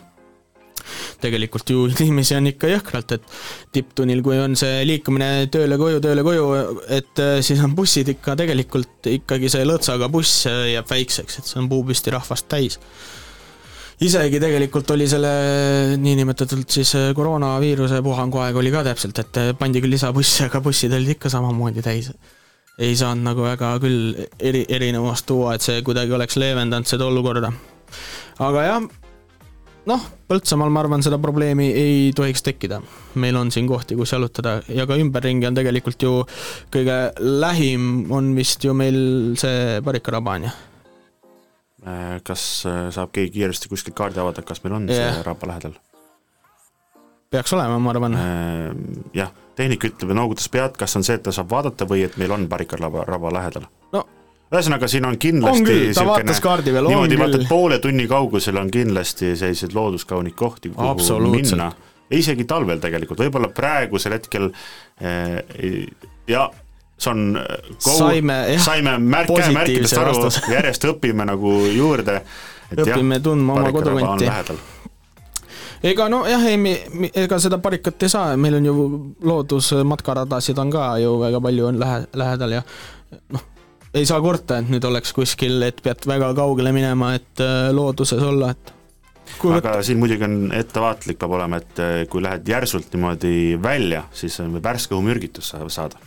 tegelikult 1.21 1.69
ju 1.69 1.85
inimesi 2.03 2.37
on 2.37 2.49
ikka 2.51 2.71
jõhkralt, 2.71 3.15
et 3.17 3.39
tipptunnil, 3.75 4.23
kui 4.25 4.39
on 4.41 4.55
see 4.59 4.83
liikumine 4.87 5.49
tööle 5.53 5.77
koju, 5.79 6.01
tööle 6.03 6.25
koju, 6.25 6.49
et 6.95 7.23
äh, 7.23 7.37
siis 7.45 7.61
on 7.65 7.75
bussid 7.77 8.09
ikka 8.15 8.37
tegelikult 8.39 9.09
ikkagi 9.11 9.51
see 9.51 9.67
lõõtsaga 9.67 10.09
buss 10.11 10.45
äh, 10.49 10.69
jääb 10.75 10.89
väikseks, 10.89 11.39
et 11.39 11.49
see 11.49 11.61
on 11.61 11.69
puupüsti 11.71 12.15
rahvast 12.15 12.49
täis. 12.51 12.79
Isegi 14.05 14.39
tegelikult 14.39 14.91
oli 14.95 15.07
selle 15.11 15.31
niinimetatud 15.99 16.63
siis 16.71 16.93
äh, 16.95 17.09
koroonaviiruse 17.15 18.01
puhangu 18.05 18.39
aeg 18.43 18.59
oli 18.61 18.71
ka 18.71 18.83
täpselt, 18.87 19.19
et 19.23 19.39
äh, 19.41 19.49
pandi 19.59 19.81
küll 19.83 19.95
lisabusse, 19.95 20.47
aga 20.47 20.61
bussid 20.63 20.93
olid 20.95 21.17
ikka 21.17 21.31
samamoodi 21.31 21.83
täis. 21.85 22.11
ei 22.79 22.95
saanud 22.95 23.25
nagu 23.27 23.43
väga 23.43 23.73
küll 23.83 24.15
eri, 24.39 24.63
erinevust 24.69 25.25
tuua, 25.27 25.57
et 25.57 25.65
see 25.65 25.81
kuidagi 25.83 26.15
oleks 26.15 26.39
leevendanud 26.39 26.87
seda 26.87 27.09
olukorda. 27.11 27.51
aga 28.39 28.63
jah, 28.63 28.87
noh, 29.91 30.07
Põltsamaal 30.29 30.69
ma 30.69 30.83
arvan, 30.83 31.01
seda 31.01 31.17
probleemi 31.17 31.71
ei 31.73 32.13
tohiks 32.15 32.43
tekkida. 32.45 32.79
meil 33.19 33.35
on 33.35 33.51
siin 33.51 33.67
kohti, 33.67 33.97
kus 33.99 34.13
jalutada 34.15 34.61
ja 34.69 34.87
ka 34.87 34.95
ümberringi 34.95 35.49
on 35.49 35.59
tegelikult 35.59 36.01
ju 36.01 36.15
kõige 36.71 36.97
lähim 37.19 38.11
on 38.13 38.31
vist 38.37 38.63
ju 38.63 38.73
meil 38.73 39.35
see 39.35 39.81
Parikaraba 39.83 40.39
on 40.39 40.47
ju. 40.47 40.57
Kas 42.27 42.65
äh, 42.67 42.89
saab 42.95 43.13
keegi 43.15 43.37
kiiresti 43.37 43.69
kuskilt 43.71 43.95
kaardi 43.97 44.19
avada, 44.19 44.43
kas 44.45 44.63
meil 44.63 44.75
on 44.75 44.89
Jah. 44.89 45.15
see 45.15 45.23
raba 45.27 45.47
lähedal? 45.53 45.77
peaks 47.29 47.53
olema, 47.53 47.77
ma 47.79 47.91
arvan. 47.93 48.15
jah, 49.13 49.29
tehnik 49.55 49.83
ütleb 49.85 50.13
ja 50.13 50.17
noogutas 50.17 50.49
pead, 50.49 50.77
kas 50.79 50.95
on 50.97 51.05
see, 51.05 51.19
et 51.19 51.23
ta 51.23 51.33
saab 51.35 51.51
vaadata 51.51 51.85
või 51.89 52.01
et 52.07 52.17
meil 52.17 52.33
on 52.33 52.47
Parikaraba 52.49 53.03
raba 53.07 53.33
lähedal? 53.35 53.67
no 53.93 54.05
ühesõnaga, 54.49 54.89
siin 54.89 55.05
on 55.05 55.17
kindlasti 55.21 55.61
On 55.61 55.67
küll, 55.67 55.91
ta 55.93 56.05
vaatas 56.09 56.41
kaardi 56.41 56.73
peal, 56.73 56.89
on 56.89 57.05
küll. 57.05 57.21
vaata, 57.21 57.43
poole 57.49 57.77
tunni 57.83 58.07
kaugusel 58.09 58.57
on 58.57 58.71
kindlasti 58.73 59.35
selliseid 59.37 59.75
looduskaunid 59.77 60.33
kohti, 60.35 60.73
kuhu 60.73 61.19
minna. 61.29 61.69
isegi 62.09 62.47
talvel 62.49 62.81
tegelikult, 62.81 63.21
võib-olla 63.21 63.51
praegusel 63.53 64.17
hetkel 64.17 64.49
ja 66.27 66.49
see 66.99 67.11
on 67.13 67.21
eh, 67.39 67.69
kogu, 67.77 67.97
Saime, 67.97 68.37
jah, 68.53 68.63
saime 68.63 68.97
märk, 69.03 69.31
käemärkidest 69.31 69.97
aru 70.01 70.29
järjest 70.55 70.89
õpime 70.91 71.27
nagu 71.29 71.53
juurde. 71.73 72.19
Õpime 72.75 73.21
tundma 73.25 73.55
oma 73.57 73.71
kodukanti. 73.73 74.57
ega 75.89 76.09
nojah, 76.11 76.43
ei, 76.51 76.73
ega 77.23 77.39
seda 77.41 77.57
parikat 77.63 78.03
ei 78.05 78.11
saa, 78.11 78.33
meil 78.37 78.59
on 78.59 78.67
ju 78.67 78.89
loodusmatkaradasid 79.25 80.59
on 80.59 80.73
ka 80.73 80.89
ju 81.01 81.15
väga 81.21 81.41
palju 81.41 81.69
on 81.71 81.79
lähe-, 81.81 82.09
lähedal 82.19 82.57
ja 82.59 82.65
noh, 83.33 83.45
ei 83.93 84.05
saa 84.05 84.19
kurta, 84.21 84.59
et 84.59 84.69
nüüd 84.69 84.85
oleks 84.85 85.15
kuskil, 85.15 85.61
et 85.65 85.79
pead 85.81 86.05
väga 86.09 86.33
kaugele 86.37 86.75
minema, 86.75 87.15
et 87.17 87.41
äh, 87.41 87.71
looduses 87.73 88.21
olla, 88.21 88.51
et 88.53 88.75
kui 89.39 89.53
võtta 89.53 89.73
aga 89.75 89.85
siin 89.85 89.99
muidugi 90.01 90.25
on 90.25 90.37
ettevaatlik 90.55 91.19
peab 91.21 91.33
olema, 91.37 91.59
et 91.61 91.81
eh, 91.83 91.95
kui 92.11 92.23
lähed 92.23 92.47
järsult 92.49 92.91
niimoodi 92.93 93.33
välja, 93.61 94.03
siis 94.15 94.39
võib 94.41 94.63
värske 94.65 94.95
õhumürgitus 94.97 95.53
sa- 95.53 95.65
saada. 95.71 96.01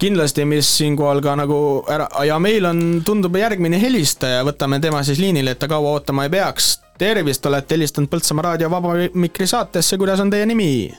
kindlasti, 0.00 0.44
mis 0.48 0.68
siinkohal 0.78 1.20
ka 1.24 1.36
nagu 1.38 1.60
ära, 1.92 2.08
ja 2.26 2.38
meil 2.42 2.64
on, 2.68 2.80
tundub 3.06 3.36
järgmine 3.36 3.80
helistaja, 3.82 4.40
võtame 4.46 4.80
tema 4.80 5.02
siis 5.06 5.20
liinile, 5.20 5.54
et 5.54 5.60
ta 5.60 5.68
kaua 5.68 5.96
ootama 5.98 6.26
ei 6.26 6.32
peaks. 6.32 6.78
tervist, 7.00 7.46
olete 7.46 7.74
helistanud 7.74 8.10
Põltsamaa 8.12 8.42
raadio 8.50 8.70
Vaba 8.70 8.92
Mikri 9.14 9.46
saatesse, 9.46 9.96
kuidas 9.98 10.20
on 10.20 10.30
teie 10.30 10.46
nimi? 10.46 10.90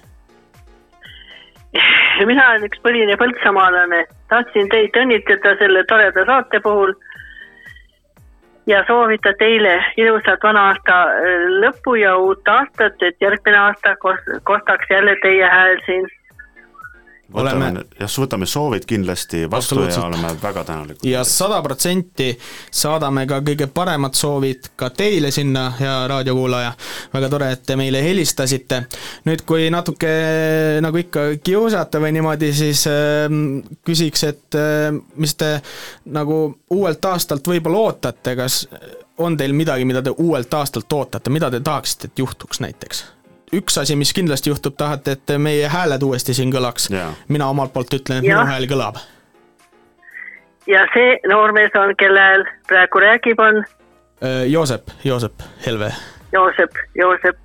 mina 2.32 2.50
olen 2.50 2.66
üks 2.68 2.82
põline 2.86 3.18
põltsamaalane, 3.20 4.04
tahtsin 4.30 4.70
teid 4.74 4.98
õnnitleda 4.98 5.56
selle 5.60 5.84
toreda 5.90 6.26
saate 6.26 6.60
puhul. 6.60 6.94
ja 8.70 8.84
soovida 8.88 9.34
teile 9.40 9.74
ilusat 9.98 10.44
vana 10.44 10.68
aasta 10.70 10.98
äh, 11.10 11.46
lõppu 11.64 11.96
ja 12.00 12.16
uut 12.18 12.48
aastat, 12.48 13.02
et 13.02 13.18
järgmine 13.22 13.58
aasta 13.58 13.96
kos- 14.06 14.42
kostaks 14.44 14.90
jälle 14.90 15.16
teie 15.22 15.48
hääl 15.50 15.82
siin. 15.86 16.06
Oleme-, 17.34 17.84
jah, 18.00 18.12
võtame 18.24 18.48
soovid 18.50 18.86
kindlasti 18.90 19.46
vastu 19.52 19.82
ja 19.86 20.04
oleme 20.06 20.34
väga 20.42 20.64
tänulikud. 20.68 21.06
ja 21.08 21.24
sada 21.28 21.62
protsenti 21.64 22.32
saadame 22.72 23.26
ka 23.30 23.40
kõige 23.46 23.68
paremad 23.72 24.18
soovid 24.18 24.72
ka 24.76 24.90
teile 24.96 25.32
sinna, 25.32 25.70
hea 25.80 25.96
raadiokuulaja. 26.12 26.74
väga 27.14 27.30
tore, 27.30 27.52
et 27.56 27.64
te 27.66 27.76
meile 27.80 28.04
helistasite. 28.04 28.84
nüüd, 29.30 29.46
kui 29.48 29.70
natuke 29.74 30.12
nagu 30.84 30.98
ikka 30.98 31.28
kiusata 31.44 32.02
või 32.04 32.16
niimoodi, 32.18 32.52
siis 32.54 32.86
äh, 32.92 33.28
küsiks, 33.88 34.26
et 34.28 34.60
äh, 34.60 34.90
mis 35.16 35.36
te 35.36 35.54
nagu 36.12 36.42
uuelt 36.70 37.06
aastalt 37.06 37.48
võib-olla 37.48 37.88
ootate, 37.88 38.36
kas 38.36 38.66
on 39.22 39.38
teil 39.38 39.54
midagi, 39.54 39.86
mida 39.86 40.02
te 40.02 40.14
uuelt 40.18 40.54
aastalt 40.54 40.94
ootate, 40.94 41.30
mida 41.30 41.52
te 41.52 41.60
tahaksite, 41.64 42.12
et 42.12 42.24
juhtuks 42.26 42.60
näiteks? 42.64 43.06
Üks 43.54 43.78
asi, 43.78 43.96
mis 43.96 44.14
kindlasti 44.14 44.50
juhtub, 44.50 44.76
tahate, 44.78 45.12
et 45.12 45.36
meie 45.38 45.68
hääled 45.68 46.04
uuesti 46.04 46.34
siin 46.34 46.54
kõlaks 46.54 46.90
Jaa.. 46.92 47.14
mina 47.28 47.48
omalt 47.50 47.74
poolt 47.74 47.94
ütlen, 47.94 48.22
et 48.24 48.30
Jah. 48.30 48.40
minu 48.40 48.52
hääl 48.52 48.70
kõlab 48.72 49.02
ja 50.68 50.86
see 50.94 51.20
noormees 51.28 51.76
on, 51.76 51.96
kelle 51.98 52.20
hääl 52.20 52.44
praegu 52.68 53.00
räägib, 53.00 53.40
on 53.40 53.64
Äh, 54.24 54.52
Joosep, 54.52 54.82
Joosep 55.04 55.34
Helve. 55.66 55.94
Joosep, 56.34 56.72
Joosep 56.96 57.38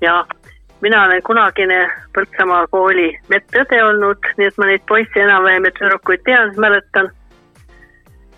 ja 0.00 0.26
mina 0.80 1.04
olen 1.04 1.22
kunagine 1.22 1.90
Põltsamaa 2.14 2.66
kooli 2.70 3.08
medõde 3.28 3.80
olnud, 3.84 4.28
nii 4.38 4.46
et 4.46 4.60
ma 4.62 4.68
neid 4.70 4.84
poisse 4.88 5.18
enam-vähem 5.18 5.66
ja 5.66 5.72
tüdrukuid 5.78 6.22
tean, 6.24 6.54
mäletan. 6.62 7.10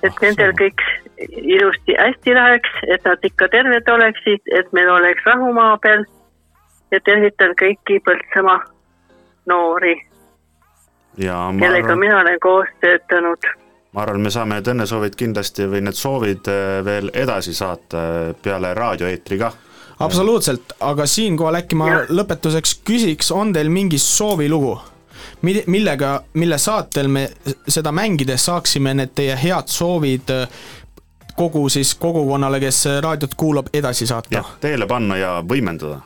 et 0.03 0.17
Ah, 0.17 0.23
nendel 0.23 0.51
soo. 0.51 0.59
kõik 0.65 0.81
ilusti 1.29 1.95
hästi 1.99 2.35
läheks, 2.35 2.73
et 2.89 3.05
nad 3.05 3.19
ikka 3.23 3.49
terved 3.49 3.89
oleksid, 3.89 4.41
et 4.59 4.73
meil 4.73 4.89
oleks 4.89 5.29
rahu 5.29 5.53
maa 5.53 5.77
peal. 5.77 6.05
Ja 6.93 7.01
tervitan 7.05 7.57
kõiki 7.59 8.01
Põltsamaa 8.05 8.61
noori, 9.51 9.97
ja 11.19 11.37
ma 11.53 11.61
kellega 11.61 11.87
arvan, 11.87 11.99
mina 11.99 12.21
olen 12.21 12.41
koos 12.41 12.69
töötanud. 12.81 13.49
ma 13.93 14.03
arvan, 14.03 14.21
me 14.21 14.31
saame 14.31 14.59
need 14.59 14.71
õnnesoovid 14.73 15.17
kindlasti 15.19 15.67
või 15.69 15.83
need 15.87 15.99
soovid 15.99 16.49
äh, 16.49 16.79
veel 16.85 17.11
edasi 17.15 17.55
saata 17.55 17.99
äh, 17.99 18.35
peale 18.43 18.75
raadioeetri 18.75 19.39
kah. 19.39 19.57
absoluutselt, 19.99 20.77
aga 20.81 21.07
siinkohal 21.07 21.61
äkki 21.63 21.77
ma 21.77 21.91
Jah. 21.91 22.15
lõpetuseks 22.21 22.79
küsiks, 22.85 23.33
on 23.33 23.53
teil 23.53 23.71
mingi 23.71 23.99
soovilugu, 23.99 24.77
millega, 25.43 26.15
mille 26.35 26.59
saatel 26.59 27.09
me 27.09 27.29
seda 27.69 27.93
mängides 27.93 28.47
saaksime 28.49 28.95
need 28.95 29.13
teie 29.15 29.37
head 29.37 29.69
soovid 29.69 30.31
äh, 30.31 30.63
kogu 31.37 31.69
siis 31.73 31.95
kogukonnale, 31.95 32.61
kes 32.61 32.85
raadiot 33.01 33.35
kuulab, 33.37 33.69
edasi 33.75 34.07
saata 34.07 34.45
teele 34.61 34.87
panna 34.87 35.17
ja 35.17 35.37
võimendada. 35.49 36.01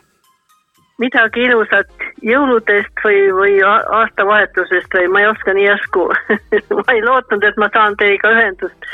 Midagi 0.99 1.43
ilusat 1.45 1.91
jõuludest 2.25 3.03
või, 3.05 3.19
või 3.37 3.57
aastavahetusest 3.67 4.95
või 4.97 5.09
ma 5.13 5.21
ei 5.25 5.29
oska 5.33 5.53
nii 5.57 5.67
järsku. 5.67 6.07
ma 6.81 6.87
ei 6.95 7.03
lootnud, 7.05 7.45
et 7.45 7.59
ma 7.61 7.69
saan 7.75 7.97
teiega 8.01 8.31
ühendust, 8.33 8.89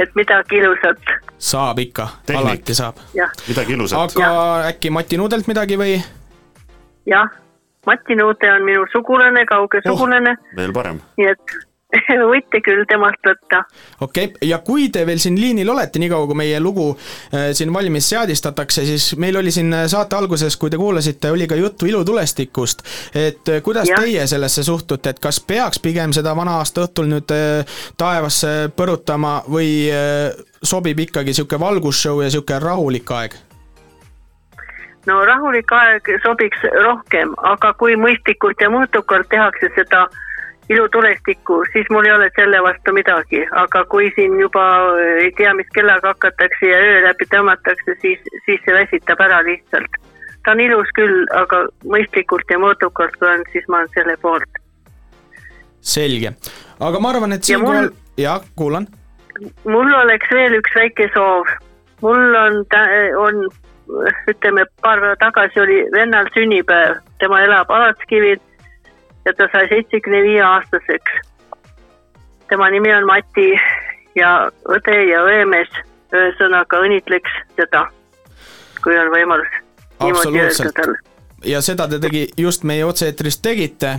et 0.00 0.14
midagi 0.18 0.62
ilusat, 0.62 1.12
saab 1.42 1.78
ikka, 1.82 2.08
alati 2.38 2.74
saab. 2.74 3.02
midagi 3.48 3.76
ilusat. 3.76 4.16
aga 4.16 4.32
äkki 4.72 4.90
Mati 4.90 5.20
Nuudelt 5.20 5.46
midagi 5.50 5.76
või? 5.80 5.98
jah. 7.06 7.28
Mati 7.86 8.14
Nuute 8.14 8.46
on 8.52 8.62
minu 8.62 8.84
sugulane, 8.92 9.42
kauge 9.46 9.80
Oh. 9.82 9.90
sugulane, 9.90 10.36
veel 10.56 10.72
parem. 10.72 11.00
nii 11.18 11.26
et 11.32 11.56
võite 12.32 12.60
küll 12.64 12.84
temast 12.88 13.20
võtta. 13.26 13.62
okei 14.00 14.30
okay., 14.30 14.48
ja 14.48 14.58
kui 14.64 14.88
te 14.92 15.04
veel 15.06 15.20
siin 15.22 15.36
liinil 15.40 15.68
olete, 15.68 16.00
niikaua 16.02 16.26
kui 16.30 16.38
meie 16.38 16.60
lugu 16.60 16.90
äh, 16.92 17.50
siin 17.56 17.72
valmis 17.74 18.08
seadistatakse, 18.12 18.84
siis 18.88 19.12
meil 19.20 19.36
oli 19.36 19.52
siin 19.54 19.74
saate 19.86 20.16
alguses, 20.16 20.56
kui 20.56 20.72
te 20.72 20.80
kuulasite, 20.80 21.30
oli 21.30 21.48
ka 21.50 21.58
juttu 21.58 21.86
ilutulestikust. 21.86 22.82
et 23.14 23.48
äh, 23.48 23.62
kuidas 23.62 23.88
ja. 23.88 24.00
Teie 24.02 24.26
sellesse 24.26 24.62
suhtute, 24.62 25.10
et 25.10 25.20
kas 25.22 25.40
peaks 25.40 25.78
pigem 25.78 26.12
seda 26.16 26.36
vana 26.36 26.58
aasta 26.62 26.86
õhtul 26.86 27.10
nüüd 27.12 27.32
äh, 27.34 27.78
taevasse 28.00 28.72
põrutama 28.76 29.40
või 29.50 29.88
äh, 29.92 30.32
sobib 30.62 30.98
ikkagi 31.06 31.32
niisugune 31.32 31.60
valgusshow 31.60 32.20
ja 32.22 32.30
niisugune 32.30 32.60
rahulik 32.62 33.10
aeg? 33.10 33.36
no 35.06 35.22
rahulik 35.26 35.72
aeg 35.76 36.10
sobiks 36.24 36.66
rohkem, 36.84 37.34
aga 37.42 37.72
kui 37.78 37.96
mõistlikult 37.98 38.60
ja 38.62 38.70
mõõdukalt 38.72 39.28
tehakse 39.30 39.72
seda 39.76 40.06
ilutulestikku, 40.72 41.62
siis 41.72 41.86
mul 41.90 42.06
ei 42.08 42.12
ole 42.14 42.28
selle 42.36 42.60
vastu 42.64 42.94
midagi, 42.96 43.42
aga 43.64 43.84
kui 43.92 44.10
siin 44.16 44.38
juba 44.40 44.64
äh, 44.92 45.24
ei 45.26 45.32
tea, 45.38 45.54
mis 45.58 45.68
kellaga 45.74 46.14
hakatakse 46.14 46.70
ja 46.70 46.78
öö 46.80 47.02
läbi 47.06 47.28
tõmmatakse, 47.34 47.96
siis, 48.04 48.20
siis 48.46 48.60
see 48.64 48.74
väsitab 48.76 49.20
ära 49.26 49.42
lihtsalt. 49.46 50.00
ta 50.44 50.50
on 50.56 50.60
ilus 50.60 50.88
küll, 50.98 51.22
aga 51.38 51.64
mõistlikult 51.86 52.50
ja 52.50 52.58
mõõdukalt 52.58 53.14
kui 53.18 53.28
on, 53.30 53.44
siis 53.52 53.68
ma 53.68 53.82
olen 53.82 53.92
selle 53.94 54.16
poolt. 54.22 54.62
selge, 55.80 56.34
aga 56.80 57.00
ma 57.00 57.10
arvan, 57.14 57.32
et 57.32 57.48
Ja 57.48 57.58
mul- 57.58 57.72
siinkohal, 57.72 57.90
jah, 58.16 58.40
kuulan. 58.56 58.86
mul 59.64 59.92
oleks 60.04 60.30
veel 60.34 60.58
üks 60.60 60.74
väike 60.76 61.10
soov. 61.14 61.46
mul 62.02 62.34
on, 62.34 62.64
on 63.18 63.44
ütleme, 64.30 64.64
paar 64.82 65.00
päeva 65.00 65.16
tagasi 65.20 65.60
oli 65.60 65.78
vennal 65.92 66.26
sünnipäev, 66.34 66.96
tema 67.18 67.40
elab 67.44 67.70
Alatskivil 67.70 68.40
ja 69.24 69.34
ta 69.36 69.48
sai 69.52 69.68
seitsekümne 69.68 70.22
viie 70.22 70.42
aastaseks. 70.42 71.12
tema 72.48 72.70
nimi 72.70 72.94
on 72.94 73.06
Mati 73.06 73.52
ja 74.18 74.50
õde 74.68 74.98
ja 75.08 75.22
õemees, 75.24 75.70
ühesõnaga 76.12 76.82
õnnitleks 76.84 77.38
teda, 77.56 77.86
kui 78.84 78.98
on 78.98 79.10
võimalus 79.14 79.62
niimoodi 80.02 80.40
öelda 80.40 80.72
talle. 80.76 80.98
ja 81.44 81.62
seda 81.64 81.88
te 81.88 81.98
tegi, 82.02 82.26
just 82.36 82.66
meie 82.68 82.84
otse-eetris 82.84 83.40
tegite, 83.42 83.96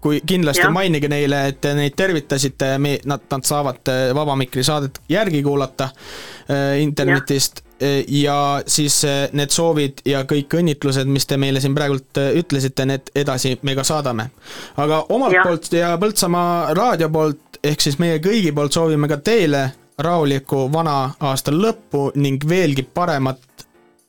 kui 0.00 0.20
kindlasti 0.26 0.66
ja. 0.66 0.70
Mainige 0.70 1.08
neile, 1.08 1.46
et 1.50 1.60
te 1.60 1.74
neid 1.74 1.96
tervitasite, 1.96 2.76
me, 2.78 2.98
nad, 3.04 3.26
nad 3.32 3.44
saavad 3.44 3.92
äh, 3.92 4.08
Vaba 4.14 4.36
Mikri 4.36 4.64
saadet 4.64 5.00
järgi 5.08 5.42
kuulata 5.42 5.90
äh, 5.90 6.80
internetist 6.82 7.65
ja. 7.80 7.86
ja 8.08 8.62
siis 8.66 9.04
äh, 9.04 9.28
need 9.32 9.50
soovid 9.50 10.02
ja 10.04 10.22
kõik 10.28 10.58
õnnitlused, 10.58 11.08
mis 11.08 11.26
te 11.26 11.36
meile 11.36 11.60
siin 11.60 11.74
praegult 11.74 12.20
äh, 12.20 12.32
ütlesite, 12.40 12.86
need 12.88 13.10
edasi 13.14 13.58
me 13.62 13.74
ka 13.76 13.84
saadame. 13.84 14.30
aga 14.76 15.04
omalt 15.08 15.34
ja. 15.34 15.42
Poolt 15.46 15.72
ja 15.72 15.96
Põltsamaa 16.00 16.74
raadio 16.74 17.10
poolt 17.10 17.60
ehk 17.64 17.80
siis 17.80 17.98
meie 17.98 18.18
kõigi 18.22 18.52
poolt 18.54 18.72
soovime 18.72 19.08
ka 19.08 19.16
teile 19.16 19.70
rahulikku 19.98 20.66
vana 20.72 21.10
aasta 21.20 21.52
lõppu 21.52 22.10
ning 22.14 22.42
veelgi 22.48 22.82
paremat 22.94 23.40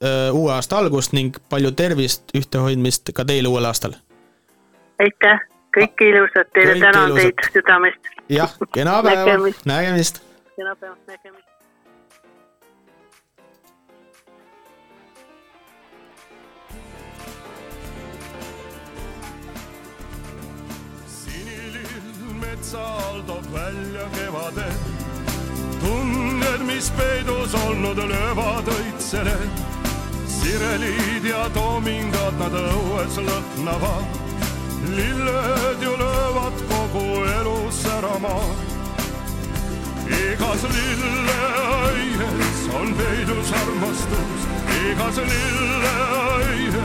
öö, 0.04 0.32
uue 0.32 0.52
aasta 0.54 0.78
algust 0.78 1.14
ning 1.16 1.38
palju 1.50 1.72
tervist, 1.72 2.28
ühtehoidmist 2.38 3.14
ka 3.16 3.26
teile 3.26 3.48
uuel 3.48 3.66
aastal. 3.66 3.96
aitäh, 5.00 5.44
kõike 5.78 6.10
ilusat 6.12 6.52
teile, 6.54 6.80
tänan 6.80 7.16
teid 7.16 7.44
südamest. 7.54 8.14
jah, 8.30 8.58
kena 8.74 9.02
päeva, 9.04 9.26
Nägemist. 9.26 9.66
nägemist. 9.66 10.22
kena 10.56 10.76
päeva, 10.76 10.96
nägemist. 11.08 11.47
Metsal 22.68 23.24
toob 23.28 23.46
välja 23.54 24.10
kevade. 24.16 24.72
tunded, 25.80 26.66
mis 26.66 26.92
peidus 26.92 27.54
olnud, 27.54 27.98
löövad 27.98 28.68
õitsele. 28.68 29.38
sireliid 30.28 31.26
ja 31.26 31.50
toomingad 31.50 32.34
nad 32.40 32.52
õues 32.52 33.18
lõhnavad. 33.18 34.06
lilled 34.96 35.82
ju 35.82 35.92
löövad 35.98 36.54
kogu 36.70 37.24
elu 37.40 37.72
särama. 37.72 38.40
igas 40.08 40.64
lilleaies 40.64 42.60
on 42.80 42.96
peidus 42.96 43.52
armastus, 43.52 44.42
igas 44.92 45.18
lilleaies 45.18 46.76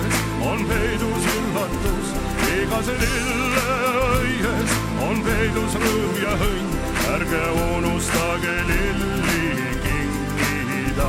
on 0.43 0.65
peidus 0.65 1.25
üllatus, 1.37 2.15
igas 2.61 2.89
lilleaies 3.01 4.73
on 5.07 5.23
peidus 5.25 5.77
rõõm 5.83 6.19
ja 6.21 6.33
õnn, 6.47 6.75
ärge 7.15 7.43
unustage 7.77 8.57
lilli 8.69 9.47
kinkida. 9.85 11.09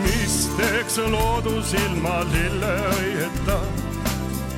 mis 0.00 0.38
teeks 0.56 0.98
loodus 1.12 1.76
ilma 1.84 2.18
lilleõieta, 2.32 3.60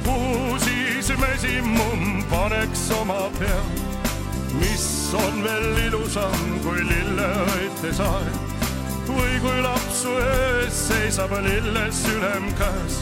kuhu 0.06 0.58
siis 0.68 1.12
mesimumm 1.18 2.24
paneks 2.30 2.88
oma 3.00 3.28
pea, 3.38 3.60
mis 4.62 4.88
on 5.18 5.46
veel 5.46 5.86
ilusam 5.88 6.50
kui 6.62 6.82
lilleõite 6.90 7.94
saed 7.98 8.53
või 9.08 9.38
kui 9.42 9.60
lapsu 9.64 10.12
ees 10.20 10.78
seisab 10.88 11.32
lilles 11.44 12.00
ülem 12.12 12.46
käes. 12.58 12.94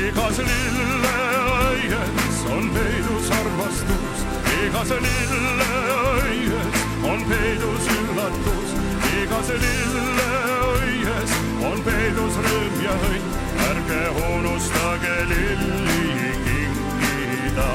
igas 0.00 0.38
lilleaias 0.48 2.38
on 2.54 2.70
peidus 2.74 3.30
armastus, 3.38 4.24
igas 4.64 4.90
lilleaias 5.06 6.78
on 7.12 7.24
peidus 7.30 7.88
üllatus, 7.96 8.76
igas 9.22 9.48
lilleaias 9.64 11.36
on 11.70 11.82
peidus 11.88 12.40
rõõm 12.46 12.80
ja 12.84 12.94
õnn, 13.10 13.26
ärge 13.70 14.02
unustage 14.28 15.16
lilli 15.32 16.32
kinkida. 16.46 17.70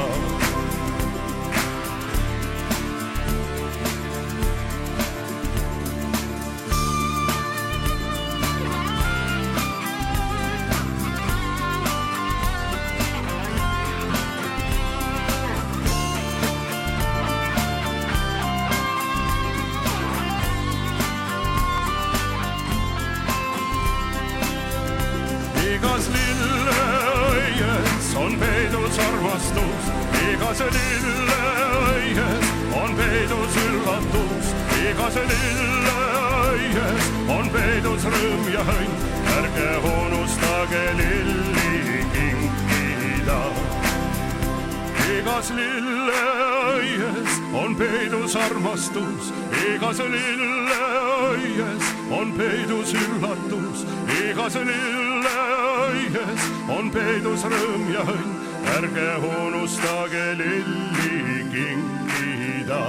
Unustage 59.65 60.35
lilli 60.37 61.45
kinkida. 61.51 62.83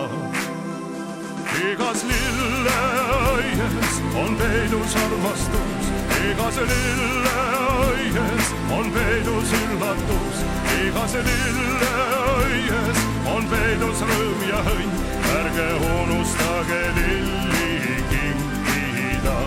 igas 1.73 2.05
lilleaias 2.05 4.03
on 4.15 4.37
peidus 4.37 4.97
armastus, 4.97 5.87
igas 6.31 6.57
lilleaias 6.71 8.47
on 8.71 8.93
peidus 8.93 9.53
üllatus, 9.63 10.37
igas 10.85 11.15
lilleaias 11.29 12.99
on 13.35 13.49
peidus 13.49 14.01
rõõm 14.11 14.49
ja 14.51 14.61
õnn, 14.77 14.97
ärge 15.41 15.69
unustage 15.93 16.83
lilli 16.99 18.03
kinkida. 18.11 19.39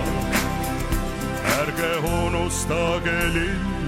ärge 1.59 1.91
unustage 2.25 3.19
lilli 3.35 3.78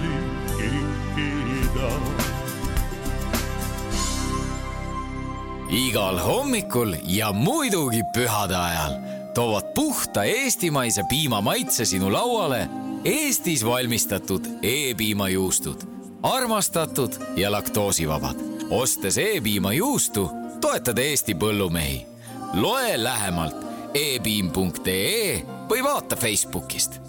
igal 5.72 6.18
hommikul 6.18 6.94
ja 7.04 7.32
muidugi 7.32 8.02
pühade 8.14 8.56
ajal 8.56 8.92
toovad 9.34 9.72
puhta 9.74 10.24
eestimaise 10.24 11.02
piima 11.08 11.40
maitse 11.40 11.84
sinu 11.84 12.12
lauale 12.12 12.68
Eestis 13.04 13.64
valmistatud 13.64 14.44
E-piimajuustud. 14.62 15.80
armastatud 16.22 17.12
ja 17.36 17.52
laktoosivabad. 17.52 18.36
ostes 18.70 19.18
E-piimajuustu, 19.18 20.30
toetad 20.60 20.98
Eesti 20.98 21.34
põllumehi. 21.34 22.06
loe 22.54 23.04
lähemalt 23.04 23.56
e-piim.ee 23.94 25.46
või 25.68 25.84
vaata 25.84 26.16
Facebookist 26.16 27.00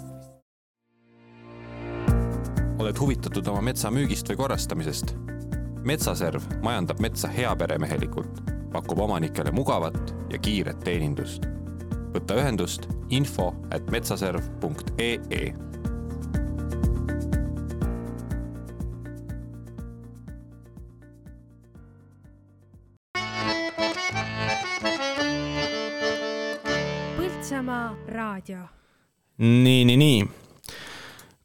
oled 2.78 2.98
huvitatud 3.00 3.46
oma 3.46 3.60
metsa 3.60 3.90
müügist 3.90 4.28
või 4.28 4.36
korrastamisest? 4.36 5.14
metsaserv 5.84 6.42
majandab 6.62 7.00
metsa 7.00 7.28
heaperemehelikult, 7.28 8.53
pakub 8.74 8.98
omanikele 8.98 9.50
mugavat 9.54 10.14
ja 10.32 10.38
kiiret 10.38 10.80
teenindust. 10.82 11.46
võta 12.14 12.34
ühendust 12.38 12.88
info 13.10 13.52
at 13.74 13.86
metsaserv.ee 13.90 15.54
Põltsamaa 27.18 27.94
raadio. 28.08 28.58
nii, 29.38 29.84
nii, 29.84 29.96
nii. 29.96 30.24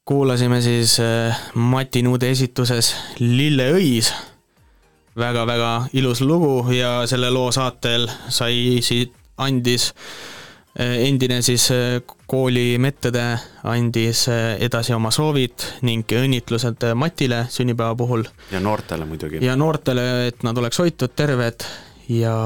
kuulasime 0.05 0.61
siis 0.61 0.99
äh, 0.99 1.37
Mati 1.53 2.01
Nuude 2.01 2.29
esituses 2.33 2.95
Lilleõis. 3.19 4.13
Väga-väga 5.19 5.71
ilus 5.93 6.21
lugu 6.21 6.71
ja 6.73 7.07
selle 7.07 7.31
loo 7.31 7.51
saatel 7.51 8.07
sai 8.29 8.79
siit, 8.85 9.13
andis 9.39 9.93
äh, 10.79 10.99
endine 11.07 11.41
siis 11.45 11.69
äh, 11.71 12.01
kooli 12.29 12.77
medõde 12.81 13.25
andis 13.67 14.25
äh, 14.31 14.55
edasi 14.65 14.93
oma 14.95 15.11
soovid 15.15 15.65
ning 15.87 16.07
õnnitlused 16.19 16.89
Matile 16.95 17.45
sünnipäeva 17.49 17.95
puhul 17.99 18.25
ja 18.51 18.59
noortele 18.63 19.07
muidugi. 19.07 19.43
ja 19.45 19.55
noortele, 19.55 20.27
et 20.27 20.43
nad 20.43 20.57
oleks 20.57 20.79
hoitud, 20.79 21.15
terved 21.15 21.67
ja 22.09 22.37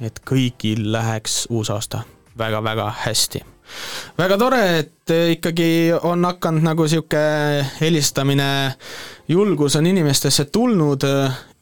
et 0.00 0.20
kõigil 0.26 0.92
läheks 0.92 1.46
uusaasta 1.50 2.04
väga-väga 2.38 2.92
hästi. 3.04 3.40
väga 4.18 4.38
tore, 4.38 4.62
et 4.78 5.12
ikkagi 5.30 5.92
on 6.02 6.24
hakanud 6.24 6.64
nagu 6.64 6.88
sihuke 6.88 7.24
helistamine, 7.80 8.74
julgus 9.28 9.76
on 9.76 9.86
inimestesse 9.86 10.44
tulnud 10.44 11.04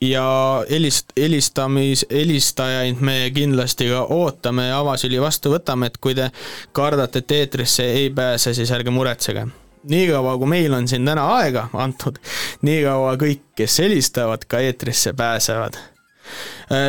ja 0.02 0.26
helist-, 0.70 1.14
helistamis, 1.16 2.06
helistajaid 2.10 3.00
me 3.00 3.30
kindlasti 3.34 3.86
ka 3.92 4.04
ootame 4.10 4.66
ja 4.68 4.80
avasüli 4.82 5.20
vastu 5.22 5.54
võtame, 5.54 5.92
et 5.92 5.98
kui 6.02 6.16
te 6.18 6.30
kardate, 6.74 7.22
et 7.22 7.36
eetrisse 7.38 7.86
ei 7.86 8.10
pääse, 8.10 8.54
siis 8.54 8.70
ärge 8.74 8.90
muretsege 8.90 9.46
niikaua, 9.88 10.36
kui 10.38 10.46
meil 10.46 10.74
on 10.74 10.88
siin 10.88 11.06
täna 11.06 11.26
aega 11.36 11.68
antud, 11.74 12.18
niikaua 12.62 13.16
kõik, 13.20 13.44
kes 13.58 13.78
helistavad, 13.82 14.44
ka 14.48 14.60
eetrisse 14.62 15.12
pääsevad. 15.12 15.78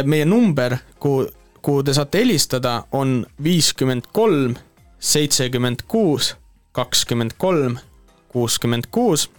meie 0.05 0.25
number, 0.25 0.77
kuhu, 0.99 1.27
kuhu 1.61 1.83
te 1.83 1.93
saate 1.93 2.21
helistada, 2.21 2.83
on 2.91 3.25
viiskümmend 3.43 4.09
kolm, 4.11 4.55
seitsekümmend 4.99 5.85
kuus, 5.87 6.35
kakskümmend 6.71 7.31
kolm, 7.37 7.77
kuuskümmend 8.27 8.89
kuus. 8.91 9.29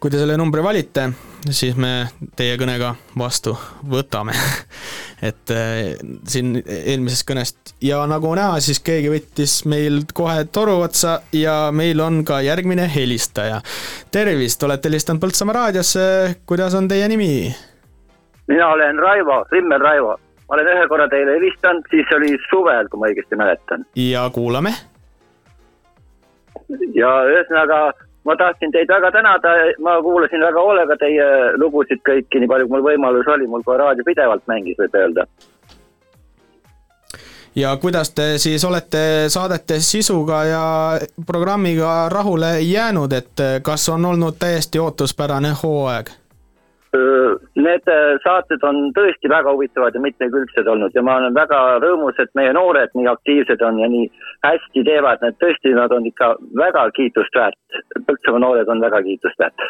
Kui 0.00 0.10
te 0.12 0.16
selle 0.16 0.36
numbri 0.40 0.62
valite, 0.64 1.10
siis 1.52 1.76
me 1.76 2.08
teie 2.36 2.54
kõnega 2.60 2.94
vastu 3.20 3.52
võtame. 3.92 4.32
et 5.28 5.52
äh, 5.52 5.98
siin 6.24 6.54
eelmisest 6.64 7.26
kõnest 7.28 7.74
ja 7.84 8.00
nagu 8.08 8.32
näha, 8.36 8.56
siis 8.64 8.80
keegi 8.84 9.12
võttis 9.12 9.58
meil 9.68 10.02
kohe 10.16 10.46
toru 10.48 10.78
otsa 10.86 11.18
ja 11.36 11.68
meil 11.76 12.00
on 12.00 12.22
ka 12.24 12.40
järgmine 12.44 12.88
helistaja. 12.94 13.60
tervist, 14.10 14.62
olete 14.64 14.88
helistanud 14.88 15.20
Põltsamaa 15.20 15.58
raadiosse, 15.58 16.06
kuidas 16.48 16.74
on 16.74 16.88
teie 16.88 17.08
nimi? 17.12 17.52
mina 18.48 18.68
olen 18.72 18.98
Raivo, 18.98 19.44
Rimmel 19.52 19.80
Raivo. 19.84 20.16
ma 20.48 20.56
olen 20.56 20.72
ühe 20.72 20.86
korra 20.88 21.08
teile 21.08 21.36
helistanud, 21.36 21.84
siis 21.92 22.08
oli 22.16 22.32
suvel, 22.48 22.88
kui 22.88 23.00
ma 23.00 23.12
õigesti 23.12 23.36
mäletan. 23.36 23.84
ja 23.96 24.24
kuulame. 24.32 24.72
ja 26.96 27.12
ühesõnaga, 27.28 27.90
ma 28.24 28.36
tahtsin 28.36 28.72
teid 28.72 28.88
väga 28.88 29.12
tänada, 29.12 29.54
ma 29.78 30.02
kuulasin 30.02 30.40
väga 30.40 30.60
hoolega 30.60 30.96
teie 31.00 31.28
lugusid 31.56 32.02
kõiki, 32.08 32.40
nii 32.40 32.50
palju 32.50 32.68
kui 32.68 32.76
mul 32.76 32.86
võimalus 32.90 33.32
oli, 33.32 33.48
mul 33.48 33.64
kohe 33.64 33.78
raadio 33.80 34.04
pidevalt 34.04 34.46
mängis, 34.50 34.78
võib 34.78 34.94
öelda. 34.94 35.26
ja 37.54 37.76
kuidas 37.76 38.10
te 38.14 38.38
siis 38.38 38.64
olete 38.64 39.28
saadete 39.28 39.80
sisuga 39.80 40.44
ja 40.44 40.64
programmiga 41.26 42.08
rahule 42.08 42.60
jäänud, 42.60 43.12
et 43.12 43.46
kas 43.62 43.88
on 43.88 44.04
olnud 44.04 44.38
täiesti 44.38 44.78
ootuspärane 44.78 45.54
hooaeg? 45.62 46.10
Need 46.92 47.86
äh, 47.86 48.16
saated 48.24 48.64
on 48.66 48.88
tõesti 48.96 49.28
väga 49.30 49.52
huvitavad 49.54 49.94
ja 49.94 50.00
mitmekülgsed 50.02 50.66
olnud 50.66 50.96
ja 50.96 51.04
ma 51.06 51.20
olen 51.20 51.36
väga 51.36 51.60
rõõmus, 51.84 52.18
et 52.18 52.32
meie 52.34 52.50
noored 52.56 52.90
nii 52.98 53.06
aktiivsed 53.06 53.62
on 53.62 53.78
ja 53.78 53.86
nii 53.92 54.08
hästi 54.42 54.82
teevad, 54.88 55.22
need 55.22 55.38
tõesti, 55.38 55.70
nad 55.76 55.94
on 55.94 56.08
ikka 56.10 56.32
väga 56.58 56.88
kiitust 56.98 57.38
väärt. 57.38 57.78
Põltsamaa 58.08 58.42
noored 58.42 58.74
on 58.74 58.82
väga 58.82 59.02
kiitust 59.06 59.38
väärt. 59.38 59.66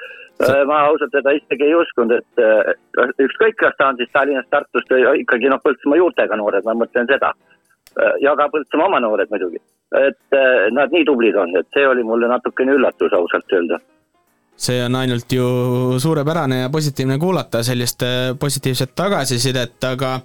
ma 0.67 0.81
ausalt 0.89 1.15
öelda 1.15 1.37
isegi 1.37 1.69
ei 1.69 1.77
uskunud, 1.77 2.17
et 2.17 2.41
äh, 2.41 3.13
ükskõik, 3.27 3.59
kas 3.61 3.77
ta 3.77 3.93
on 3.93 4.01
siis 4.01 4.09
Tallinnast, 4.17 4.49
Tartust 4.49 4.89
või 4.89 5.21
ikkagi 5.21 5.53
noh, 5.53 5.61
Põltsamaa 5.61 6.01
juurtega 6.01 6.41
noored, 6.41 6.65
ma 6.65 6.79
mõtlen 6.87 7.11
seda. 7.13 7.35
ja 8.25 8.37
ka 8.37 8.49
Põltsamaa 8.49 8.89
oma 8.89 9.05
noored 9.05 9.29
muidugi, 9.29 9.61
et 9.93 10.41
äh, 10.41 10.73
nad 10.73 10.89
nii 10.89 11.05
tublid 11.05 11.37
on, 11.37 11.53
et 11.57 11.69
see 11.77 11.85
oli 11.85 12.03
mulle 12.03 12.33
natukene 12.33 12.81
üllatus 12.81 13.13
ausalt 13.13 13.53
öelda 13.53 13.77
see 14.61 14.81
on 14.85 14.97
ainult 15.01 15.33
ju 15.33 15.45
suurepärane 15.99 16.61
ja 16.61 16.71
positiivne 16.71 17.19
kuulata 17.19 17.63
sellist 17.65 18.03
äh, 18.03 18.33
positiivset 18.39 18.95
tagasisidet, 18.95 19.85
aga 19.85 20.21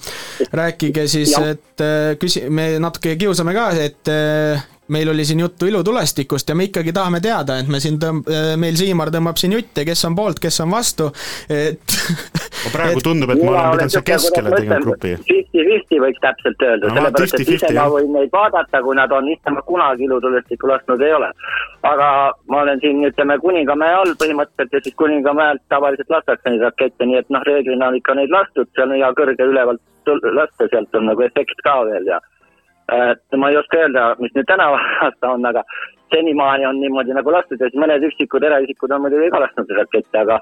rääkige 0.52 1.08
siis, 1.08 1.34
et 1.40 1.84
äh, 1.84 2.16
küsi-, 2.20 2.50
me 2.50 2.74
natuke 2.84 3.16
kiusame 3.20 3.56
ka, 3.56 3.70
et 3.80 4.12
äh, 4.12 4.66
meil 4.88 5.10
oli 5.10 5.26
siin 5.26 5.40
juttu 5.40 5.66
ilutulestikust 5.66 6.50
ja 6.50 6.56
me 6.56 6.68
ikkagi 6.70 6.94
tahame 6.94 7.20
teada, 7.22 7.58
et 7.60 7.68
me 7.72 7.80
siin 7.82 7.98
tõmb-, 8.02 8.30
meil 8.62 8.78
Siimar 8.78 9.10
tõmbab 9.14 9.40
siin 9.42 9.56
jutte, 9.56 9.86
kes 9.88 10.06
on 10.10 10.16
poolt, 10.18 10.40
kes 10.42 10.60
on 10.62 10.72
vastu, 10.72 11.08
et 11.50 11.96
ma 12.66 12.74
praegu 12.74 13.02
tundub, 13.08 13.34
et 13.34 13.42
ma 13.42 13.56
olen 13.56 13.72
pidanud 13.72 13.96
siia 13.96 14.04
keskele 14.12 14.54
tegema 14.54 14.80
grupi. 14.84 15.16
Fifty-fifty 15.30 16.02
võiks 16.04 16.22
täpselt 16.22 16.68
öelda, 16.68 16.92
Ahah, 16.92 17.00
sellepärast 17.00 17.40
et 17.40 17.48
50-50, 17.48 17.56
ise 17.58 17.72
ma 17.80 17.88
võin 17.96 18.14
neid 18.20 18.36
vaadata, 18.36 18.84
kui 18.86 19.00
nad 19.00 19.18
on, 19.18 19.32
ise 19.34 19.56
ma 19.56 19.66
kunagi 19.72 20.06
ilutulestikku 20.10 20.70
lasknud 20.70 21.02
ei 21.08 21.18
ole. 21.18 21.32
aga 21.86 22.12
ma 22.52 22.62
olen 22.62 22.80
siin, 22.84 23.02
ütleme, 23.10 23.40
Kuningamäe 23.42 23.98
all 23.98 24.14
põhimõtteliselt 24.22 24.74
ja 24.74 24.86
siis 24.86 24.96
Kuningamäelt 25.02 25.66
tavaliselt 25.70 26.10
lastakse 26.14 26.50
neid 26.50 26.62
rakette, 26.66 27.10
nii 27.10 27.20
et 27.24 27.34
noh, 27.34 27.44
reeglina 27.46 27.90
on 27.90 28.00
ikka 28.00 28.18
neid 28.18 28.34
lastud, 28.34 28.70
seal 28.76 28.90
on 28.90 28.98
hea 28.98 29.12
kõrge 29.18 29.50
ülevalt 29.50 29.82
tul- 30.06 30.24
lasta, 30.34 30.70
sealt 30.70 30.96
on 30.98 31.10
nagu 31.10 31.26
efekt 31.26 31.62
ka 31.66 31.82
veel 31.90 32.10
ja 32.14 32.22
et 32.94 33.38
ma 33.38 33.50
ei 33.50 33.58
oska 33.58 33.78
öelda, 33.82 34.08
mis 34.20 34.34
nüüd 34.36 34.48
tänavu 34.50 34.78
aasta 35.06 35.32
on, 35.34 35.46
aga 35.46 35.64
senimaani 36.14 36.66
on 36.70 36.80
niimoodi 36.80 37.16
nagu 37.18 37.32
lastud 37.34 37.62
ja 37.62 37.70
siis 37.70 37.82
mõned 37.82 38.04
üksikud 38.08 38.44
eraisikud 38.46 38.92
on 38.94 39.02
muidugi 39.06 39.32
ka 39.34 39.42
lasknud 39.42 39.72
rakette, 39.80 40.22
aga 40.22 40.40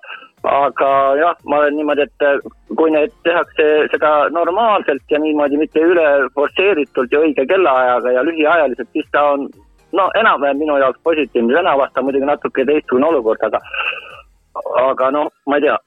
aga 0.52 0.89
jah, 1.22 1.38
ma 1.48 1.62
olen 1.62 1.78
niimoodi, 1.80 2.08
et 2.08 2.26
äh, 2.28 2.39
kui 2.78 2.91
need 2.91 3.14
tehakse 3.28 3.68
seda 3.94 4.14
normaalselt 4.36 5.16
ja 5.16 5.22
niimoodi 5.24 5.60
mitte 5.62 5.84
üle 5.84 6.08
forsseeritult 6.36 7.16
ja 7.16 7.24
õige 7.24 7.48
kellaajaga 7.48 8.18
ja 8.18 8.26
lühiajaliselt, 8.28 8.91
siis 8.91 9.08
ta 9.16 9.24
on 9.36 9.48
no 9.96 10.10
enam-vähem 10.20 10.60
minu 10.60 10.78
jaoks 10.82 11.00
positiivne, 11.04 11.56
tänavu 11.56 11.86
aasta 11.86 12.02
on 12.02 12.10
muidugi 12.10 12.28
natuke 12.28 12.66
teistsugune 12.68 13.08
olukord, 13.14 13.48
aga 13.48 13.62
aga 14.84 15.10
noh, 15.16 15.32
ma 15.50 15.58
ei 15.58 15.66
tea, 15.66 15.78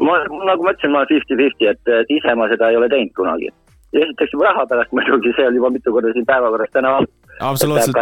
ma, 0.00 0.20
nagu 0.48 0.64
ma 0.64 0.72
ütlesin, 0.72 0.92
ma 0.94 1.02
olen 1.02 1.10
fifty-fifty, 1.10 1.68
et 1.72 2.14
ise 2.14 2.34
ma 2.38 2.48
seda 2.52 2.70
ei 2.70 2.78
ole 2.78 2.88
teinud 2.92 3.12
kunagi. 3.16 3.50
Ja 3.92 4.04
esiteks 4.06 4.36
raha 4.42 4.66
pärast 4.70 4.92
muidugi, 4.96 5.34
see 5.36 5.48
on 5.48 5.58
juba 5.58 5.70
mitu 5.74 5.92
korda 5.92 6.12
siin 6.12 6.26
päevakorras 6.26 6.70
täna 6.72 6.96
olnud. 6.96 7.12
absoluutselt 7.40 7.96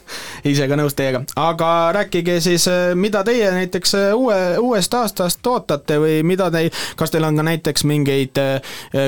ise 0.50 0.68
ka 0.68 0.76
nõus 0.78 0.96
teiega, 0.96 1.22
aga 1.40 1.70
rääkige 1.96 2.38
siis, 2.40 2.66
mida 2.94 3.24
teie 3.24 3.50
näiteks 3.54 3.94
uue, 4.14 4.38
uuest 4.58 4.94
aastast 4.94 5.46
ootate 5.46 5.98
või 6.00 6.20
mida 6.26 6.50
te, 6.52 6.66
kas 6.96 7.12
teil 7.12 7.26
on 7.28 7.40
ka 7.40 7.46
näiteks 7.50 7.84
mingeid, 7.88 8.40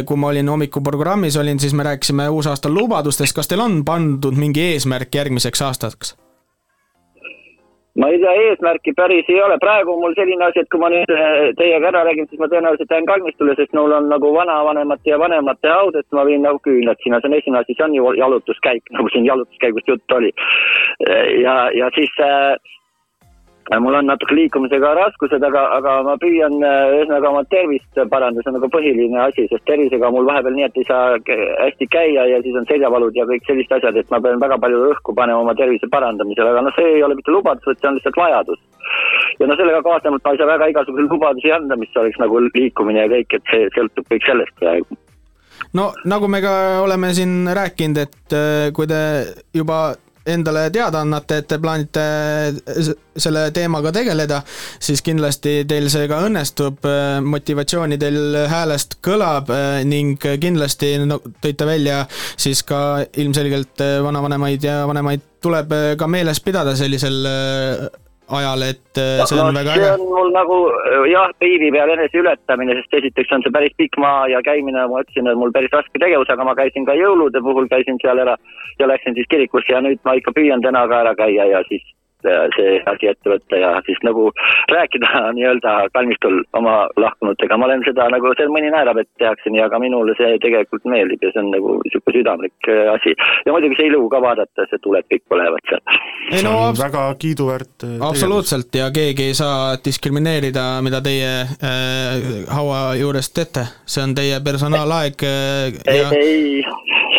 kui 0.09 0.20
ma 0.20 0.33
olin 0.33 0.53
hommikuprogrammis 0.53 1.37
olin, 1.41 1.61
siis 1.61 1.76
me 1.76 1.89
rääkisime 1.89 2.28
uusaasta 2.28 2.72
lubadustest, 2.72 3.37
kas 3.37 3.49
teil 3.49 3.64
on 3.64 3.80
pandud 3.85 4.37
mingi 4.37 4.72
eesmärk 4.72 5.14
järgmiseks 5.14 5.64
aastaks? 5.68 6.16
Ma 8.01 8.09
ei 8.09 8.20
tea, 8.22 8.32
eesmärki 8.49 8.95
päris 8.97 9.28
ei 9.28 9.40
ole, 9.45 9.59
praegu 9.61 9.97
mul 10.01 10.14
selline 10.16 10.47
asi, 10.47 10.62
et 10.62 10.70
kui 10.72 10.80
ma 10.80 10.88
nüüd 10.93 11.12
eh, 11.12 11.51
teiega 11.59 11.90
ära 11.90 12.05
räägin, 12.09 12.28
siis 12.30 12.40
ma 12.40 12.49
tõenäoliselt 12.53 12.95
jään 12.95 13.09
kalmistule, 13.11 13.57
sest 13.59 13.74
mul 13.76 13.93
on 13.99 14.09
nagu 14.12 14.32
vanavanemate 14.34 15.12
ja 15.12 15.18
vanemate 15.20 15.72
haud, 15.72 15.99
et 16.01 16.09
ma 16.16 16.24
viin 16.28 16.45
nagu 16.47 16.62
küünlad 16.64 17.01
sinna, 17.05 17.20
see 17.20 17.28
on 17.28 17.38
esimene 17.38 17.61
asi, 17.61 17.76
see 17.76 17.88
on 17.88 17.97
ju 17.99 18.14
jalutuskäik, 18.20 18.95
nagu 18.97 19.12
siin 19.12 19.28
jalutuskäigust 19.28 19.93
juttu 19.93 20.20
oli. 20.20 20.32
ja, 21.43 21.57
ja 21.76 21.90
siis 21.97 22.16
äh, 22.24 22.57
mul 23.80 23.94
on 23.94 24.06
natuke 24.10 24.34
liikumisega 24.34 24.94
raskused, 24.98 25.42
aga, 25.46 25.62
aga 25.76 25.94
ma 26.06 26.14
püüan 26.20 26.56
äh, 26.66 26.94
ühesõnaga 26.96 27.30
oma 27.30 27.42
tervist 27.52 28.00
parandada, 28.10 28.42
see 28.42 28.50
on 28.52 28.58
nagu 28.58 28.70
põhiline 28.72 29.20
asi, 29.22 29.46
sest 29.50 29.64
tervisega 29.68 30.08
on 30.08 30.16
mul 30.16 30.28
vahepeal 30.28 30.56
nii, 30.56 30.66
et 30.68 30.80
ei 30.80 30.88
saa 30.88 31.16
hästi 31.60 31.88
käia 31.92 32.26
ja 32.30 32.42
siis 32.44 32.58
on 32.58 32.68
seljavalud 32.70 33.16
ja 33.16 33.26
kõik 33.30 33.46
sellised 33.48 33.76
asjad, 33.78 33.98
et 33.98 34.12
ma 34.12 34.20
pean 34.24 34.42
väga 34.42 34.58
palju 34.64 34.82
õhku 34.90 35.16
panema 35.18 35.44
oma 35.44 35.54
tervise 35.58 35.88
parandamisele, 35.92 36.52
aga 36.52 36.66
noh, 36.66 36.76
see 36.76 36.98
ei 36.98 37.06
ole 37.06 37.18
mitte 37.18 37.34
lubadus, 37.34 37.66
vaid 37.70 37.80
see 37.80 37.90
on 37.92 37.98
lihtsalt 38.00 38.20
vajadus. 38.24 38.60
ja 39.40 39.48
no 39.48 39.56
sellega 39.56 39.82
kaasnevalt 39.86 40.24
ma 40.26 40.34
ei 40.34 40.42
saa 40.42 40.52
väga 40.52 40.70
igasuguseid 40.74 41.16
lubadusi 41.16 41.54
anda, 41.54 41.78
mis 41.78 41.96
oleks 42.02 42.20
nagu 42.22 42.44
liikumine 42.50 43.06
ja 43.06 43.10
kõik, 43.16 43.38
et 43.38 43.50
see 43.54 43.72
sõltub 43.78 44.08
kõik 44.10 44.26
sellest 44.28 44.56
praegu. 44.60 45.02
no 45.78 45.92
nagu 46.04 46.28
me 46.28 46.42
ka 46.44 46.54
oleme 46.82 47.14
siin 47.14 47.44
rääkinud, 47.46 48.06
et 48.06 48.36
äh, 48.36 48.72
kui 48.74 48.90
te 48.90 49.02
juba 49.54 49.92
endale 50.26 50.68
teada 50.70 51.02
annate, 51.02 51.40
et 51.42 51.48
te 51.50 51.58
plaanite 51.62 52.04
selle 53.16 53.46
teemaga 53.54 53.92
tegeleda, 53.94 54.42
siis 54.82 55.02
kindlasti 55.04 55.62
teil 55.68 55.88
see 55.92 56.06
ka 56.10 56.22
õnnestub, 56.26 56.86
motivatsiooni 57.26 57.98
teil 58.00 58.38
häälest 58.50 58.98
kõlab 59.04 59.50
äh, 59.52 59.82
ning 59.88 60.20
kindlasti 60.40 60.94
no 61.06 61.20
tõite 61.42 61.66
välja 61.68 62.04
siis 62.36 62.62
ka 62.66 63.02
ilmselgelt 63.18 63.82
äh, 63.82 63.98
vanavanemaid 64.04 64.64
ja 64.64 64.82
vanemaid 64.88 65.28
tuleb 65.42 65.72
äh, 65.74 65.92
ka 65.98 66.08
meeles 66.10 66.40
pidada 66.44 66.74
sellisel 66.78 67.26
äh, 67.28 67.86
ajal, 68.39 68.64
et 68.66 69.01
äh, 69.01 69.22
see 69.28 69.39
on 69.41 69.53
no, 69.53 69.61
väga 69.61 69.76
see 69.76 69.87
äge. 69.87 69.95
on 69.97 70.05
mul 70.09 70.33
nagu 70.35 70.59
äh, 70.72 71.07
jah, 71.12 71.33
piiri 71.43 71.70
peal 71.74 71.93
enese 71.95 72.20
ületamine, 72.22 72.76
sest 72.80 72.99
esiteks 73.01 73.35
on 73.37 73.45
see 73.45 73.55
päris 73.55 73.74
pikk 73.80 73.99
maa 74.03 74.26
ja 74.33 74.43
käimine, 74.47 74.87
ma 74.91 75.03
ütlesin, 75.05 75.30
on 75.30 75.41
mul 75.41 75.55
päris 75.55 75.72
raske 75.76 76.03
tegevus, 76.03 76.30
aga 76.33 76.47
ma 76.49 76.57
käisin 76.59 76.89
ka 76.89 76.97
jõulude 76.99 77.43
puhul, 77.45 77.68
käisin 77.72 78.01
seal 78.03 78.22
ära 78.24 78.37
ja 78.78 78.89
läksin 78.91 79.18
siis 79.18 79.28
kirikusse 79.30 79.74
ja 79.74 79.83
nüüd 79.85 80.01
ma 80.09 80.16
ikka 80.18 80.35
püüan 80.37 80.64
täna 80.64 80.87
ka 80.89 81.03
ära 81.05 81.16
käia 81.18 81.49
ja 81.53 81.64
siis 81.68 81.85
see 82.24 82.78
asi 82.92 83.10
ette 83.10 83.32
võtta 83.32 83.58
ja 83.60 83.72
siis 83.86 83.98
nagu 84.06 84.28
rääkida 84.72 85.10
nii-öelda 85.36 85.74
kalmistul 85.96 86.42
oma 86.58 86.76
lahkunutega, 86.96 87.58
ma 87.58 87.68
olen 87.68 87.84
seda 87.86 88.08
nagu, 88.12 88.32
seal 88.38 88.52
mõni 88.54 88.72
naerab, 88.74 89.02
et 89.02 89.10
tehakse 89.22 89.52
nii, 89.52 89.62
aga 89.66 89.80
minule 89.82 90.16
see 90.18 90.38
tegelikult 90.42 90.86
meeldib 90.88 91.22
ja 91.22 91.32
see 91.34 91.42
on 91.44 91.52
nagu 91.54 91.76
niisugune 91.82 92.18
südamlik 92.18 92.70
äh, 92.70 92.92
asi. 92.94 93.14
ja 93.46 93.54
muidugi 93.54 93.78
see 93.80 93.90
ilu 93.90 94.04
ka 94.12 94.22
vaadata, 94.24 94.66
see 94.70 94.82
tuled 94.84 95.08
kõik 95.12 95.24
põlevad 95.32 95.70
seal. 95.70 95.84
ei 96.32 96.44
no 96.46 96.56
abs- 96.68 96.82
väga 96.82 97.06
kiiduväärt 97.22 97.88
äh, 97.88 97.96
absoluutselt. 98.08 98.74
Ja 98.78 98.90
keegi 98.94 99.30
ei 99.30 99.34
saa 99.38 99.76
diskrimineerida, 99.84 100.66
mida 100.84 101.02
teie 101.04 101.32
äh, 101.42 102.28
haua 102.52 102.82
juures 103.00 103.32
teete, 103.34 103.66
see 103.86 104.04
on 104.04 104.14
teie 104.18 104.40
personaalaeg 104.44 105.26
äh, 105.28 105.80
ei 105.86 105.98
ja, 106.00 106.10
ei, 106.16 106.62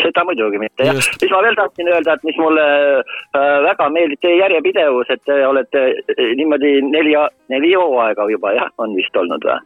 seda 0.04 0.24
muidugi 0.28 0.62
mitte 0.62 0.88
jah. 0.88 1.02
mis 1.22 1.34
ma 1.34 1.42
veel 1.46 1.60
tahtsin 1.60 1.92
öelda, 1.92 2.16
et 2.18 2.26
mis 2.28 2.40
mulle 2.42 2.66
äh, 3.02 3.58
väga 3.68 3.90
meeldib 3.96 4.24
teie 4.24 4.40
järjepidevus, 4.42 5.12
et 5.16 5.24
te 5.28 5.40
olete 5.48 5.86
äh, 5.90 6.34
niimoodi 6.40 6.76
neli, 6.90 7.16
neli 7.54 7.74
hooaega 7.74 8.28
juba 8.32 8.56
jah, 8.58 8.72
on 8.84 8.96
vist 9.00 9.22
olnud 9.24 9.50
või? 9.50 9.60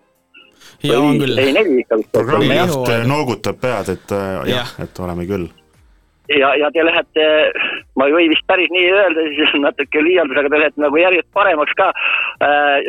ja 0.87 0.99
on 1.01 1.21
küll. 1.21 1.37
ei, 1.41 1.53
neli 1.57 1.81
ikka 1.83 2.01
vist. 2.01 2.11
programmijuht 2.15 2.93
äh, 2.93 3.07
noogutab 3.09 3.61
pead, 3.61 3.95
et 3.97 4.17
jah, 4.53 4.75
et 4.83 5.03
oleme 5.05 5.29
küll. 5.29 5.49
ja, 6.29 6.55
ja 6.55 6.71
te 6.71 6.85
lähete, 6.85 7.25
ma 7.95 8.07
ei 8.07 8.15
või 8.15 8.29
vist 8.31 8.45
päris 8.49 8.71
nii 8.73 8.87
öelda, 8.91 9.25
siis 9.35 9.53
on 9.55 9.65
natuke 9.67 10.03
liialdus, 10.03 10.39
aga 10.41 10.51
te 10.51 10.61
lähete 10.61 10.83
nagu 10.83 10.99
järjest 10.99 11.29
paremaks 11.37 11.75
ka. 11.79 11.89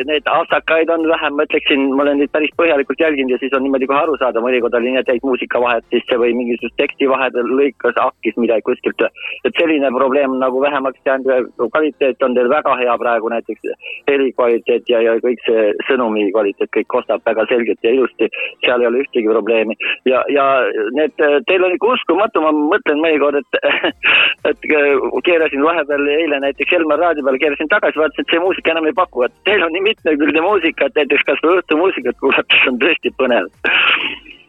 Need 0.09 0.27
aastakaid 0.29 0.91
on 0.93 1.07
vähem, 1.09 1.35
ma 1.37 1.45
ütleksin, 1.47 1.85
ma 1.95 2.05
olen 2.05 2.19
neid 2.21 2.33
päris 2.35 2.53
põhjalikult 2.59 3.01
jälginud 3.01 3.35
ja 3.35 3.41
siis 3.41 3.53
on 3.57 3.63
niimoodi 3.65 3.89
kohe 3.89 4.01
aru 4.03 4.17
saada, 4.21 4.43
mõnikord 4.43 4.75
oli 4.77 4.93
nii, 4.93 5.03
et 5.03 5.11
jäid 5.13 5.25
muusika 5.27 5.61
vahet 5.63 5.85
sisse 5.93 6.19
või 6.21 6.35
mingisugust 6.37 6.77
teksti 6.81 7.09
vahepeal 7.09 7.53
lõikas, 7.59 7.97
hakkis 7.99 8.37
midagi 8.41 8.65
kuskilt. 8.67 9.05
et 9.45 9.55
selline 9.57 9.91
probleem 9.95 10.35
nagu 10.39 10.61
vähemaks 10.61 10.99
jäänud 11.05 11.29
ja 11.31 11.67
kvaliteet 11.71 12.23
on 12.23 12.35
teil 12.35 12.49
väga 12.49 12.75
hea 12.81 12.97
praegu 12.97 13.29
näiteks 13.29 13.71
heli 14.07 14.31
kvaliteet 14.33 14.89
ja, 14.89 15.01
ja 15.01 15.15
kõik 15.23 15.41
see 15.45 15.69
sõnumi 15.87 16.29
kvaliteet, 16.31 16.71
kõik 16.75 16.89
kostab 16.91 17.23
väga 17.25 17.45
selgelt 17.49 17.79
ja 17.83 17.93
ilusti. 17.95 18.29
seal 18.65 18.81
ei 18.81 18.87
ole 18.87 19.03
ühtegi 19.05 19.29
probleemi 19.31 19.77
ja, 20.05 20.23
ja 20.29 20.45
need, 20.95 21.15
teil 21.47 21.63
on 21.63 21.75
ikka 21.75 21.93
uskumatu, 21.95 22.43
ma 22.43 22.51
mõtlen 22.55 23.01
mõnikord, 23.03 23.28
et, 23.39 23.59
et 24.49 24.67
keerasin 25.25 25.63
vahepeal 25.63 26.07
eile 26.15 26.39
näiteks 26.45 26.77
Elmar 26.79 27.01
raadio 27.03 27.25
peale, 27.25 27.41
keerasin 27.43 27.71
tagasi, 27.71 28.01
vaatasin, 28.01 28.25
et 28.25 28.33
see 28.33 28.43
muusika 28.43 28.73
enam 28.73 28.89
ei 28.89 28.95
paku, 28.97 29.25
et 29.27 29.35
teil 29.49 29.65
on 29.65 29.73
nii 29.75 29.85
mitmekülgne 29.89 30.43
muusika, 30.45 30.89
et 30.89 31.01
näiteks 31.01 31.27
kas 31.27 31.43
või 31.45 31.59
õhtumuusikat 31.59 32.19
kuulates 32.23 32.67
on 32.71 32.79
tõesti 32.83 33.13
põnev. 33.19 33.51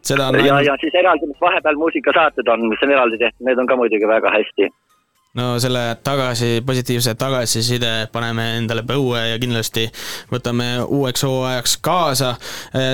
seda 0.02 0.30
on 0.30 0.40
ja, 0.40 0.44
ainult, 0.44 0.68
ja 0.68 0.76
siis 0.84 0.96
eraldi, 1.02 1.28
mis 1.30 1.42
vahepeal 1.44 1.80
muusikasaated 1.80 2.48
on, 2.48 2.68
mis 2.72 2.86
on 2.86 2.94
eraldi 2.96 3.20
tehtud, 3.20 3.46
need 3.48 3.60
on 3.60 3.68
ka 3.70 3.76
muidugi 3.80 4.08
väga 4.08 4.32
hästi. 4.38 4.70
No 5.34 5.60
selle 5.62 5.96
tagasi, 6.02 6.62
positiivse 6.66 7.14
tagasiside 7.14 8.08
paneme 8.12 8.46
endale 8.58 8.82
põue 8.86 9.20
ja 9.30 9.38
kindlasti 9.38 9.86
võtame 10.32 10.72
uueks 10.86 11.22
hooajaks 11.26 11.76
kaasa. 11.84 12.34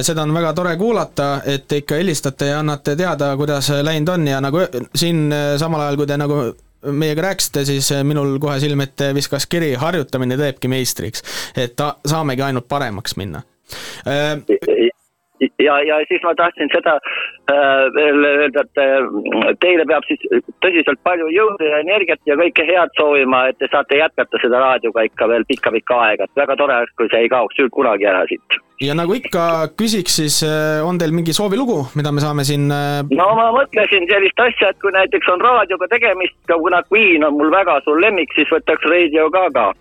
seda 0.02 0.26
on 0.26 0.34
väga 0.34 0.52
tore 0.56 0.76
kuulata, 0.76 1.30
et 1.46 1.66
te 1.68 1.80
ikka 1.80 2.00
helistate 2.00 2.52
ja 2.52 2.60
annate 2.60 2.96
teada, 2.96 3.32
kuidas 3.36 3.70
läinud 3.82 4.12
on 4.12 4.28
ja 4.28 4.40
nagu 4.44 4.66
siin 4.94 5.32
samal 5.58 5.86
ajal, 5.86 5.96
kui 5.96 6.10
te 6.10 6.20
nagu 6.20 6.42
meiega 6.92 7.22
rääkisite, 7.22 7.64
siis 7.64 7.88
minul 8.04 8.36
kohe 8.38 8.60
silme 8.60 8.84
ette 8.86 9.10
viskas 9.16 9.48
kiri, 9.50 9.72
harjutamine 9.80 10.36
teebki 10.36 10.68
meistriks. 10.68 11.24
et 11.56 11.76
ta, 11.76 11.94
saamegi 12.06 12.42
ainult 12.42 12.68
paremaks 12.68 13.16
minna. 13.16 13.42
ja, 15.40 15.74
ja 15.88 15.96
siis 16.08 16.22
ma 16.24 16.34
tahtsin 16.34 16.70
seda 16.72 16.96
äh, 16.96 17.86
veel 17.96 18.24
öelda, 18.24 18.64
et 18.64 18.80
äh, 18.82 19.54
teile 19.62 19.86
peab 19.88 20.06
siis 20.08 20.22
tõsiselt 20.64 21.00
palju 21.06 21.28
jõudu 21.32 21.68
ja 21.68 21.80
energiat 21.84 22.20
ja 22.28 22.38
kõike 22.40 22.66
head 22.68 22.92
soovima, 22.98 23.46
et 23.50 23.58
te 23.60 23.68
saate 23.72 24.00
jätkata 24.00 24.40
seda 24.42 24.62
raadioga 24.62 25.06
ikka 25.08 25.28
veel 25.32 25.44
pikka-pikka 25.48 25.98
aega, 26.06 26.28
et 26.28 26.42
väga 26.42 26.56
tore 26.60 26.78
kui 26.96 27.10
see 27.12 27.26
ei 27.26 27.32
kaoks 27.32 27.60
kunagi 27.72 28.08
ära 28.08 28.24
siit. 28.30 28.58
ja 28.80 28.96
nagu 28.96 29.16
ikka 29.16 29.44
küsiks, 29.78 30.18
siis 30.22 30.40
äh, 30.46 30.80
on 30.86 30.98
teil 30.98 31.14
mingi 31.16 31.36
soovilugu, 31.36 31.82
mida 31.98 32.12
me 32.12 32.24
saame 32.24 32.44
siin 32.48 32.70
äh, 32.72 33.02
no 33.16 33.28
ma 33.38 33.50
mõtlesin 33.58 34.08
sellist 34.12 34.44
asja, 34.48 34.72
et 34.72 34.80
kui 34.80 34.94
näiteks 34.96 35.32
on 35.32 35.44
raadioga 35.44 35.90
tegemist, 35.92 36.38
kuna 36.48 36.82
Queen 36.92 37.24
on 37.24 37.36
mul 37.36 37.52
väga 37.52 37.80
suur 37.84 38.00
lemmik, 38.00 38.32
siis 38.36 38.48
võtaks 38.52 38.88
Radio 38.90 39.30
Gaga. 39.30 39.72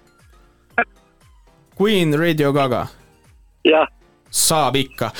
Queen 1.76 2.16
Radio 2.20 2.53
Gaga? 2.56 2.86
jah. 3.66 3.88
Saab 4.36 4.76
ikka. 4.80 5.12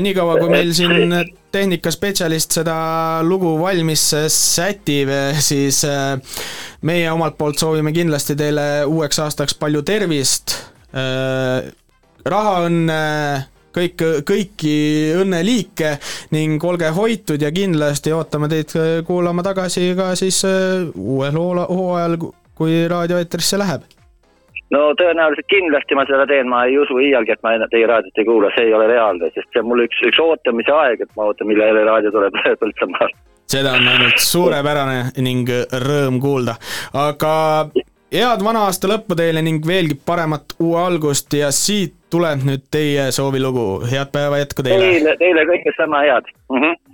niikaua, 0.00 0.38
kui 0.40 0.52
meil 0.52 0.72
siin 0.76 1.12
tehnikaspetsialist 1.54 2.56
seda 2.58 2.76
lugu 3.26 3.54
valmis 3.60 4.08
sätib, 4.32 5.12
siis 5.44 5.82
äh, 5.88 6.16
meie 6.82 7.10
omalt 7.12 7.38
poolt 7.38 7.60
soovime 7.60 7.92
kindlasti 7.94 8.36
teile 8.38 8.68
uueks 8.90 9.20
aastaks 9.24 9.56
palju 9.60 9.82
tervist, 9.86 10.56
raha, 12.24 12.54
õnne, 12.68 13.00
kõik, 13.74 14.04
kõiki 14.28 14.76
õnneliike 15.22 15.96
ning 16.34 16.62
olge 16.64 16.90
hoitud 16.94 17.42
ja 17.42 17.50
kindlasti 17.54 18.14
ootame 18.14 18.50
teid 18.52 18.74
kuulama 19.06 19.44
tagasi 19.46 19.92
ka 19.98 20.12
siis 20.18 20.42
äh, 20.48 20.86
uuel 20.94 21.38
hooajal, 21.38 22.18
kui 22.54 22.84
raadioeetrisse 22.90 23.58
läheb. 23.60 23.86
No 24.70 24.80
tõenäoliselt 24.98 25.48
kindlasti 25.50 25.98
ma 25.98 26.06
seda 26.08 26.26
teen, 26.30 26.48
ma 26.48 26.64
ei 26.68 26.78
usu 26.78 26.98
iialgi, 27.02 27.34
et 27.34 27.42
ma 27.44 27.54
teie 27.70 27.86
raadiot 27.90 28.18
ei 28.18 28.28
kuula, 28.28 28.52
see 28.56 28.68
ei 28.68 28.74
ole 28.74 28.88
reaalne, 28.90 29.30
sest 29.34 29.50
see 29.52 29.62
on 29.62 29.70
mul 29.72 29.84
üks, 29.84 30.00
üks 30.08 30.20
ootamise 30.22 30.72
aeg, 30.72 31.04
et 31.04 31.16
ma 31.16 31.28
ootan, 31.28 31.50
millal 31.50 31.82
raadio 31.84 32.12
tuleb 32.14 32.38
Põltsamaal. 32.62 33.16
seda 33.50 33.74
on 33.78 33.88
ainult 33.88 34.22
suurepärane 34.22 35.00
ning 35.24 35.50
rõõm 35.84 36.20
kuulda, 36.22 36.56
aga 36.96 37.34
head 38.14 38.44
vana 38.46 38.64
aasta 38.68 38.88
lõppu 38.90 39.16
teile 39.18 39.42
ning 39.44 39.66
veelgi 39.66 39.98
paremat 40.06 40.56
uue 40.62 40.80
algust 40.80 41.34
ja 41.34 41.50
siit 41.54 41.96
tuleb 42.14 42.44
nüüd 42.46 42.68
teie 42.72 43.10
soovilugu, 43.14 43.84
head 43.90 44.12
päeva 44.14 44.38
jätku 44.38 44.62
teile. 44.62 44.90
Teile, 44.92 45.16
teile 45.18 45.46
kõike 45.50 45.74
sama 45.76 46.04
head 46.06 46.28
mm. 46.50 46.60
-hmm. 46.62 46.93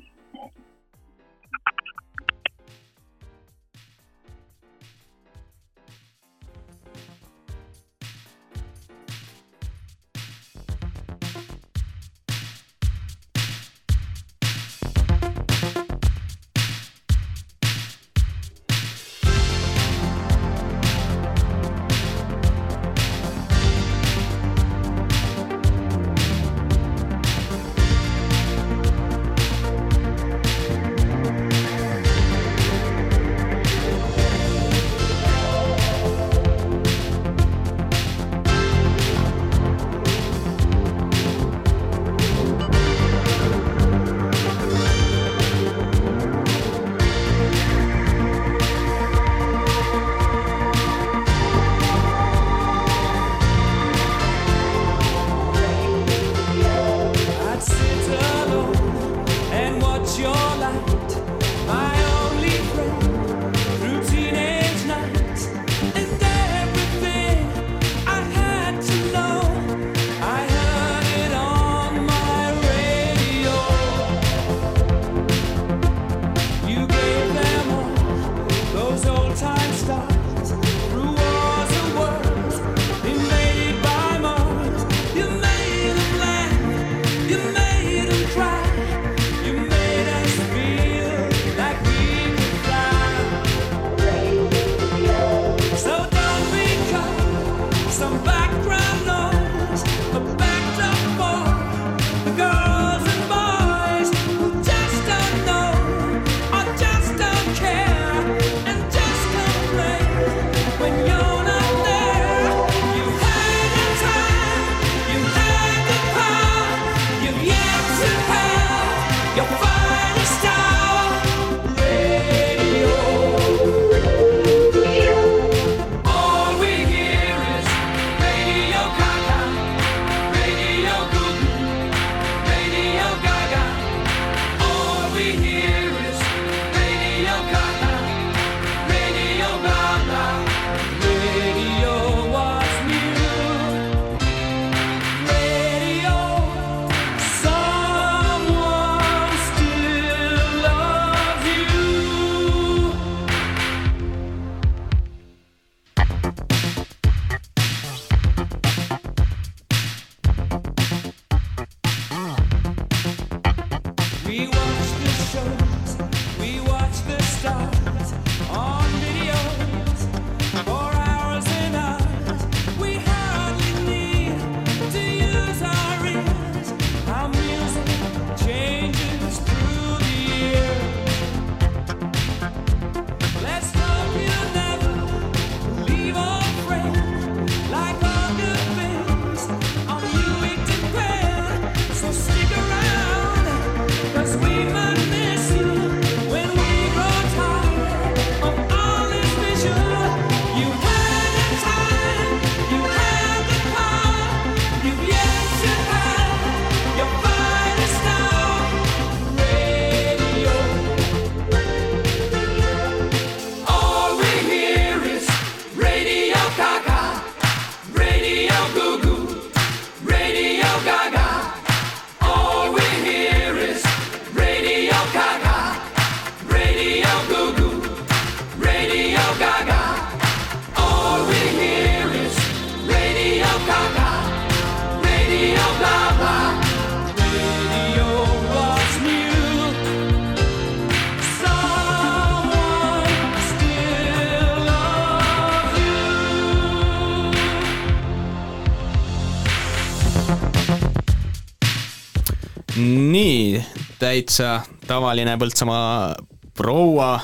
Täitsa 254.20 254.60
tavaline 254.86 255.36
Põltsamaa 255.40 256.14
proua 256.56 257.20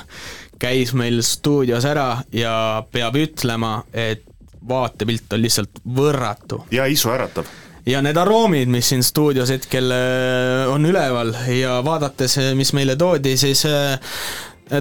käis 0.59 0.95
meil 0.97 1.21
stuudios 1.23 1.85
ära 1.85 2.23
ja 2.33 2.85
peab 2.93 3.19
ütlema, 3.21 3.83
et 3.93 4.25
vaatepilt 4.69 5.33
on 5.37 5.43
lihtsalt 5.43 5.83
võrratu. 5.85 6.63
ja 6.71 6.87
isu 6.89 7.13
äratab. 7.13 7.45
ja 7.87 8.01
need 8.03 8.17
aroomid, 8.17 8.73
mis 8.73 8.89
siin 8.89 9.05
stuudios 9.05 9.53
hetkel 9.53 9.93
äh, 9.93 10.73
on 10.73 10.89
üleval 10.89 11.35
ja 11.53 11.83
vaadates, 11.85 12.39
mis 12.57 12.73
meile 12.73 12.97
toodi, 12.97 13.37
siis 13.37 13.67
äh, 13.69 14.01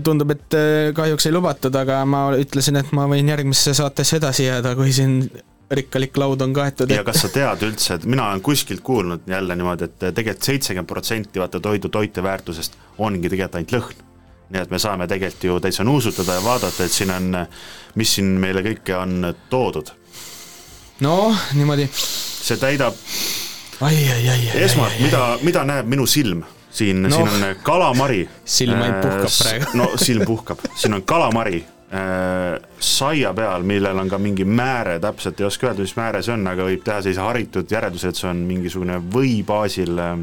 tundub, 0.04 0.32
et 0.32 0.56
äh, 0.56 0.94
kahjuks 0.96 1.28
ei 1.28 1.36
lubatud, 1.36 1.76
aga 1.76 2.00
ma 2.08 2.30
ütlesin, 2.40 2.80
et 2.80 2.96
ma 2.96 3.10
võin 3.12 3.28
järgmisse 3.28 3.76
saatesse 3.76 4.22
edasi 4.24 4.48
jääda, 4.48 4.72
kui 4.80 4.96
siin 4.96 5.20
rikkalik 5.72 6.18
laud 6.18 6.42
on 6.42 6.54
kaetud. 6.54 6.90
ja 6.90 7.04
kas 7.04 7.22
sa 7.26 7.30
tead 7.34 7.64
üldse, 7.66 7.98
et 7.98 8.06
mina 8.06 8.28
olen 8.30 8.42
kuskilt 8.42 8.82
kuulnud 8.86 9.28
jälle 9.28 9.56
niimoodi, 9.56 9.90
et 9.90 10.00
tegelikult 10.00 10.44
seitsekümmend 10.44 10.88
protsenti 10.88 11.40
vaata 11.40 11.60
toidu 11.60 11.90
toiteväärtusest 11.90 12.78
ongi 12.98 13.30
tegelikult 13.30 13.56
ainult 13.56 13.76
lõhn. 13.78 14.04
nii 14.50 14.62
et 14.62 14.72
me 14.72 14.80
saame 14.80 15.08
tegelikult 15.08 15.44
ju 15.44 15.60
täitsa 15.60 15.84
nuusutada 15.84 16.38
ja 16.38 16.44
vaadata, 16.44 16.86
et 16.86 16.92
siin 16.92 17.12
on, 17.12 17.40
mis 17.96 18.16
siin 18.16 18.36
meile 18.40 18.62
kõike 18.66 18.98
on 18.98 19.34
toodud. 19.50 19.90
noh, 21.02 21.48
niimoodi. 21.54 21.90
see 21.92 22.58
täidab 22.58 22.94
ai, 23.82 23.96
ai, 23.96 24.28
ai, 24.30 24.50
ai, 24.54 24.62
esmalt, 24.68 25.00
mida, 25.02 25.38
mida 25.42 25.66
näeb 25.66 25.90
minu 25.90 26.06
silm 26.06 26.46
siin 26.76 27.04
no,, 27.04 27.10
siin 27.10 27.28
on 27.28 27.56
kalamari. 27.64 28.26
Silm 28.46 28.82
ainult 28.82 29.02
puhkab 29.02 29.38
praegu. 29.42 29.78
no 29.78 29.92
silm 29.96 30.26
puhkab, 30.28 30.60
siin 30.76 30.94
on 30.94 31.04
kalamari 31.04 31.64
äh, 31.64 31.75
saia 32.86 33.32
peal, 33.38 33.64
millel 33.68 34.00
on 34.02 34.10
ka 34.10 34.18
mingi 34.22 34.46
määre, 34.48 34.98
täpselt 35.04 35.40
ei 35.40 35.48
oska 35.48 35.70
öelda, 35.70 35.86
mis 35.86 35.96
määre 35.98 36.22
see 36.26 36.34
on, 36.34 36.46
aga 36.50 36.66
võib 36.68 36.84
teha 36.86 37.02
sellise 37.04 37.24
haritud 37.24 37.72
järelduse, 37.72 38.12
et 38.12 38.20
see 38.20 38.30
on 38.30 38.42
mingisugune 38.48 38.98
või 39.14 39.38
baasil 39.48 40.00
äh, 40.02 40.16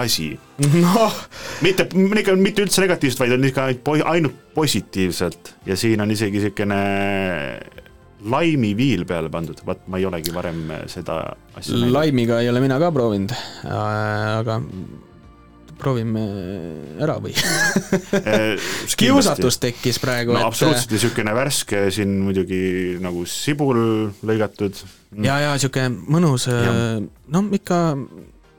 asi. 0.00 0.32
noh, 0.74 1.20
mitte, 1.64 1.88
ikka 1.92 2.36
mitte 2.40 2.66
üldse 2.66 2.84
negatiivselt, 2.84 3.24
vaid 3.24 3.36
on 3.38 3.48
ikka 3.50 3.68
ainult 3.68 3.84
po- 3.86 4.00
ainult 4.14 4.42
positiivselt 4.54 5.54
ja 5.66 5.76
siin 5.78 6.02
on 6.04 6.12
isegi 6.14 6.38
niisugune 6.38 6.80
laimiviil 8.24 9.04
peale 9.08 9.28
pandud, 9.32 9.58
vaat 9.66 9.84
ma 9.92 10.00
ei 10.00 10.06
olegi 10.08 10.32
varem 10.34 10.62
seda 10.88 11.18
asja 11.54 11.76
näinud. 11.76 11.92
laimiga 11.92 12.40
ei 12.40 12.48
ole 12.48 12.62
mina 12.64 12.78
ka 12.80 12.90
proovinud, 12.94 13.34
aga 13.68 14.60
proovime 15.84 16.24
ära 17.04 17.18
või? 17.22 17.36
kiusatus 19.00 19.60
tekkis 19.62 20.00
praegu, 20.02 20.34
no 20.34 20.42
et 20.42 20.50
absoluutselt 20.50 20.92
ja 20.92 20.98
niisugune 20.98 21.36
värske 21.36 21.86
siin 21.94 22.18
muidugi 22.24 22.60
nagu 23.04 23.24
sibul 23.28 23.80
lõigatud. 24.26 24.84
ja, 25.20 25.40
ja 25.48 25.56
sihuke 25.60 25.88
mõnus, 25.92 26.48
no 26.48 27.44
ikka 27.54 27.80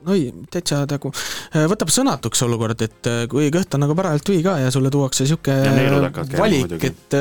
oi, 0.06 0.28
täitsa 0.52 0.84
nagu 0.88 1.10
võtab 1.72 1.90
sõnatuks 1.92 2.42
olukord, 2.46 2.82
et 2.86 3.10
kui 3.30 3.50
kõht 3.54 3.74
on 3.74 3.82
nagu 3.84 3.96
parajalt 3.98 4.26
tühi 4.26 4.42
ka 4.44 4.56
ja 4.62 4.70
sulle 4.74 4.92
tuuakse 4.94 5.26
sihuke 5.28 5.56
valik, 6.36 6.76
et 6.86 7.18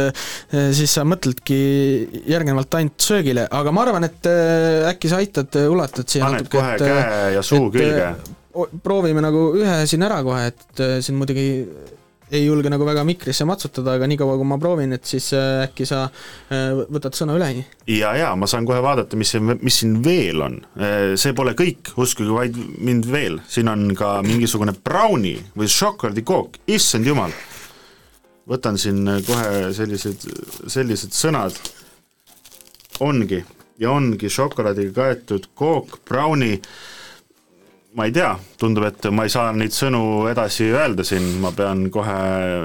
siis 0.78 0.96
sa 1.00 1.06
mõtledki 1.08 1.60
järgnevalt 2.30 2.80
ainult 2.80 3.10
söögile, 3.10 3.48
aga 3.50 3.76
ma 3.76 3.86
arvan, 3.88 4.08
et 4.10 4.32
äkki 4.94 5.12
sa 5.12 5.22
aitad, 5.24 5.62
ulatad 5.66 6.10
siia 6.10 6.28
paned 6.28 6.46
natuke, 6.46 6.58
kohe 6.58 6.74
et 6.78 6.86
käe 6.86 7.30
ja 7.38 7.46
suu 7.46 7.70
et, 7.70 7.80
külge 7.80 8.10
proovime 8.84 9.24
nagu 9.24 9.50
ühe 9.60 9.84
siin 9.90 10.06
ära 10.06 10.22
kohe, 10.26 10.50
et 10.52 10.82
äh, 10.84 10.98
siin 11.04 11.18
muidugi 11.20 11.46
ei 12.34 12.42
julge 12.42 12.72
nagu 12.74 12.86
väga 12.88 13.04
mikrisse 13.06 13.46
matsutada, 13.46 13.96
aga 14.00 14.08
niikaua 14.10 14.38
kui 14.40 14.48
ma 14.50 14.58
proovin, 14.62 14.96
et 14.98 15.06
siis 15.06 15.28
äh, 15.38 15.66
äkki 15.68 15.86
sa 15.88 16.06
äh, 16.08 16.72
võtad 16.92 17.18
sõna 17.18 17.36
üle. 17.38 17.52
ja, 17.92 18.14
ja 18.18 18.32
ma 18.40 18.50
saan 18.50 18.68
kohe 18.68 18.82
vaadata, 18.84 19.20
mis 19.20 19.36
mis 19.40 19.82
siin 19.82 20.00
veel 20.06 20.42
on. 20.42 20.60
see 21.20 21.36
pole 21.38 21.54
kõik, 21.58 21.94
uskuge 22.02 22.34
vaid 22.34 22.58
mind 22.80 23.10
veel, 23.12 23.40
siin 23.48 23.70
on 23.72 23.92
ka 23.98 24.18
mingisugune 24.26 24.74
brownie 24.84 25.44
või 25.58 25.70
šokolaadikook, 25.72 26.62
issand 26.68 27.08
jumal. 27.08 27.36
võtan 28.50 28.78
siin 28.78 29.04
kohe 29.28 29.74
sellised, 29.74 30.26
sellised 30.68 31.14
sõnad. 31.14 31.54
ongi 33.00 33.44
ja 33.80 33.92
ongi 33.92 34.30
šokolaadiga 34.32 34.94
kaetud 34.96 35.50
kook, 35.54 36.00
brownie 36.08 36.62
ma 37.96 38.06
ei 38.06 38.12
tea, 38.12 38.34
tundub, 38.60 38.84
et 38.90 39.08
ma 39.16 39.24
ei 39.24 39.32
saa 39.32 39.52
neid 39.56 39.74
sõnu 39.76 40.28
edasi 40.28 40.68
öelda 40.68 41.04
siin, 41.08 41.24
ma 41.44 41.52
pean 41.56 41.86
kohe 41.94 42.16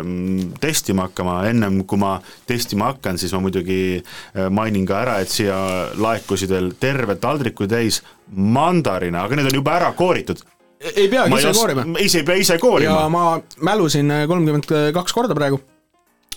mm, 0.02 0.56
testima 0.62 1.06
hakkama, 1.06 1.36
ennem 1.50 1.84
kui 1.88 2.00
ma 2.02 2.16
testima 2.48 2.90
hakkan, 2.90 3.18
siis 3.20 3.34
ma 3.36 3.42
muidugi 3.44 3.80
äh, 4.00 4.48
mainin 4.50 4.86
ka 4.88 4.98
ära, 5.04 5.18
et 5.22 5.30
siia 5.30 5.58
laekusid 6.00 6.50
veel 6.50 6.72
terve 6.82 7.14
taldriku 7.22 7.68
täis 7.70 8.00
mandarine, 8.34 9.20
aga 9.22 9.38
need 9.38 9.52
on 9.52 9.60
juba 9.60 9.76
ära 9.78 9.92
kooritud. 9.98 10.42
ei 10.80 11.06
peagi 11.12 11.38
ise 11.38 11.54
koorima. 11.54 11.86
ise 12.02 12.22
ei 12.22 12.26
pea 12.26 12.40
ise 12.40 12.58
koorima 12.58 13.04
ja. 13.04 13.08
ma 13.12 13.24
mälusin 13.70 14.10
kolmkümmend 14.26 14.66
kaks 14.96 15.14
korda 15.14 15.36
praegu. 15.38 15.60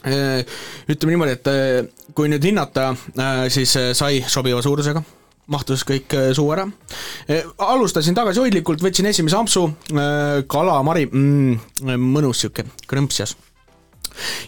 ütleme 0.03 1.14
niimoodi, 1.15 1.38
et 1.40 2.14
kui 2.14 2.30
nüüd 2.30 2.44
hinnata, 2.44 2.91
siis 3.49 3.74
sai 3.95 4.20
sobiva 4.28 4.61
suurusega, 4.61 5.02
mahtus 5.52 5.84
kõik 5.88 6.14
eh, 6.18 6.30
suu 6.36 6.52
ära. 6.56 6.68
alustasin 7.57 8.15
tagasihoidlikult, 8.15 8.84
võtsin 8.84 9.10
esimese 9.10 9.38
ampsu, 9.40 9.65
kalamari 10.48 11.07
mm,, 11.10 11.98
mõnus 11.99 12.44
sihuke 12.44 12.68
krõmpsjas 12.88 13.36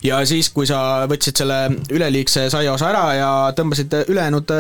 ja 0.06 0.20
siis, 0.28 0.50
kui 0.54 0.68
sa 0.70 0.80
võtsid 1.10 1.42
selle 1.42 1.58
üleliigse 1.94 2.48
saiaosa 2.54 2.90
ära 2.92 3.04
ja 3.18 3.30
tõmbasid 3.58 3.96
ülejäänud 4.12 4.54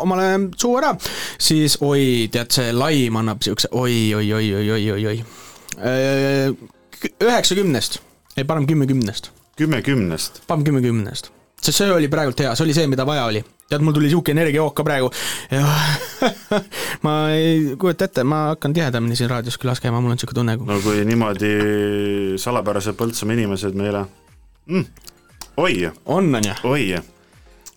omale 0.00 0.28
suu 0.56 0.76
ära, 0.80 0.94
siis 1.38 1.78
oi, 1.84 2.28
tead, 2.32 2.52
see 2.54 2.72
laim 2.76 3.18
annab 3.20 3.44
siukse 3.44 3.70
oi, 3.72 4.14
oi, 4.18 4.26
oi, 4.38 4.46
oi, 4.60 4.70
oi, 4.76 4.86
oi, 4.94 5.06
oi. 5.12 5.18
üheksa 7.28 7.58
kümnest, 7.58 8.00
ei 8.36 8.48
parem 8.48 8.66
kümme 8.66 8.88
kümnest. 8.88 9.30
kümme 9.56 9.82
kümnest. 9.82 10.42
paneme 10.46 10.70
kümme 10.70 10.82
kümnest, 10.82 11.32
sest 11.60 11.82
see 11.82 11.92
oli 11.92 12.08
praegult 12.08 12.40
hea, 12.40 12.54
see 12.56 12.68
oli 12.68 12.76
see, 12.76 12.88
mida 12.90 13.06
vaja 13.06 13.28
oli. 13.28 13.44
tead, 13.68 13.84
mul 13.84 13.96
tuli 13.96 14.10
sihuke 14.12 14.32
energiajook 14.32 14.74
ka 14.78 14.86
praegu 14.86 15.10
ma 17.04 17.14
ei 17.34 17.76
kujuta 17.80 18.08
ette, 18.08 18.24
ma 18.24 18.40
hakkan 18.52 18.74
tihedamini 18.76 19.18
siin 19.18 19.30
raadios 19.30 19.58
külas 19.60 19.82
käima, 19.84 20.00
mul 20.00 20.14
on 20.14 20.20
sihuke 20.20 20.36
tunne. 20.36 20.56
no 20.56 20.80
kui 20.84 21.04
niimoodi 21.08 21.52
salapärased 22.40 22.98
Põltsamaa 22.98 23.38
inimesed 23.38 23.78
meile 23.78 24.04
mm., 24.66 24.84
oi. 25.56 25.90
on, 26.06 26.34
on 26.34 26.50
ju? 26.50 26.58
oi. 26.72 26.90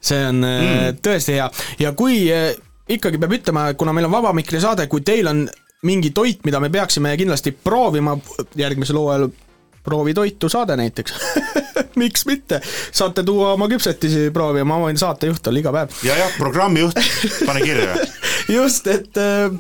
see 0.02 0.26
on 0.28 0.44
mm. 0.44 1.02
tõesti 1.04 1.40
hea 1.40 1.50
ja 1.84 1.96
kui 1.98 2.24
eh, 2.32 2.54
ikkagi 2.92 3.20
peab 3.22 3.36
ütlema, 3.40 3.68
kuna 3.80 3.94
meil 3.96 4.08
on 4.08 4.16
Vaba 4.16 4.34
Mikri 4.36 4.62
saade, 4.64 4.88
kui 4.92 5.04
teil 5.06 5.28
on 5.32 5.46
mingi 5.88 6.12
toit, 6.14 6.44
mida 6.46 6.60
me 6.62 6.70
peaksime 6.70 7.14
kindlasti 7.18 7.54
proovima 7.64 8.16
järgmisel 8.60 9.00
hooajal, 9.00 9.30
proovitoitu 9.84 10.50
saade 10.50 10.78
näiteks 10.78 11.14
miks 12.02 12.26
mitte, 12.26 12.62
saate 12.92 13.24
tuua 13.24 13.54
oma 13.54 13.68
küpsetisi 13.72 14.30
proovi 14.34 14.62
ja 14.62 14.68
ma 14.68 14.80
võin 14.82 15.00
saatejuht 15.00 15.48
olla 15.48 15.62
iga 15.62 15.74
päev. 15.76 16.00
ja, 16.08 16.18
jah, 16.18 16.34
programmijuht, 16.38 16.98
pane 17.46 17.62
kirja. 17.66 17.96
just, 18.58 18.88
et 18.88 19.22
äh, 19.22 19.52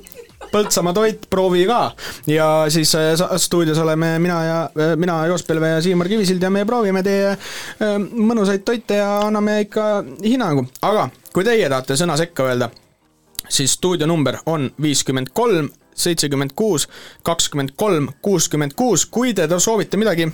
Põltsamaa 0.52 0.92
toit, 0.92 1.28
proovi 1.32 1.62
ka 1.70 1.94
ja 2.28 2.48
siis 2.74 2.92
äh, 2.98 3.14
stuudios 3.40 3.78
oleme 3.80 4.18
mina 4.20 4.40
ja 4.44 4.58
äh, 4.68 4.96
mina, 5.00 5.22
Joos 5.30 5.46
Pelve 5.48 5.70
ja 5.70 5.82
Siimar 5.82 6.10
Kivisild 6.12 6.44
ja 6.44 6.50
me 6.52 6.66
proovime 6.68 7.04
teie 7.06 7.36
mõnusaid 8.12 8.66
toite 8.68 9.00
ja 9.00 9.12
anname 9.28 9.62
ikka 9.68 9.86
hinnangu, 10.24 10.66
aga 10.82 11.08
kui 11.32 11.48
teie 11.48 11.70
tahate 11.70 11.96
sõna 12.00 12.18
sekka 12.20 12.50
öelda, 12.50 12.72
siis 13.48 13.78
stuudio 13.78 14.10
number 14.10 14.42
on 14.46 14.68
viiskümmend 14.82 15.32
kolm, 15.34 15.70
seitsekümmend 15.96 16.56
kuus, 16.56 16.88
kakskümmend 17.24 17.76
kolm, 17.76 18.10
kuuskümmend 18.22 18.78
kuus, 18.78 19.06
kui 19.06 19.34
te 19.34 19.48
soovite 19.60 20.00
midagi 20.00 20.30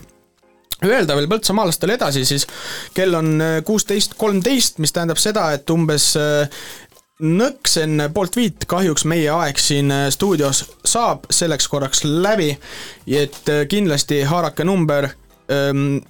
öelda 0.86 1.16
veel 1.18 1.30
põltsamaalastele 1.32 1.96
edasi, 1.98 2.26
siis 2.26 2.46
kell 2.94 3.16
on 3.18 3.42
kuusteist 3.66 4.14
kolmteist, 4.18 4.78
mis 4.78 4.94
tähendab 4.94 5.18
seda, 5.18 5.50
et 5.58 5.70
umbes 5.74 6.12
äh, 6.22 6.46
nõks 7.24 7.80
enne 7.82 8.10
poolt 8.14 8.36
viit 8.38 8.66
kahjuks 8.70 9.06
meie 9.10 9.30
aeg 9.34 9.58
siin 9.62 9.90
äh, 9.92 10.08
stuudios 10.14 10.64
saab 10.86 11.26
selleks 11.34 11.68
korraks 11.68 12.04
läbi, 12.06 12.52
et 13.08 13.50
äh, 13.50 13.66
kindlasti 13.70 14.22
haarake 14.30 14.66
number 14.68 15.10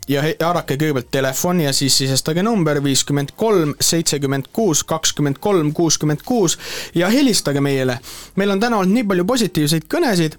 ja 0.07 0.22
he- 0.22 0.35
haarake 0.41 0.76
kõigepealt 0.76 1.11
telefon 1.11 1.59
ja 1.61 1.73
siis 1.73 1.97
sisestage 1.97 2.43
number 2.43 2.80
viiskümmend 2.84 3.35
kolm, 3.35 3.76
seitsekümmend 3.81 4.49
kuus, 4.53 4.84
kakskümmend 4.84 5.38
kolm, 5.39 5.73
kuuskümmend 5.73 6.26
kuus 6.26 6.57
ja 6.95 7.09
helistage 7.09 7.61
meile. 7.61 7.99
meil 8.35 8.49
on 8.51 8.59
täna 8.59 8.77
olnud 8.77 8.93
nii 8.93 9.03
palju 9.03 9.26
positiivseid 9.26 9.85
kõnesid 9.93 10.38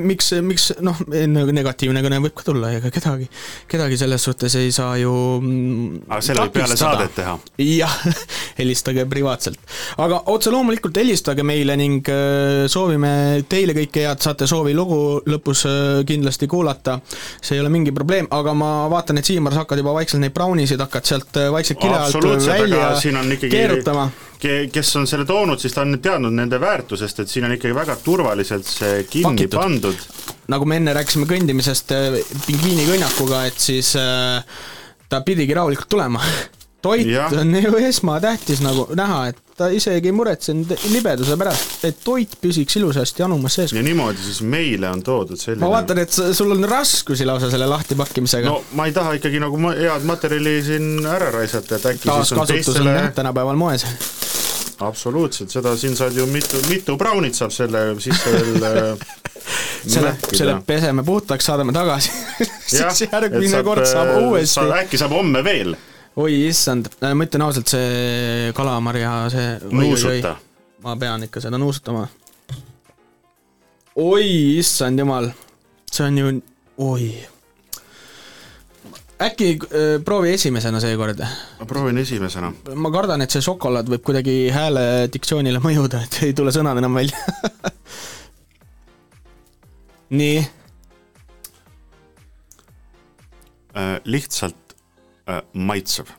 miks, 0.00 0.30
miks 0.44 0.70
noh, 0.84 0.96
negatiivne 1.08 2.00
kõne 2.04 2.20
võib 2.24 2.34
ka 2.38 2.46
tulla, 2.46 2.70
ega 2.78 2.90
kedagi, 2.92 3.26
kedagi 3.68 3.98
selles 4.00 4.24
suhtes 4.24 4.56
ei 4.56 4.72
saa 4.72 4.96
ju 4.96 5.12
mm, 5.40 6.04
aga 6.08 6.20
selle 6.24 6.46
võib 6.46 6.54
peale 6.56 6.78
saadet 6.80 7.12
teha. 7.18 7.34
jah, 7.60 7.96
helistage 8.60 9.04
privaatselt. 9.10 9.60
aga 10.00 10.22
otse 10.32 10.52
loomulikult 10.54 10.96
helistage 11.02 11.44
meile 11.46 11.76
ning 11.80 12.08
äh, 12.12 12.64
soovime 12.72 13.44
teile 13.48 13.76
kõike 13.76 14.06
head, 14.08 14.24
saate 14.24 14.48
soovi 14.48 14.72
lugu 14.76 15.20
lõpus 15.28 15.66
äh, 15.68 16.02
kindlasti 16.08 16.48
kuulata. 16.48 16.98
see 17.40 17.58
ei 17.58 17.64
ole 17.64 17.72
mingi 17.74 17.92
probleem, 17.92 18.30
aga 18.32 18.56
ma 18.56 18.74
vaatan, 18.92 19.20
et 19.20 19.28
Siimar, 19.28 19.52
sa 19.52 19.66
hakkad 19.66 19.84
juba 19.84 19.96
vaikselt 19.98 20.24
neid 20.24 20.36
braunisid 20.36 20.80
hakkad 20.80 21.12
sealt 21.12 21.42
vaikselt 21.52 21.82
kile 21.82 22.00
alt 22.00 22.48
välja 22.48 22.94
keerutama. 23.50 24.08
Kes 24.72 24.96
on 25.00 25.06
selle 25.08 25.26
toonud, 25.28 25.60
siis 25.60 25.74
ta 25.74 25.82
on 25.84 25.98
teadnud 26.02 26.34
nende 26.34 26.60
väärtusest, 26.60 27.24
et 27.24 27.32
siin 27.32 27.48
on 27.48 27.56
ikkagi 27.56 27.74
väga 27.76 27.96
turvaliselt 28.04 28.68
see 28.68 29.04
kinni 29.10 29.46
Pakitud. 29.46 29.60
pandud 29.60 30.08
nagu 30.52 30.66
me 30.68 30.78
enne 30.80 30.94
rääkisime 30.96 31.28
kõndimisest 31.28 31.94
äh, 31.94 32.18
pingviinikõnnakuga, 32.46 33.44
et 33.48 33.60
siis 33.60 33.94
äh, 34.00 34.44
ta 35.08 35.22
pidigi 35.24 35.56
rahulikult 35.56 35.90
tulema. 35.90 36.22
toit 36.84 37.08
ja. 37.08 37.30
on 37.32 37.54
ju 37.56 37.78
esmatähtis 37.80 38.60
nagu 38.60 38.84
näha, 38.96 39.28
et 39.32 39.38
ta 39.56 39.68
isegi 39.70 40.10
ei 40.10 40.14
muretsenud 40.16 40.72
libeduse 40.90 41.36
pärast, 41.38 41.84
et 41.86 42.00
toit 42.04 42.36
püsiks 42.42 42.78
ilusasti 42.80 43.22
anumas 43.26 43.54
sees. 43.60 43.72
ja 43.76 43.82
niimoodi 43.86 44.22
siis 44.24 44.40
meile 44.42 44.90
on 44.90 45.02
toodud 45.06 45.38
selline 45.40 45.62
ma 45.64 45.70
vaatan, 45.76 46.02
et 46.02 46.10
sul 46.10 46.50
on 46.56 46.66
raskusi 46.68 47.26
lausa 47.28 47.50
selle 47.52 47.68
lahtipakkimisega 47.70 48.50
no 48.50 48.62
ma 48.78 48.88
ei 48.90 48.96
taha 48.96 49.16
ikkagi 49.20 49.42
nagu 49.42 49.60
ma- 49.62 49.76
head 49.78 50.06
materjali 50.08 50.56
siin 50.66 51.06
ära 51.06 51.30
raisata, 51.34 51.78
et 51.78 51.90
äkki 51.94 52.10
siis 52.10 52.32
on 52.34 52.46
teistele, 52.50 52.96
tänapäeval 53.14 53.58
moes. 53.60 53.86
absoluutselt, 54.80 55.54
seda 55.54 55.76
siin 55.78 55.96
saad 55.96 56.16
ju 56.18 56.26
mitu, 56.26 56.58
mitu 56.68 56.98
braunit 56.98 57.38
saab 57.38 57.54
selle 57.54 57.86
sisse 58.02 58.34
veel 58.34 58.68
äh, 58.70 59.06
selle, 59.94 60.16
selle 60.32 60.58
peseme 60.66 61.04
puhtaks, 61.04 61.46
saadame 61.46 61.72
tagasi. 61.72 62.10
Siis 62.66 63.04
järgmine 63.06 63.50
saab, 63.50 63.66
kord 63.66 63.86
saab 63.88 64.14
äh, 64.14 64.22
uuesti 64.28 64.70
äkki 64.80 65.00
saab 65.00 65.14
homme 65.16 65.44
veel. 65.44 65.76
Oi 66.16 66.34
issand, 66.48 66.88
ma 67.02 67.26
ütlen 67.26 67.44
ausalt, 67.46 67.70
see 67.72 68.52
kalamarja, 68.56 69.12
see. 69.34 69.52
Nuusuta. 69.74 70.36
ma 70.84 70.96
pean 71.00 71.26
ikka 71.26 71.42
seda 71.42 71.58
nuusutama. 71.58 72.06
oi 73.96 74.58
issand 74.58 75.02
jumal, 75.02 75.30
see 75.90 76.06
on 76.06 76.18
ju, 76.18 76.32
oi. 76.86 77.08
äkki 79.24 79.48
äh, 79.54 80.02
proovi 80.04 80.34
esimesena 80.38 80.80
seekord. 80.80 81.22
ma 81.60 81.66
proovin 81.66 81.98
esimesena. 81.98 82.52
ma 82.74 82.94
kardan, 82.94 83.26
et 83.26 83.34
see 83.34 83.44
šokolaad 83.44 83.90
võib 83.90 84.06
kuidagi 84.06 84.36
hääle 84.54 85.08
diktsioonile 85.12 85.62
mõjuda, 85.64 86.04
et 86.06 86.22
ei 86.28 86.36
tule 86.36 86.54
sõnad 86.54 86.78
enam 86.78 86.94
välja. 86.94 87.18
nii, 90.20 90.44
Äh, 93.74 94.00
lihtsalt 94.04 94.63
äh, 95.28 95.42
maitsev. 95.52 96.12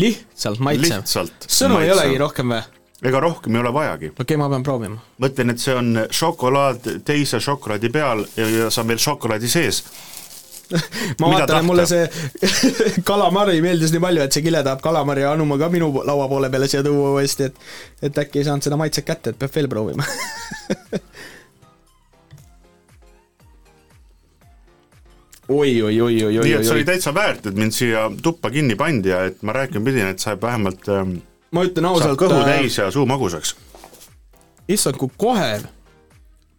lihtsalt 0.00 0.60
maitsev. 0.60 1.32
sõnu 1.46 1.80
ei 1.82 1.90
olegi 1.92 2.20
rohkem 2.20 2.54
või? 2.54 2.62
ega 3.02 3.20
rohkem 3.20 3.56
ei 3.56 3.60
ole 3.60 3.72
vajagi. 3.72 4.12
okei 4.12 4.24
okay,, 4.24 4.40
ma 4.40 4.48
pean 4.52 4.64
proovima. 4.66 5.00
mõtlen, 5.22 5.54
et 5.54 5.62
see 5.62 5.74
on 5.76 6.06
šokolaad 6.10 6.88
teise 7.06 7.40
šokolaadi 7.40 7.92
peal 7.92 8.24
ja, 8.36 8.70
see 8.70 8.82
on 8.82 8.88
veel 8.92 9.02
šokolaadi 9.02 9.50
sees. 9.50 9.82
ma 11.20 11.26
Mida 11.26 11.40
vaatan, 11.40 11.56
et 11.56 11.66
mulle 11.66 11.86
see 11.90 12.04
kalamari 13.10 13.58
meeldis 13.64 13.94
nii 13.94 14.02
palju, 14.04 14.22
et 14.22 14.36
see 14.36 14.44
Kile 14.44 14.62
tahab 14.62 14.82
kalamari 14.84 15.24
Anuma 15.26 15.58
ka 15.58 15.70
minu 15.72 15.90
laua 16.06 16.28
poole 16.30 16.50
peale 16.50 16.68
siia 16.70 16.84
tuua 16.86 17.16
uuesti, 17.16 17.50
et 17.50 18.10
et 18.10 18.24
äkki 18.24 18.42
ei 18.42 18.46
saanud 18.46 18.66
seda 18.66 18.78
maitset 18.80 19.06
kätte, 19.06 19.34
et 19.34 19.40
peab 19.40 19.56
veel 19.56 19.70
proovima. 19.72 20.06
oi, 25.50 25.82
oi, 25.82 26.00
oi, 26.00 26.24
oi, 26.24 26.38
oi, 26.38 26.44
nii 26.44 26.54
et 26.54 26.64
see 26.64 26.70
oi, 26.70 26.76
oli 26.78 26.84
oi. 26.84 26.88
täitsa 26.92 27.12
väärt, 27.14 27.48
et 27.50 27.58
mind 27.58 27.74
siia 27.74 28.06
tuppa 28.22 28.52
kinni 28.54 28.76
pandi 28.78 29.10
ja 29.10 29.24
et 29.30 29.42
ma 29.46 29.54
rääkima 29.56 29.84
pidin, 29.88 30.12
et 30.12 30.22
saab 30.22 30.42
vähemalt 30.46 30.88
ähm, 30.94 31.18
ma 31.50 31.64
ütlen 31.66 31.86
saab 31.88 31.98
ausalt, 31.98 32.20
kõhu 32.22 32.40
täis 32.46 32.78
ja 32.78 32.90
suu 32.94 33.06
magusaks. 33.10 33.56
issand, 34.70 34.98
kui 35.00 35.10
kohev, 35.18 35.66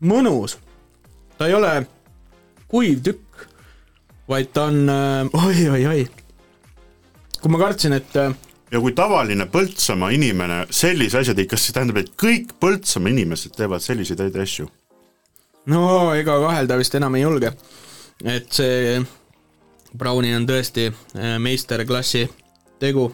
mõnus, 0.03 0.57
ta 1.37 1.47
ei 1.47 1.55
ole 1.55 1.73
kuiv 2.71 3.03
tükk, 3.05 3.47
vaid 4.31 4.51
ta 4.53 4.67
on 4.71 4.83
äh, 4.91 5.45
oi-oi-oi. 5.47 6.07
kui 7.41 7.51
ma 7.51 7.61
kartsin, 7.61 7.95
et 7.95 8.19
äh, 8.19 8.35
ja 8.71 8.81
kui 8.83 8.93
tavaline 8.97 9.47
Põltsamaa 9.51 10.11
inimene 10.15 10.65
sellise 10.69 11.21
asja 11.21 11.35
teeb, 11.37 11.49
kas 11.51 11.65
see 11.67 11.75
tähendab, 11.75 12.01
et 12.03 12.11
kõik 12.19 12.55
Põltsamaa 12.59 13.15
inimesed 13.15 13.55
teevad 13.55 13.83
selliseid 13.83 14.23
häid 14.23 14.35
asju? 14.43 14.67
no 15.71 16.11
ega 16.17 16.39
kahelda 16.41 16.77
vist 16.79 16.95
enam 16.97 17.15
ei 17.15 17.23
julge. 17.23 17.53
Et 18.25 18.51
see 18.53 19.01
Browni 19.97 20.33
on 20.35 20.45
tõesti 20.47 20.87
äh, 20.91 21.37
meisterklassi 21.39 22.25
tegu. 22.79 23.09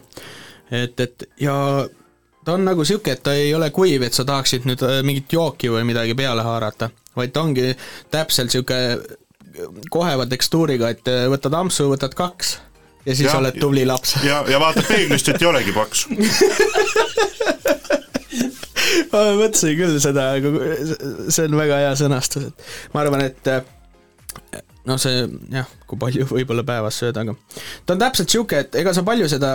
et, 0.70 1.00
et 1.00 1.24
ja 1.40 1.54
ta 2.44 2.54
on 2.56 2.64
nagu 2.64 2.84
sihuke, 2.84 3.12
et 3.12 3.22
ta 3.22 3.34
ei 3.36 3.54
ole 3.54 3.70
kuiv, 3.74 4.02
et 4.06 4.14
sa 4.16 4.24
tahaksid 4.28 4.64
nüüd 4.68 4.82
äh, 4.86 5.00
mingit 5.04 5.32
jooki 5.32 5.68
või 5.72 5.84
midagi 5.88 6.14
peale 6.18 6.42
haarata, 6.46 6.90
vaid 7.16 7.32
ta 7.34 7.42
ongi 7.44 7.72
täpselt 8.10 8.50
sihuke 8.54 8.78
koheva 9.90 10.26
tekstuuriga, 10.30 10.88
et 10.94 11.08
äh, 11.10 11.26
võtad 11.32 11.54
ampsu, 11.58 11.88
võtad 11.90 12.14
kaks 12.16 12.58
ja 13.06 13.14
siis 13.14 13.28
Ja- 13.28 13.38
oled 13.40 13.58
tubli 13.60 13.84
laps. 13.88 14.16
ja, 14.24 14.44
ja 14.48 14.60
vaatad 14.60 14.86
peeglist, 14.88 15.28
et 15.28 15.42
ei 15.42 15.48
olegi 15.50 15.72
paks. 15.76 16.06
ma 19.12 19.22
mõtlesin 19.38 19.76
küll 19.78 19.98
seda, 20.02 20.30
see 21.32 21.44
on 21.48 21.56
väga 21.58 21.82
hea 21.84 21.92
sõnastus, 21.98 22.48
et 22.50 22.56
ma 22.94 23.02
arvan, 23.04 23.24
et 23.28 23.50
äh, 23.52 23.62
no 24.88 24.96
see 25.00 25.24
jah, 25.52 25.68
kui 25.88 26.00
palju 26.00 26.26
võib-olla 26.32 26.64
päevas 26.66 26.98
sööd, 27.02 27.16
aga 27.20 27.34
ta 27.86 27.94
on 27.94 28.02
täpselt 28.02 28.32
sihuke, 28.32 28.56
et 28.64 28.78
ega 28.80 28.90
sa 28.96 29.02
palju 29.06 29.26
seda 29.30 29.48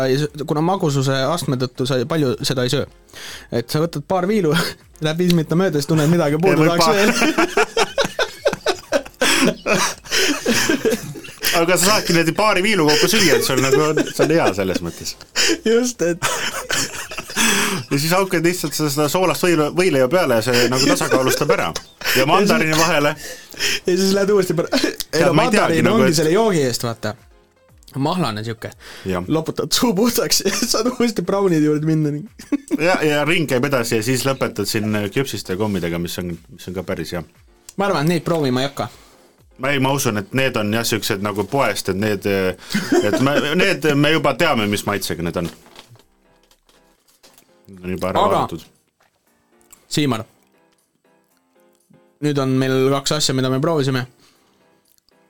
kuna 0.49 0.61
magususe 0.65 1.15
astme 1.27 1.55
tõttu 1.61 1.88
sa 1.89 1.99
palju 2.10 2.27
seda 2.45 2.65
ei 2.68 2.72
söö. 2.73 2.85
et 3.51 3.68
sa 3.69 3.77
võtad 3.84 4.03
paar 4.07 4.26
viilu, 4.30 4.51
läheb 5.05 5.18
viis 5.23 5.34
minutit 5.35 5.57
mööda, 5.60 5.76
siis 5.80 5.89
tunned 5.89 6.10
midagi 6.11 6.41
puudu 6.41 6.61
tahaks 6.69 6.88
veel. 6.93 7.11
aga 11.53 11.76
sa 11.77 11.84
saadki 11.85 12.14
niimoodi 12.14 12.34
paari 12.38 12.61
viilu 12.65 12.88
kokku 12.88 13.07
süüa, 13.11 13.38
et 13.38 13.45
sul 13.45 13.61
nagu 13.64 13.81
on, 13.89 13.99
see 14.10 14.26
on 14.26 14.31
hea 14.38 14.47
selles 14.57 14.80
mõttes. 14.85 15.10
just, 15.68 16.01
et 16.01 16.22
ja 17.91 17.99
siis 17.99 18.11
haukad 18.11 18.45
lihtsalt 18.45 18.73
seda 18.77 18.89
seda 18.93 19.09
soolast 19.11 19.43
võileiva, 19.45 19.69
võileiva 19.77 20.07
peale 20.11 20.39
ja 20.39 20.45
see 20.45 20.69
nagu 20.71 20.88
tasakaalustab 20.88 21.51
ära. 21.55 21.69
ja 22.17 22.25
mandariini 22.30 22.77
vahele. 22.80 23.15
ja 23.85 23.97
siis 23.97 24.13
lähed 24.15 24.34
uuesti 24.34 24.55
pära-, 24.57 24.81
ei 25.13 25.25
no 25.25 25.34
mandariin 25.38 25.85
nagu, 25.85 26.01
ongi 26.01 26.11
et- 26.13 26.19
selle 26.21 26.34
joogi 26.34 26.63
eest, 26.63 26.84
vaata. 26.88 27.15
mahlane 27.97 28.41
jah, 28.45 29.23
loputad 29.27 29.71
suu 29.71 29.93
puhtaks 29.93 30.43
ja 30.45 30.51
saad 30.71 30.91
uuesti 30.95 31.21
braunide 31.21 31.65
juurde 31.65 31.85
minna 31.85 32.09
ja, 32.80 32.97
ja 33.05 33.25
ring 33.25 33.49
käib 33.49 33.65
edasi 33.69 33.95
ja 33.99 34.03
siis 34.03 34.25
lõpetad 34.25 34.65
siin 34.65 34.97
küpsiste 35.13 35.57
kommidega, 35.57 35.99
mis 35.99 36.17
on, 36.19 36.34
mis 36.49 36.67
on 36.67 36.73
ka 36.73 36.84
päris 36.84 37.13
hea. 37.13 37.23
ma 37.77 37.85
arvan, 37.85 38.05
et 38.05 38.15
neid 38.15 38.25
proovima 38.25 38.61
ei 38.63 38.71
hakka 38.71 38.89
ma 39.57 39.69
ei, 39.69 39.80
ma 39.80 39.91
usun, 39.93 40.17
et 40.17 40.34
need 40.34 40.55
on 40.57 40.73
jah, 40.73 40.85
siuksed 40.85 41.21
nagu 41.23 41.45
poest, 41.49 41.89
et 41.93 41.99
need, 41.99 42.25
et 42.25 43.19
me, 43.21 43.35
need 43.61 43.85
me 43.95 44.11
juba 44.15 44.34
teame, 44.39 44.67
mis 44.67 44.85
maitsega 44.89 45.23
need 45.23 45.38
on. 45.43 45.49
Need 47.74 47.84
on 47.84 47.95
juba 47.98 48.10
ära 48.14 48.22
Aga- 48.22 48.36
vaadatud. 48.38 48.66
Siimar, 49.94 50.24
nüüd 52.24 52.40
on 52.41 52.56
meil 52.58 52.90
kaks 52.94 53.18
asja, 53.20 53.36
mida 53.38 53.50
me 53.50 53.60
proovisime. 53.62 54.08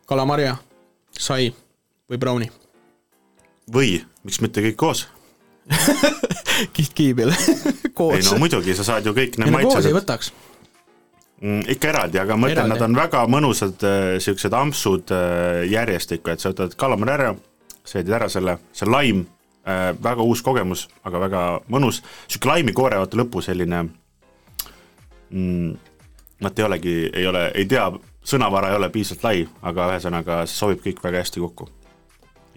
kalamarja, 0.07 0.57
sai 1.18 1.53
või 2.11 2.20
brauni. 2.20 2.52
või 3.74 4.03
miks 4.24 4.41
mitte 4.44 4.61
kõik 4.61 4.76
koos? 4.76 5.07
kiht 6.76 6.94
kiibil 6.94 7.32
koos. 7.98 8.18
ei 8.18 8.26
no 8.28 8.38
muidugi, 8.41 8.76
sa 8.76 8.84
saad 8.84 9.06
ju 9.07 9.14
kõik 9.15 9.40
need 9.40 9.52
no 9.52 9.61
koos 9.64 9.86
ei 9.86 9.94
maitsed, 9.94 9.98
võtaks. 9.98 10.32
ikka 11.76 11.90
eraldi, 11.94 12.20
aga 12.20 12.38
ma 12.38 12.52
ütlen, 12.52 12.70
nad 12.72 12.84
on 12.84 12.95
väga 12.95 13.24
mõnusad 13.32 13.88
äh, 13.88 14.02
siuksed 14.24 14.53
ampsud 14.53 15.15
äh, 15.15 15.64
järjestikku, 15.72 16.30
et 16.34 16.44
sa 16.44 16.52
võtad 16.52 16.76
kalamari 16.80 17.15
ära, 17.15 17.32
seedid 17.88 18.14
ära 18.20 18.30
selle, 18.32 18.57
see 18.76 18.90
laim, 18.90 19.26
väga 20.03 20.23
uus 20.23 20.41
kogemus, 20.44 20.88
aga 21.07 21.19
väga 21.23 21.41
mõnus, 21.72 22.02
sihuke 22.27 22.49
laimikoore, 22.49 22.98
vaata 22.99 23.19
lõpu 23.19 23.41
selline 23.41 23.84
mm,, 25.30 25.76
nad 26.44 26.60
ei 26.60 26.65
olegi, 26.65 26.95
ei 27.14 27.27
ole, 27.27 27.45
ei 27.56 27.65
tea, 27.69 27.85
sõnavara 28.27 28.73
ei 28.73 28.80
ole 28.80 28.90
piisavalt 28.91 29.23
lai, 29.23 29.45
aga 29.61 29.88
ühesõnaga 29.94 30.41
see 30.48 30.60
sobib 30.60 30.84
kõik 30.84 31.03
väga 31.03 31.23
hästi 31.23 31.44
kokku. 31.44 31.69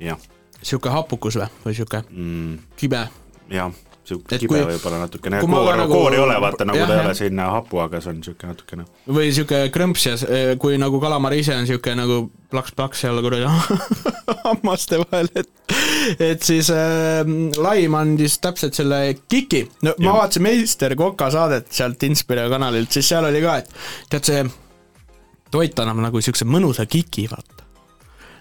jah. 0.02 0.18
Sihuke 0.62 0.90
hapukus 0.90 1.36
või, 1.38 1.48
või 1.64 1.78
sihuke 1.78 2.02
mm,, 2.10 2.58
kibe. 2.80 3.06
jah, 3.54 3.70
Et 4.06 4.38
kibe 4.40 4.52
kui- 4.54 4.62
võib-olla 4.68 4.98
natukene, 5.02 5.40
ma 5.42 5.56
koor 5.62 5.76
nagu- 5.80 5.92
koor 5.92 6.14
ei 6.14 6.20
ole 6.22 6.36
vaata, 6.40 6.64
nagu 6.68 6.78
jah, 6.78 6.86
ta 6.88 6.94
ei 7.00 7.06
ole 7.06 7.14
selline 7.18 7.42
hapu, 7.50 7.80
aga 7.82 8.00
see 8.00 8.10
on 8.14 8.20
sihuke 8.22 8.46
natukene 8.50 8.84
või 9.18 9.32
sihuke 9.34 9.60
krõmps 9.74 10.06
ja 10.06 10.14
eh, 10.28 10.52
kui 10.62 10.78
nagu 10.78 11.00
kalamar 11.02 11.34
ise 11.34 11.56
on 11.56 11.66
sihuke 11.66 11.94
nagu 11.98 12.20
plaks-plaks 12.52 13.00
seal 13.02 13.18
kuradi 13.24 13.48
hammaste 14.44 15.00
vahel, 15.02 15.30
et 15.34 15.50
et 16.22 16.42
siis 16.46 16.68
äh, 16.70 17.26
Laim 17.58 17.94
andis 17.98 18.38
täpselt 18.38 18.74
selle 18.78 19.00
kiki, 19.28 19.64
no 19.82 19.94
ma 19.98 20.04
Jah. 20.06 20.18
vaatasin 20.20 20.42
Meister 20.46 20.94
Koka 20.96 21.30
saadet 21.34 21.66
sealt 21.74 22.02
Inspire 22.06 22.46
kanalilt, 22.52 22.92
siis 22.94 23.08
seal 23.10 23.26
oli 23.26 23.42
ka, 23.42 23.56
et 23.64 23.70
tead, 24.12 24.22
see 24.30 24.44
toit 25.50 25.78
annab 25.82 25.98
nagu 26.04 26.20
siukse 26.22 26.46
mõnusa 26.46 26.86
kiki, 26.90 27.26
vaata. 27.32 27.64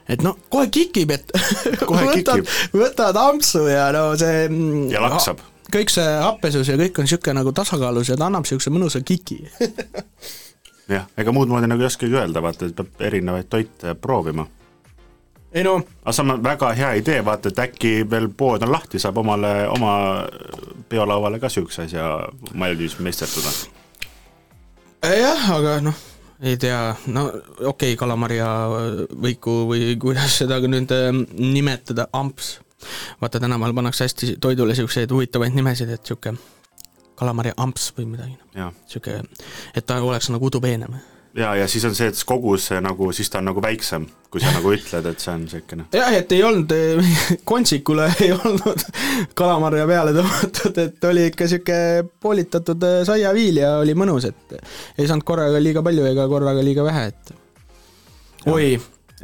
et 0.10 0.22
no 0.22 0.36
kohe 0.54 0.68
kikib, 0.70 1.12
et 1.16 1.32
Kohe 1.86 2.06
võtad 2.12 2.46
võtad 2.78 3.18
ampsu 3.18 3.64
ja 3.72 3.88
no 3.96 4.12
see 4.20 4.46
ja 4.94 5.02
laksab. 5.02 5.42
Kõik 5.76 5.92
see 5.92 6.18
happesus 6.24 6.70
ja 6.72 6.78
kõik 6.80 7.00
on 7.02 7.10
sihuke 7.10 7.34
nagu 7.36 7.52
tasakaalus 7.56 8.12
ja 8.12 8.18
ta 8.20 8.30
annab 8.30 8.48
siukse 8.48 8.72
mõnusa 8.74 9.02
kiki. 9.06 9.42
jah, 10.96 11.08
ega 11.18 11.34
muud 11.36 11.52
moodi 11.52 11.70
nagu 11.70 11.84
ei 11.84 11.90
oskagi 11.90 12.16
öelda, 12.16 12.44
vaata, 12.44 12.70
et 12.70 12.78
peab 12.78 13.02
erinevaid 13.10 13.50
toite 13.52 13.96
proovima. 14.00 14.48
ei 15.56 15.64
no 15.64 15.78
aga 15.80 16.14
samas 16.14 16.42
väga 16.44 16.72
hea 16.78 16.94
idee, 17.02 17.22
vaata, 17.26 17.52
et 17.52 17.64
äkki 17.68 17.94
veel 18.10 18.30
pood 18.38 18.64
on 18.64 18.72
lahti, 18.72 19.00
saab 19.00 19.18
omale, 19.24 19.54
oma 19.72 19.94
peolauale 20.90 21.40
ka 21.40 21.50
siukse 21.50 21.88
asja 21.88 22.10
valmis 22.60 23.00
meisterdada. 23.00 23.56
jah, 25.16 25.50
aga 25.58 25.80
noh, 25.82 26.04
ei 26.44 26.58
tea, 26.58 26.96
no 27.08 27.28
okei 27.30 27.68
okay,, 27.72 27.96
Kalamaria 28.00 28.48
võiku 29.12 29.64
või 29.72 29.96
kuidas 30.00 30.40
seda 30.44 30.60
nüüd 30.64 30.92
äh, 30.92 31.10
nimetada, 31.40 32.08
amps. 32.14 32.60
Vaata 33.22 33.40
tänapäeval 33.40 33.74
pannakse 33.74 34.04
hästi 34.04 34.36
toidule 34.42 34.76
siukseid 34.76 35.12
huvitavaid 35.12 35.56
nimesid, 35.56 35.90
et 35.90 36.06
sihuke 36.06 36.36
Kalamaria 37.16 37.56
amps 37.58 37.94
või 37.96 38.10
midagi, 38.12 38.36
sihuke, 38.92 39.22
et 39.76 39.86
ta 39.88 40.02
oleks 40.04 40.30
nagu 40.34 40.50
udupeenem. 40.50 40.98
ja, 41.36 41.54
ja 41.56 41.68
siis 41.68 41.86
on 41.88 41.96
see, 41.96 42.10
et 42.12 42.24
kogus 42.28 42.70
nagu, 42.84 43.12
siis 43.16 43.30
ta 43.32 43.40
on 43.40 43.48
nagu 43.50 43.62
väiksem, 43.64 44.08
kui 44.32 44.44
sa 44.44 44.52
nagu 44.56 44.74
ütled, 44.76 45.08
et 45.12 45.24
see 45.24 45.32
on 45.32 45.46
niisugune 45.46 45.86
jah, 46.00 46.12
et 46.16 46.32
ei 46.36 46.44
olnud, 46.44 46.74
kontsikule 47.52 48.10
ei 48.20 48.34
olnud 48.36 48.84
kalamarja 49.38 49.88
peale 49.88 50.16
tõmmatud, 50.18 50.82
et 50.84 51.08
oli 51.12 51.30
ikka 51.32 51.48
sihuke 51.52 51.78
poolitatud 52.20 52.84
äh, 52.84 53.00
saiaviil 53.08 53.64
ja 53.64 53.78
oli 53.84 53.96
mõnus, 53.96 54.28
et 54.32 54.60
ei 54.98 55.08
saanud 55.08 55.28
korraga 55.28 55.64
liiga 55.64 55.84
palju 55.86 56.12
ega 56.12 56.28
korraga 56.32 56.64
liiga 56.66 56.84
vähe, 56.88 57.08
et 57.14 57.36
oi, 58.52 58.76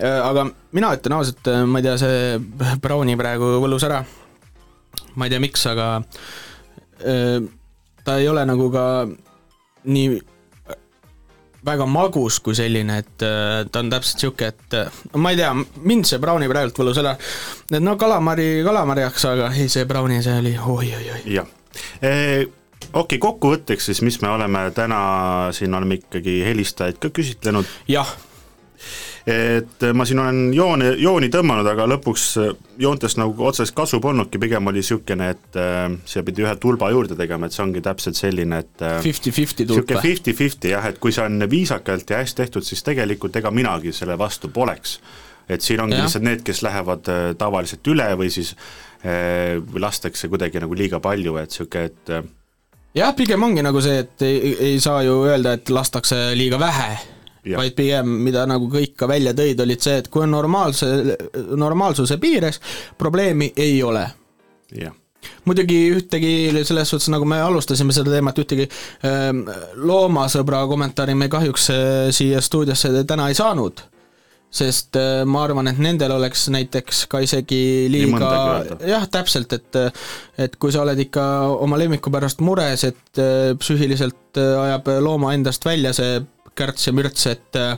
aga 0.01 0.47
mina 0.73 0.93
ütlen 0.97 1.17
ausalt, 1.17 1.49
ma 1.69 1.79
ei 1.81 1.85
tea, 1.85 1.97
see 2.01 2.75
Browni 2.81 3.17
praegu 3.19 3.55
võlus 3.61 3.85
ära. 3.85 4.01
ma 5.15 5.27
ei 5.27 5.33
tea, 5.33 5.41
miks, 5.43 5.65
aga 5.69 5.87
äh, 7.05 7.39
ta 8.03 8.17
ei 8.19 8.29
ole 8.29 8.45
nagu 8.47 8.69
ka 8.73 8.85
nii 9.83 10.21
väga 11.65 11.85
magus 11.85 12.39
kui 12.41 12.55
selline, 12.57 12.97
et 13.03 13.25
äh, 13.25 13.65
ta 13.71 13.83
on 13.83 13.91
täpselt 13.91 14.23
sihuke, 14.23 14.49
et 14.49 14.77
äh, 14.77 15.01
ma 15.21 15.33
ei 15.33 15.39
tea, 15.39 15.51
mind 15.85 16.09
see 16.09 16.21
Browni 16.21 16.49
praegult 16.49 16.81
võlus 16.81 17.01
ära. 17.01 17.13
et 17.69 17.83
no 17.83 17.95
kalamari 18.01 18.63
kalamarjaks, 18.65 19.27
aga 19.29 19.51
ei, 19.53 19.69
see 19.69 19.85
Browni, 19.89 20.21
see 20.25 20.39
oli 20.41 20.55
oi-oi-oi. 20.57 21.21
jah. 21.35 21.47
okei 22.01 22.47
okay,, 22.93 23.21
kokkuvõtteks 23.21 23.91
siis, 23.91 24.01
mis 24.01 24.21
me 24.25 24.33
oleme 24.33 24.65
täna 24.75 25.03
siin, 25.53 25.73
oleme 25.77 26.01
ikkagi 26.01 26.41
helistajaid 26.47 27.01
ka 27.01 27.13
küsitlenud. 27.13 27.69
jah. 27.91 28.09
Et 29.27 29.83
ma 29.93 30.05
siin 30.07 30.19
olen 30.19 30.53
joone, 30.53 30.93
jooni 30.97 31.29
tõmmanud, 31.33 31.67
aga 31.69 31.85
lõpuks 31.91 32.23
joontest 32.81 33.19
nagu 33.21 33.45
otsest 33.45 33.75
kasu 33.77 33.99
polnudki, 34.01 34.39
pigem 34.41 34.67
oli 34.71 34.81
niisugune, 34.81 35.29
et 35.35 35.59
äh, 35.61 35.83
siia 36.09 36.23
pidi 36.25 36.45
ühe 36.45 36.55
tulba 36.61 36.89
juurde 36.93 37.17
tegema, 37.19 37.45
et 37.45 37.55
see 37.55 37.63
ongi 37.65 37.83
täpselt 37.85 38.17
selline, 38.17 38.63
et 38.65 38.85
äh, 38.85 38.97
Fifty-fifty 39.03 39.67
niisugune 39.67 39.85
tulpa. 39.85 40.01
fifty-fifty 40.07 40.73
jah, 40.73 40.87
et 40.89 40.97
kui 41.01 41.13
see 41.13 41.25
on 41.25 41.45
viisakalt 41.51 42.09
ja 42.09 42.21
hästi 42.23 42.41
tehtud, 42.43 42.65
siis 42.65 42.81
tegelikult 42.87 43.35
ega 43.37 43.51
minagi 43.53 43.93
selle 43.93 44.17
vastu 44.17 44.49
poleks. 44.49 44.99
et 45.51 45.61
siin 45.61 45.81
ongi 45.83 45.97
Jah. 45.97 46.05
lihtsalt 46.05 46.23
need, 46.23 46.43
kes 46.47 46.61
lähevad 46.63 47.07
äh, 47.11 47.23
tavaliselt 47.37 47.87
üle 47.91 48.05
või 48.15 48.29
siis 48.31 48.53
äh, 49.03 49.57
lastakse 49.73 50.29
kuidagi 50.31 50.61
nagu 50.63 50.73
liiga 50.77 51.01
palju, 51.03 51.35
et 51.41 51.49
niisugune, 51.51 51.89
et 51.89 52.13
äh, 52.15 52.29
jah, 52.95 53.13
pigem 53.17 53.43
ongi 53.43 53.63
nagu 53.65 53.81
see, 53.83 53.99
et 54.05 54.21
ei, 54.25 54.53
ei 54.71 54.79
saa 54.79 55.01
ju 55.03 55.21
öelda, 55.27 55.57
et 55.59 55.69
lastakse 55.69 56.31
liiga 56.39 56.59
vähe, 56.61 56.95
vaid 57.45 57.75
pigem, 57.77 58.15
mida 58.25 58.45
nagu 58.49 58.69
kõik 58.71 58.95
ka 58.99 59.09
välja 59.09 59.33
tõid, 59.37 59.61
olid 59.63 59.83
see, 59.83 59.99
et 60.01 60.09
kui 60.13 60.25
on 60.25 60.33
normaalse, 60.35 60.87
normaalsuse 61.57 62.17
piires, 62.21 62.61
probleemi 63.01 63.51
ei 63.59 63.79
ole. 63.83 64.05
Jah, 64.77 64.93
muidugi 65.45 65.77
ühtegi 65.95 66.33
selles 66.65 66.91
suhtes, 66.91 67.09
nagu 67.13 67.25
me 67.27 67.41
alustasime 67.43 67.93
seda 67.95 68.13
teemat, 68.13 68.41
ühtegi 68.41 68.67
ähm, 69.07 69.45
loomasõbra 69.81 70.65
kommentaari 70.69 71.15
me 71.17 71.29
kahjuks 71.31 71.71
äh, 71.73 71.87
siia 72.15 72.41
stuudiosse 72.43 72.93
täna 73.09 73.29
ei 73.31 73.37
saanud, 73.37 73.83
sest 74.51 74.97
äh, 74.99 75.21
ma 75.27 75.45
arvan, 75.45 75.69
et 75.71 75.79
nendel 75.81 76.15
oleks 76.17 76.47
näiteks 76.53 77.05
ka 77.11 77.23
isegi 77.25 77.61
liiga 77.91 78.33
jah, 78.87 79.07
täpselt, 79.11 79.53
et 79.57 79.81
et 80.41 80.57
kui 80.61 80.73
sa 80.73 80.83
oled 80.85 80.99
ikka 81.05 81.23
oma 81.63 81.79
lemmiku 81.79 82.13
pärast 82.13 82.43
mures, 82.45 82.85
et 82.89 83.21
äh, 83.21 83.53
psüühiliselt 83.59 84.41
äh, 84.41 84.53
ajab 84.67 84.93
looma 85.05 85.35
endast 85.37 85.65
välja 85.65 85.93
see 85.97 86.21
kärts 86.57 86.87
ja 86.87 86.93
mürts, 86.95 87.25
et 87.31 87.57
äh, 87.59 87.77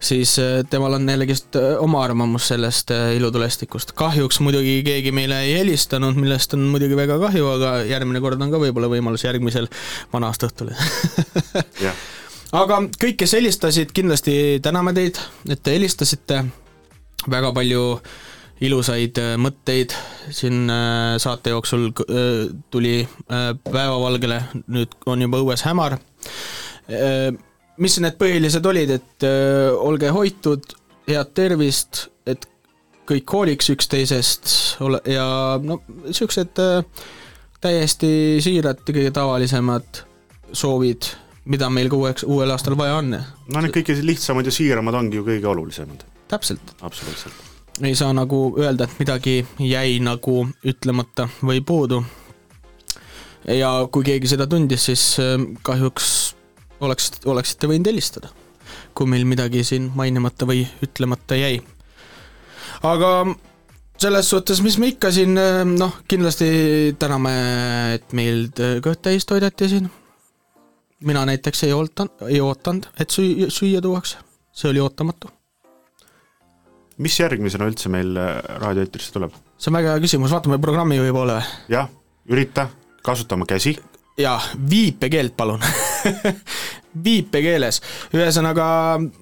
siis 0.00 0.36
äh, 0.42 0.60
temal 0.70 0.96
on 0.98 1.08
jällegist 1.08 1.56
äh, 1.56 1.74
oma 1.82 2.02
arvamus 2.04 2.48
sellest 2.50 2.90
ilutulestikust. 3.16 3.92
kahjuks 3.92 4.40
muidugi 4.40 4.80
keegi 4.86 5.12
meile 5.12 5.40
ei 5.46 5.58
helistanud, 5.58 6.18
millest 6.18 6.54
on 6.54 6.64
muidugi 6.72 6.96
väga 6.98 7.18
kahju, 7.22 7.50
aga 7.56 7.74
järgmine 7.88 8.22
kord 8.24 8.42
on 8.42 8.52
ka 8.52 8.62
võib-olla 8.62 8.90
võimalus 8.92 9.24
järgmisel 9.24 9.68
vana-aastaõhtul. 10.12 10.72
jah, 11.86 12.00
aga 12.62 12.82
kõik, 12.96 13.20
kes 13.22 13.36
helistasid, 13.38 13.94
kindlasti 13.96 14.34
täname 14.64 14.94
teid, 14.96 15.20
et 15.48 15.62
te 15.62 15.76
helistasite, 15.76 16.44
väga 17.30 17.54
palju 17.56 17.84
ilusaid 18.60 19.16
mõtteid 19.40 19.94
siin 20.36 20.68
saate 21.22 21.54
jooksul 21.54 21.86
tuli 22.68 22.98
päevavalgele, 23.24 24.42
nüüd 24.68 24.98
on 25.08 25.24
juba 25.24 25.40
õues 25.40 25.64
hämar. 25.64 25.96
Mis 27.80 27.96
need 28.02 28.16
põhilised 28.20 28.66
olid, 28.68 28.90
et 28.98 29.24
äh, 29.24 29.70
olge 29.72 30.10
hoitud, 30.12 30.74
head 31.08 31.30
tervist, 31.36 32.08
et 32.28 32.44
kõik 33.08 33.32
hooliks 33.32 33.70
üksteisest 33.72 34.52
ole- 34.84 35.00
ja 35.08 35.24
no 35.64 35.80
niisugused 36.04 36.60
äh, 36.60 36.84
täiesti 37.60 38.12
siirad, 38.44 38.82
kõige 38.86 39.10
tavalisemad 39.14 40.02
soovid, 40.52 41.08
mida 41.50 41.70
meil 41.72 41.90
ka 41.90 41.98
uueks, 41.98 42.24
uuel 42.28 42.52
aastal 42.52 42.76
vaja 42.78 42.98
on. 43.00 43.14
no 43.16 43.62
need 43.62 43.74
kõige 43.74 43.96
lihtsamad 44.04 44.46
ja 44.46 44.54
siiramad 44.54 44.94
ongi 44.94 45.16
ju 45.16 45.24
kõige 45.26 45.48
olulisemad. 45.48 46.04
täpselt. 46.28 46.74
absoluutselt. 46.80 47.34
ei 47.82 47.94
saa 47.94 48.12
nagu 48.12 48.42
öelda, 48.58 48.84
et 48.84 48.98
midagi 48.98 49.46
jäi 49.58 49.98
nagu 50.04 50.46
ütlemata 50.64 51.28
või 51.42 51.64
puudu. 51.64 52.02
ja 53.48 53.72
kui 53.92 54.04
keegi 54.04 54.28
seda 54.36 54.46
tundis, 54.46 54.84
siis 54.84 55.16
kahjuks 55.62 56.29
oleks, 56.80 57.12
oleksite 57.24 57.68
võinud 57.70 57.90
helistada, 57.90 58.30
kui 58.94 59.08
meil 59.10 59.26
midagi 59.28 59.64
siin 59.66 59.90
mainimata 59.96 60.48
või 60.48 60.64
ütlemata 60.84 61.38
jäi. 61.38 61.60
aga 62.82 63.10
selles 64.00 64.30
suhtes, 64.30 64.62
mis 64.64 64.78
me 64.80 64.92
ikka 64.94 65.10
siin, 65.12 65.36
noh, 65.76 65.98
kindlasti 66.08 66.96
täname, 66.98 67.34
et 67.98 68.14
meil 68.16 68.48
kõht 68.84 69.02
täis 69.02 69.26
toideti 69.26 69.68
siin. 69.68 69.90
mina 71.00 71.24
näiteks 71.26 71.64
ei 71.64 71.72
ootanud, 71.72 72.26
ei 72.28 72.40
ootanud, 72.40 72.88
et 73.00 73.10
süüa, 73.10 73.50
süüa 73.50 73.80
tuuakse, 73.80 74.18
see 74.52 74.70
oli 74.70 74.80
ootamatu 74.80 75.30
mis 77.00 77.16
järgmisena 77.20 77.68
üldse 77.70 77.88
meil 77.92 78.12
raadioeetrisse 78.60 79.14
tuleb? 79.14 79.32
see 79.60 79.70
on 79.70 79.78
väga 79.78 79.94
hea 79.94 80.02
küsimus, 80.04 80.32
vaatame 80.34 80.58
programmijuhi 80.60 81.12
poole 81.16 81.38
või? 81.38 81.46
jah, 81.72 81.88
ürita, 82.28 82.68
kasuta 83.06 83.36
oma 83.38 83.48
käsi. 83.48 83.76
jaa, 84.20 84.40
viipekeelt 84.70 85.36
palun. 85.36 85.64
Viipekeeles, 87.04 87.76
ühesõnaga 88.18 88.64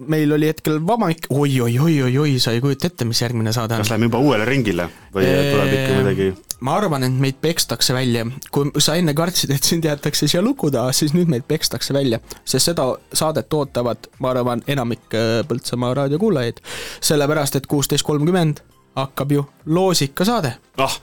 meil 0.09 0.31
oli 0.33 0.49
hetkel 0.49 0.79
vabamik, 0.89 1.27
oi-oi-oi-oi-oi, 1.29 2.39
sa 2.41 2.55
ei 2.57 2.63
kujuta 2.65 2.89
ette, 2.89 3.05
mis 3.05 3.21
järgmine 3.21 3.53
saade 3.53 3.77
on. 3.77 3.85
kas 3.85 3.91
läheme 3.93 4.09
juba 4.09 4.23
uuele 4.25 4.47
ringile 4.49 4.87
või 5.13 5.27
tuleb 5.29 5.75
ikka 5.77 5.99
midagi? 5.99 6.29
ma 6.65 6.79
arvan, 6.79 7.05
et 7.07 7.19
meid 7.21 7.37
pekstakse 7.45 7.95
välja, 7.95 8.25
kui 8.55 8.73
sa 8.83 8.97
enne 8.99 9.13
kartsid, 9.15 9.53
et 9.55 9.69
sind 9.69 9.85
jäetakse 9.85 10.31
siia 10.31 10.43
luku 10.43 10.73
taha, 10.75 10.95
siis 10.97 11.13
nüüd 11.15 11.29
meid 11.31 11.45
pekstakse 11.49 11.95
välja, 11.95 12.23
sest 12.41 12.73
seda 12.73 12.89
saadet 13.13 13.53
ootavad, 13.55 14.09
ma 14.25 14.33
arvan, 14.33 14.65
enamik 14.67 15.13
äh, 15.15 15.29
Põltsamaa 15.49 15.93
raadiokuulajaid, 16.01 16.65
sellepärast 17.05 17.61
et 17.61 17.69
kuusteist 17.71 18.07
kolmkümmend 18.09 18.65
hakkab 18.99 19.33
ju 19.33 19.45
loosikasaade. 19.67 20.57
Ah, 20.83 20.99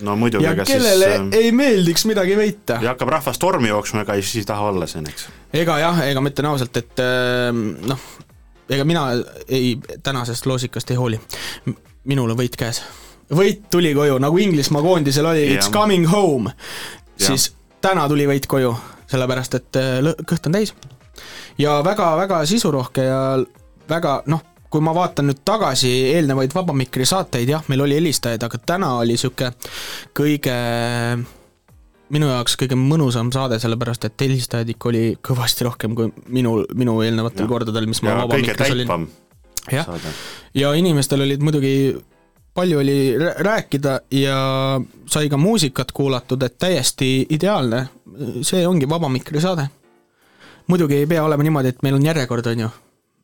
no 0.00 0.14
muidugi, 0.16 0.44
ja 0.44 0.54
ega 0.56 0.64
kellele 0.68 1.10
siis 1.10 1.20
äh, 1.20 1.40
ei 1.40 1.52
meeldiks 1.52 2.04
midagi 2.08 2.36
võita. 2.38 2.78
ja 2.82 2.94
hakkab 2.94 3.12
rahvas 3.16 3.40
tormi 3.40 3.70
jooksma, 3.72 4.04
ega 4.06 4.16
siis 4.20 4.42
ei 4.42 4.48
taha 4.48 4.70
olla 4.72 4.86
siin, 4.90 5.08
eks. 5.10 5.28
ega 5.52 5.78
jah, 5.82 6.00
ega 6.06 6.22
ma 6.22 6.32
ütlen 6.32 6.50
ausalt, 6.50 6.80
et 6.80 7.02
ähm, 7.04 7.64
noh, 7.88 8.08
ega 8.70 8.86
mina 8.88 9.04
ei, 9.48 9.76
tänasest 10.02 10.46
loosikast 10.46 10.90
ei 10.90 11.00
hooli. 11.00 11.20
minul 12.08 12.30
on 12.30 12.38
võit 12.38 12.56
käes. 12.58 12.82
võit 13.34 13.66
tuli 13.70 13.94
koju, 13.94 14.18
nagu 14.22 14.38
Inglismaa 14.38 14.82
koondisel 14.82 15.26
oli, 15.26 15.48
it's 15.54 15.68
Jah. 15.68 15.72
coming 15.72 16.08
home. 16.10 16.52
Siis 17.18 17.52
täna 17.82 18.06
tuli 18.08 18.26
võit 18.30 18.46
koju, 18.46 18.74
sellepärast 19.10 19.58
et 19.58 19.80
äh, 19.80 20.12
kõht 20.28 20.46
on 20.46 20.60
täis. 20.60 20.74
ja 21.58 21.80
väga-väga 21.84 22.44
sisurohke 22.46 23.08
ja 23.08 23.20
väga 23.88 24.22
noh, 24.26 24.44
kui 24.70 24.80
ma 24.84 24.92
vaatan 24.94 25.30
nüüd 25.30 25.40
tagasi 25.48 25.90
eelnevaid 26.14 26.54
Vaba 26.54 26.74
Mikri 26.76 27.06
saateid, 27.08 27.48
jah, 27.48 27.62
meil 27.68 27.80
oli 27.86 27.96
helistajaid, 27.96 28.42
aga 28.44 28.58
täna 28.66 28.94
oli 29.00 29.16
sihuke 29.16 29.52
kõige 30.16 30.56
minu 32.14 32.28
jaoks 32.30 32.56
kõige 32.60 32.76
mõnusam 32.80 33.30
saade, 33.34 33.58
sellepärast 33.60 34.06
et 34.08 34.24
helistajaid 34.24 34.72
ikka 34.74 34.90
oli 34.90 35.02
kõvasti 35.24 35.66
rohkem 35.68 35.96
kui 35.96 36.12
minul, 36.32 36.64
minu 36.78 36.98
eelnevatel 37.04 37.44
Jah. 37.44 37.50
kordadel, 37.52 37.88
mis 37.90 38.02
ma 38.02 38.12
ja 38.14 38.20
Vaba 38.22 38.38
Mikris 38.40 38.72
olin. 38.74 39.08
jah, 39.72 39.90
ja 40.56 40.72
inimestel 40.76 41.24
olid 41.26 41.44
muidugi, 41.44 41.74
palju 42.56 42.80
oli 42.80 42.98
rää- 43.20 43.36
rääkida 43.44 44.00
ja 44.16 44.38
sai 45.06 45.28
ka 45.28 45.36
muusikat 45.36 45.92
kuulatud, 45.92 46.42
et 46.42 46.58
täiesti 46.58 47.26
ideaalne, 47.30 47.86
see 48.42 48.66
ongi 48.66 48.88
Vaba 48.88 49.08
Mikri 49.08 49.40
saade. 49.40 49.68
muidugi 50.68 50.94
ei 50.94 51.06
pea 51.06 51.24
olema 51.24 51.42
niimoodi, 51.42 51.68
et 51.68 51.82
meil 51.82 51.94
on 51.94 52.04
järjekord, 52.04 52.46
on 52.46 52.60
ju. 52.60 52.70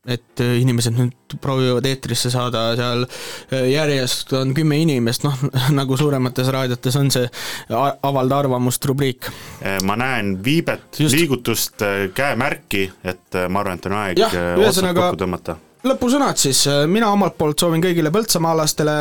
Et 0.05 0.41
äh, 0.43 0.59
inimesed 0.61 0.93
nüüd 0.95 1.35
proovivad 1.41 1.85
eetrisse 1.89 2.29
saada, 2.33 2.67
seal 2.77 3.05
äh, 3.07 3.67
järjest 3.71 4.33
on 4.37 4.53
kümme 4.57 4.77
inimest, 4.83 5.25
noh, 5.25 5.45
nagu 5.79 5.97
suuremates 5.97 6.49
raadiotes 6.53 6.97
on 6.99 7.11
see 7.13 7.25
avalda 7.73 8.41
arvamust 8.43 8.85
rubriik. 8.85 9.31
Eh, 9.61 9.79
ma 9.85 9.97
näen 9.99 10.35
viibet, 10.45 10.99
liigutust, 11.01 11.81
käemärki, 12.15 12.89
et 13.03 13.39
ma 13.49 13.63
arvan, 13.63 13.79
et 13.79 13.87
on 13.89 14.01
aeg 14.03 14.27
eh, 14.27 14.51
otsad 14.67 14.91
kokku 14.93 15.23
tõmmata. 15.25 15.57
lõpusõnad 15.85 16.37
siis, 16.41 16.63
mina 16.89 17.09
omalt 17.13 17.35
poolt 17.37 17.61
soovin 17.61 17.81
kõigile 17.81 18.13
põltsamaalastele 18.13 18.95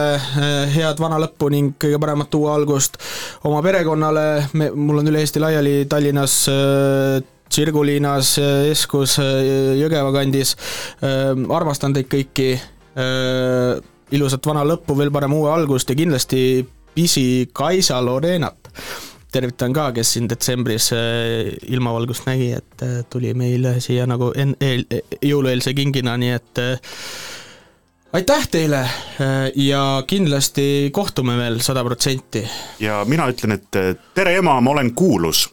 head 0.72 1.00
vana 1.00 1.20
lõppu 1.20 1.48
ning 1.52 1.76
kõige 1.80 2.00
paremat 2.00 2.40
uue 2.40 2.50
algust. 2.52 2.96
oma 3.44 3.60
perekonnale, 3.64 4.26
me, 4.56 4.70
mul 4.72 5.04
on 5.04 5.12
üle 5.12 5.20
Eesti 5.24 5.44
laiali 5.44 5.84
Tallinnas 5.88 6.40
eh, 7.54 7.60
Sirguliinas, 7.60 8.36
Eskus, 8.70 9.18
Jõgeva 9.78 10.12
kandis, 10.14 10.56
armastan 11.02 11.94
teid 11.94 12.08
kõiki, 12.10 12.50
ilusat 14.14 14.46
vana 14.46 14.64
lõppu, 14.66 14.96
veel 14.98 15.12
parem 15.14 15.34
uue 15.34 15.50
algust 15.52 15.90
ja 15.90 15.96
kindlasti 15.98 16.64
pisi 16.94 17.48
Kaisa 17.52 18.00
Lorenat 18.04 18.70
tervitan 19.34 19.72
ka, 19.74 19.88
kes 19.94 20.12
siin 20.14 20.28
detsembris 20.30 20.92
äh, 20.94 21.48
ilmavalgust 21.74 22.28
nägi, 22.28 22.52
et 22.54 22.84
tuli 23.10 23.32
meile 23.34 23.78
siia 23.82 24.06
nagu 24.06 24.30
en-, 24.38 24.54
eel, 24.62 24.84
jõulueelse 25.22 25.74
kingina, 25.74 26.14
nii 26.20 26.30
et 26.36 26.62
äh, 26.62 26.94
aitäh 28.14 28.46
teile 28.50 28.84
ja 29.58 29.82
kindlasti 30.06 30.92
kohtume 30.94 31.34
veel 31.40 31.58
sada 31.66 31.82
protsenti. 31.84 32.44
ja 32.78 33.02
mina 33.10 33.26
ütlen, 33.32 33.58
et 33.58 33.80
tere 34.14 34.36
ema, 34.38 34.60
ma 34.60 34.70
olen 34.76 34.94
kuulus. 34.94 35.48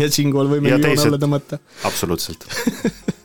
Ja 0.00 0.10
siinkohal 0.12 0.50
võime 0.56 0.74
joone 0.74 0.94
alla 0.96 1.20
tõmmata. 1.20 1.60
absoluutselt. 1.88 2.46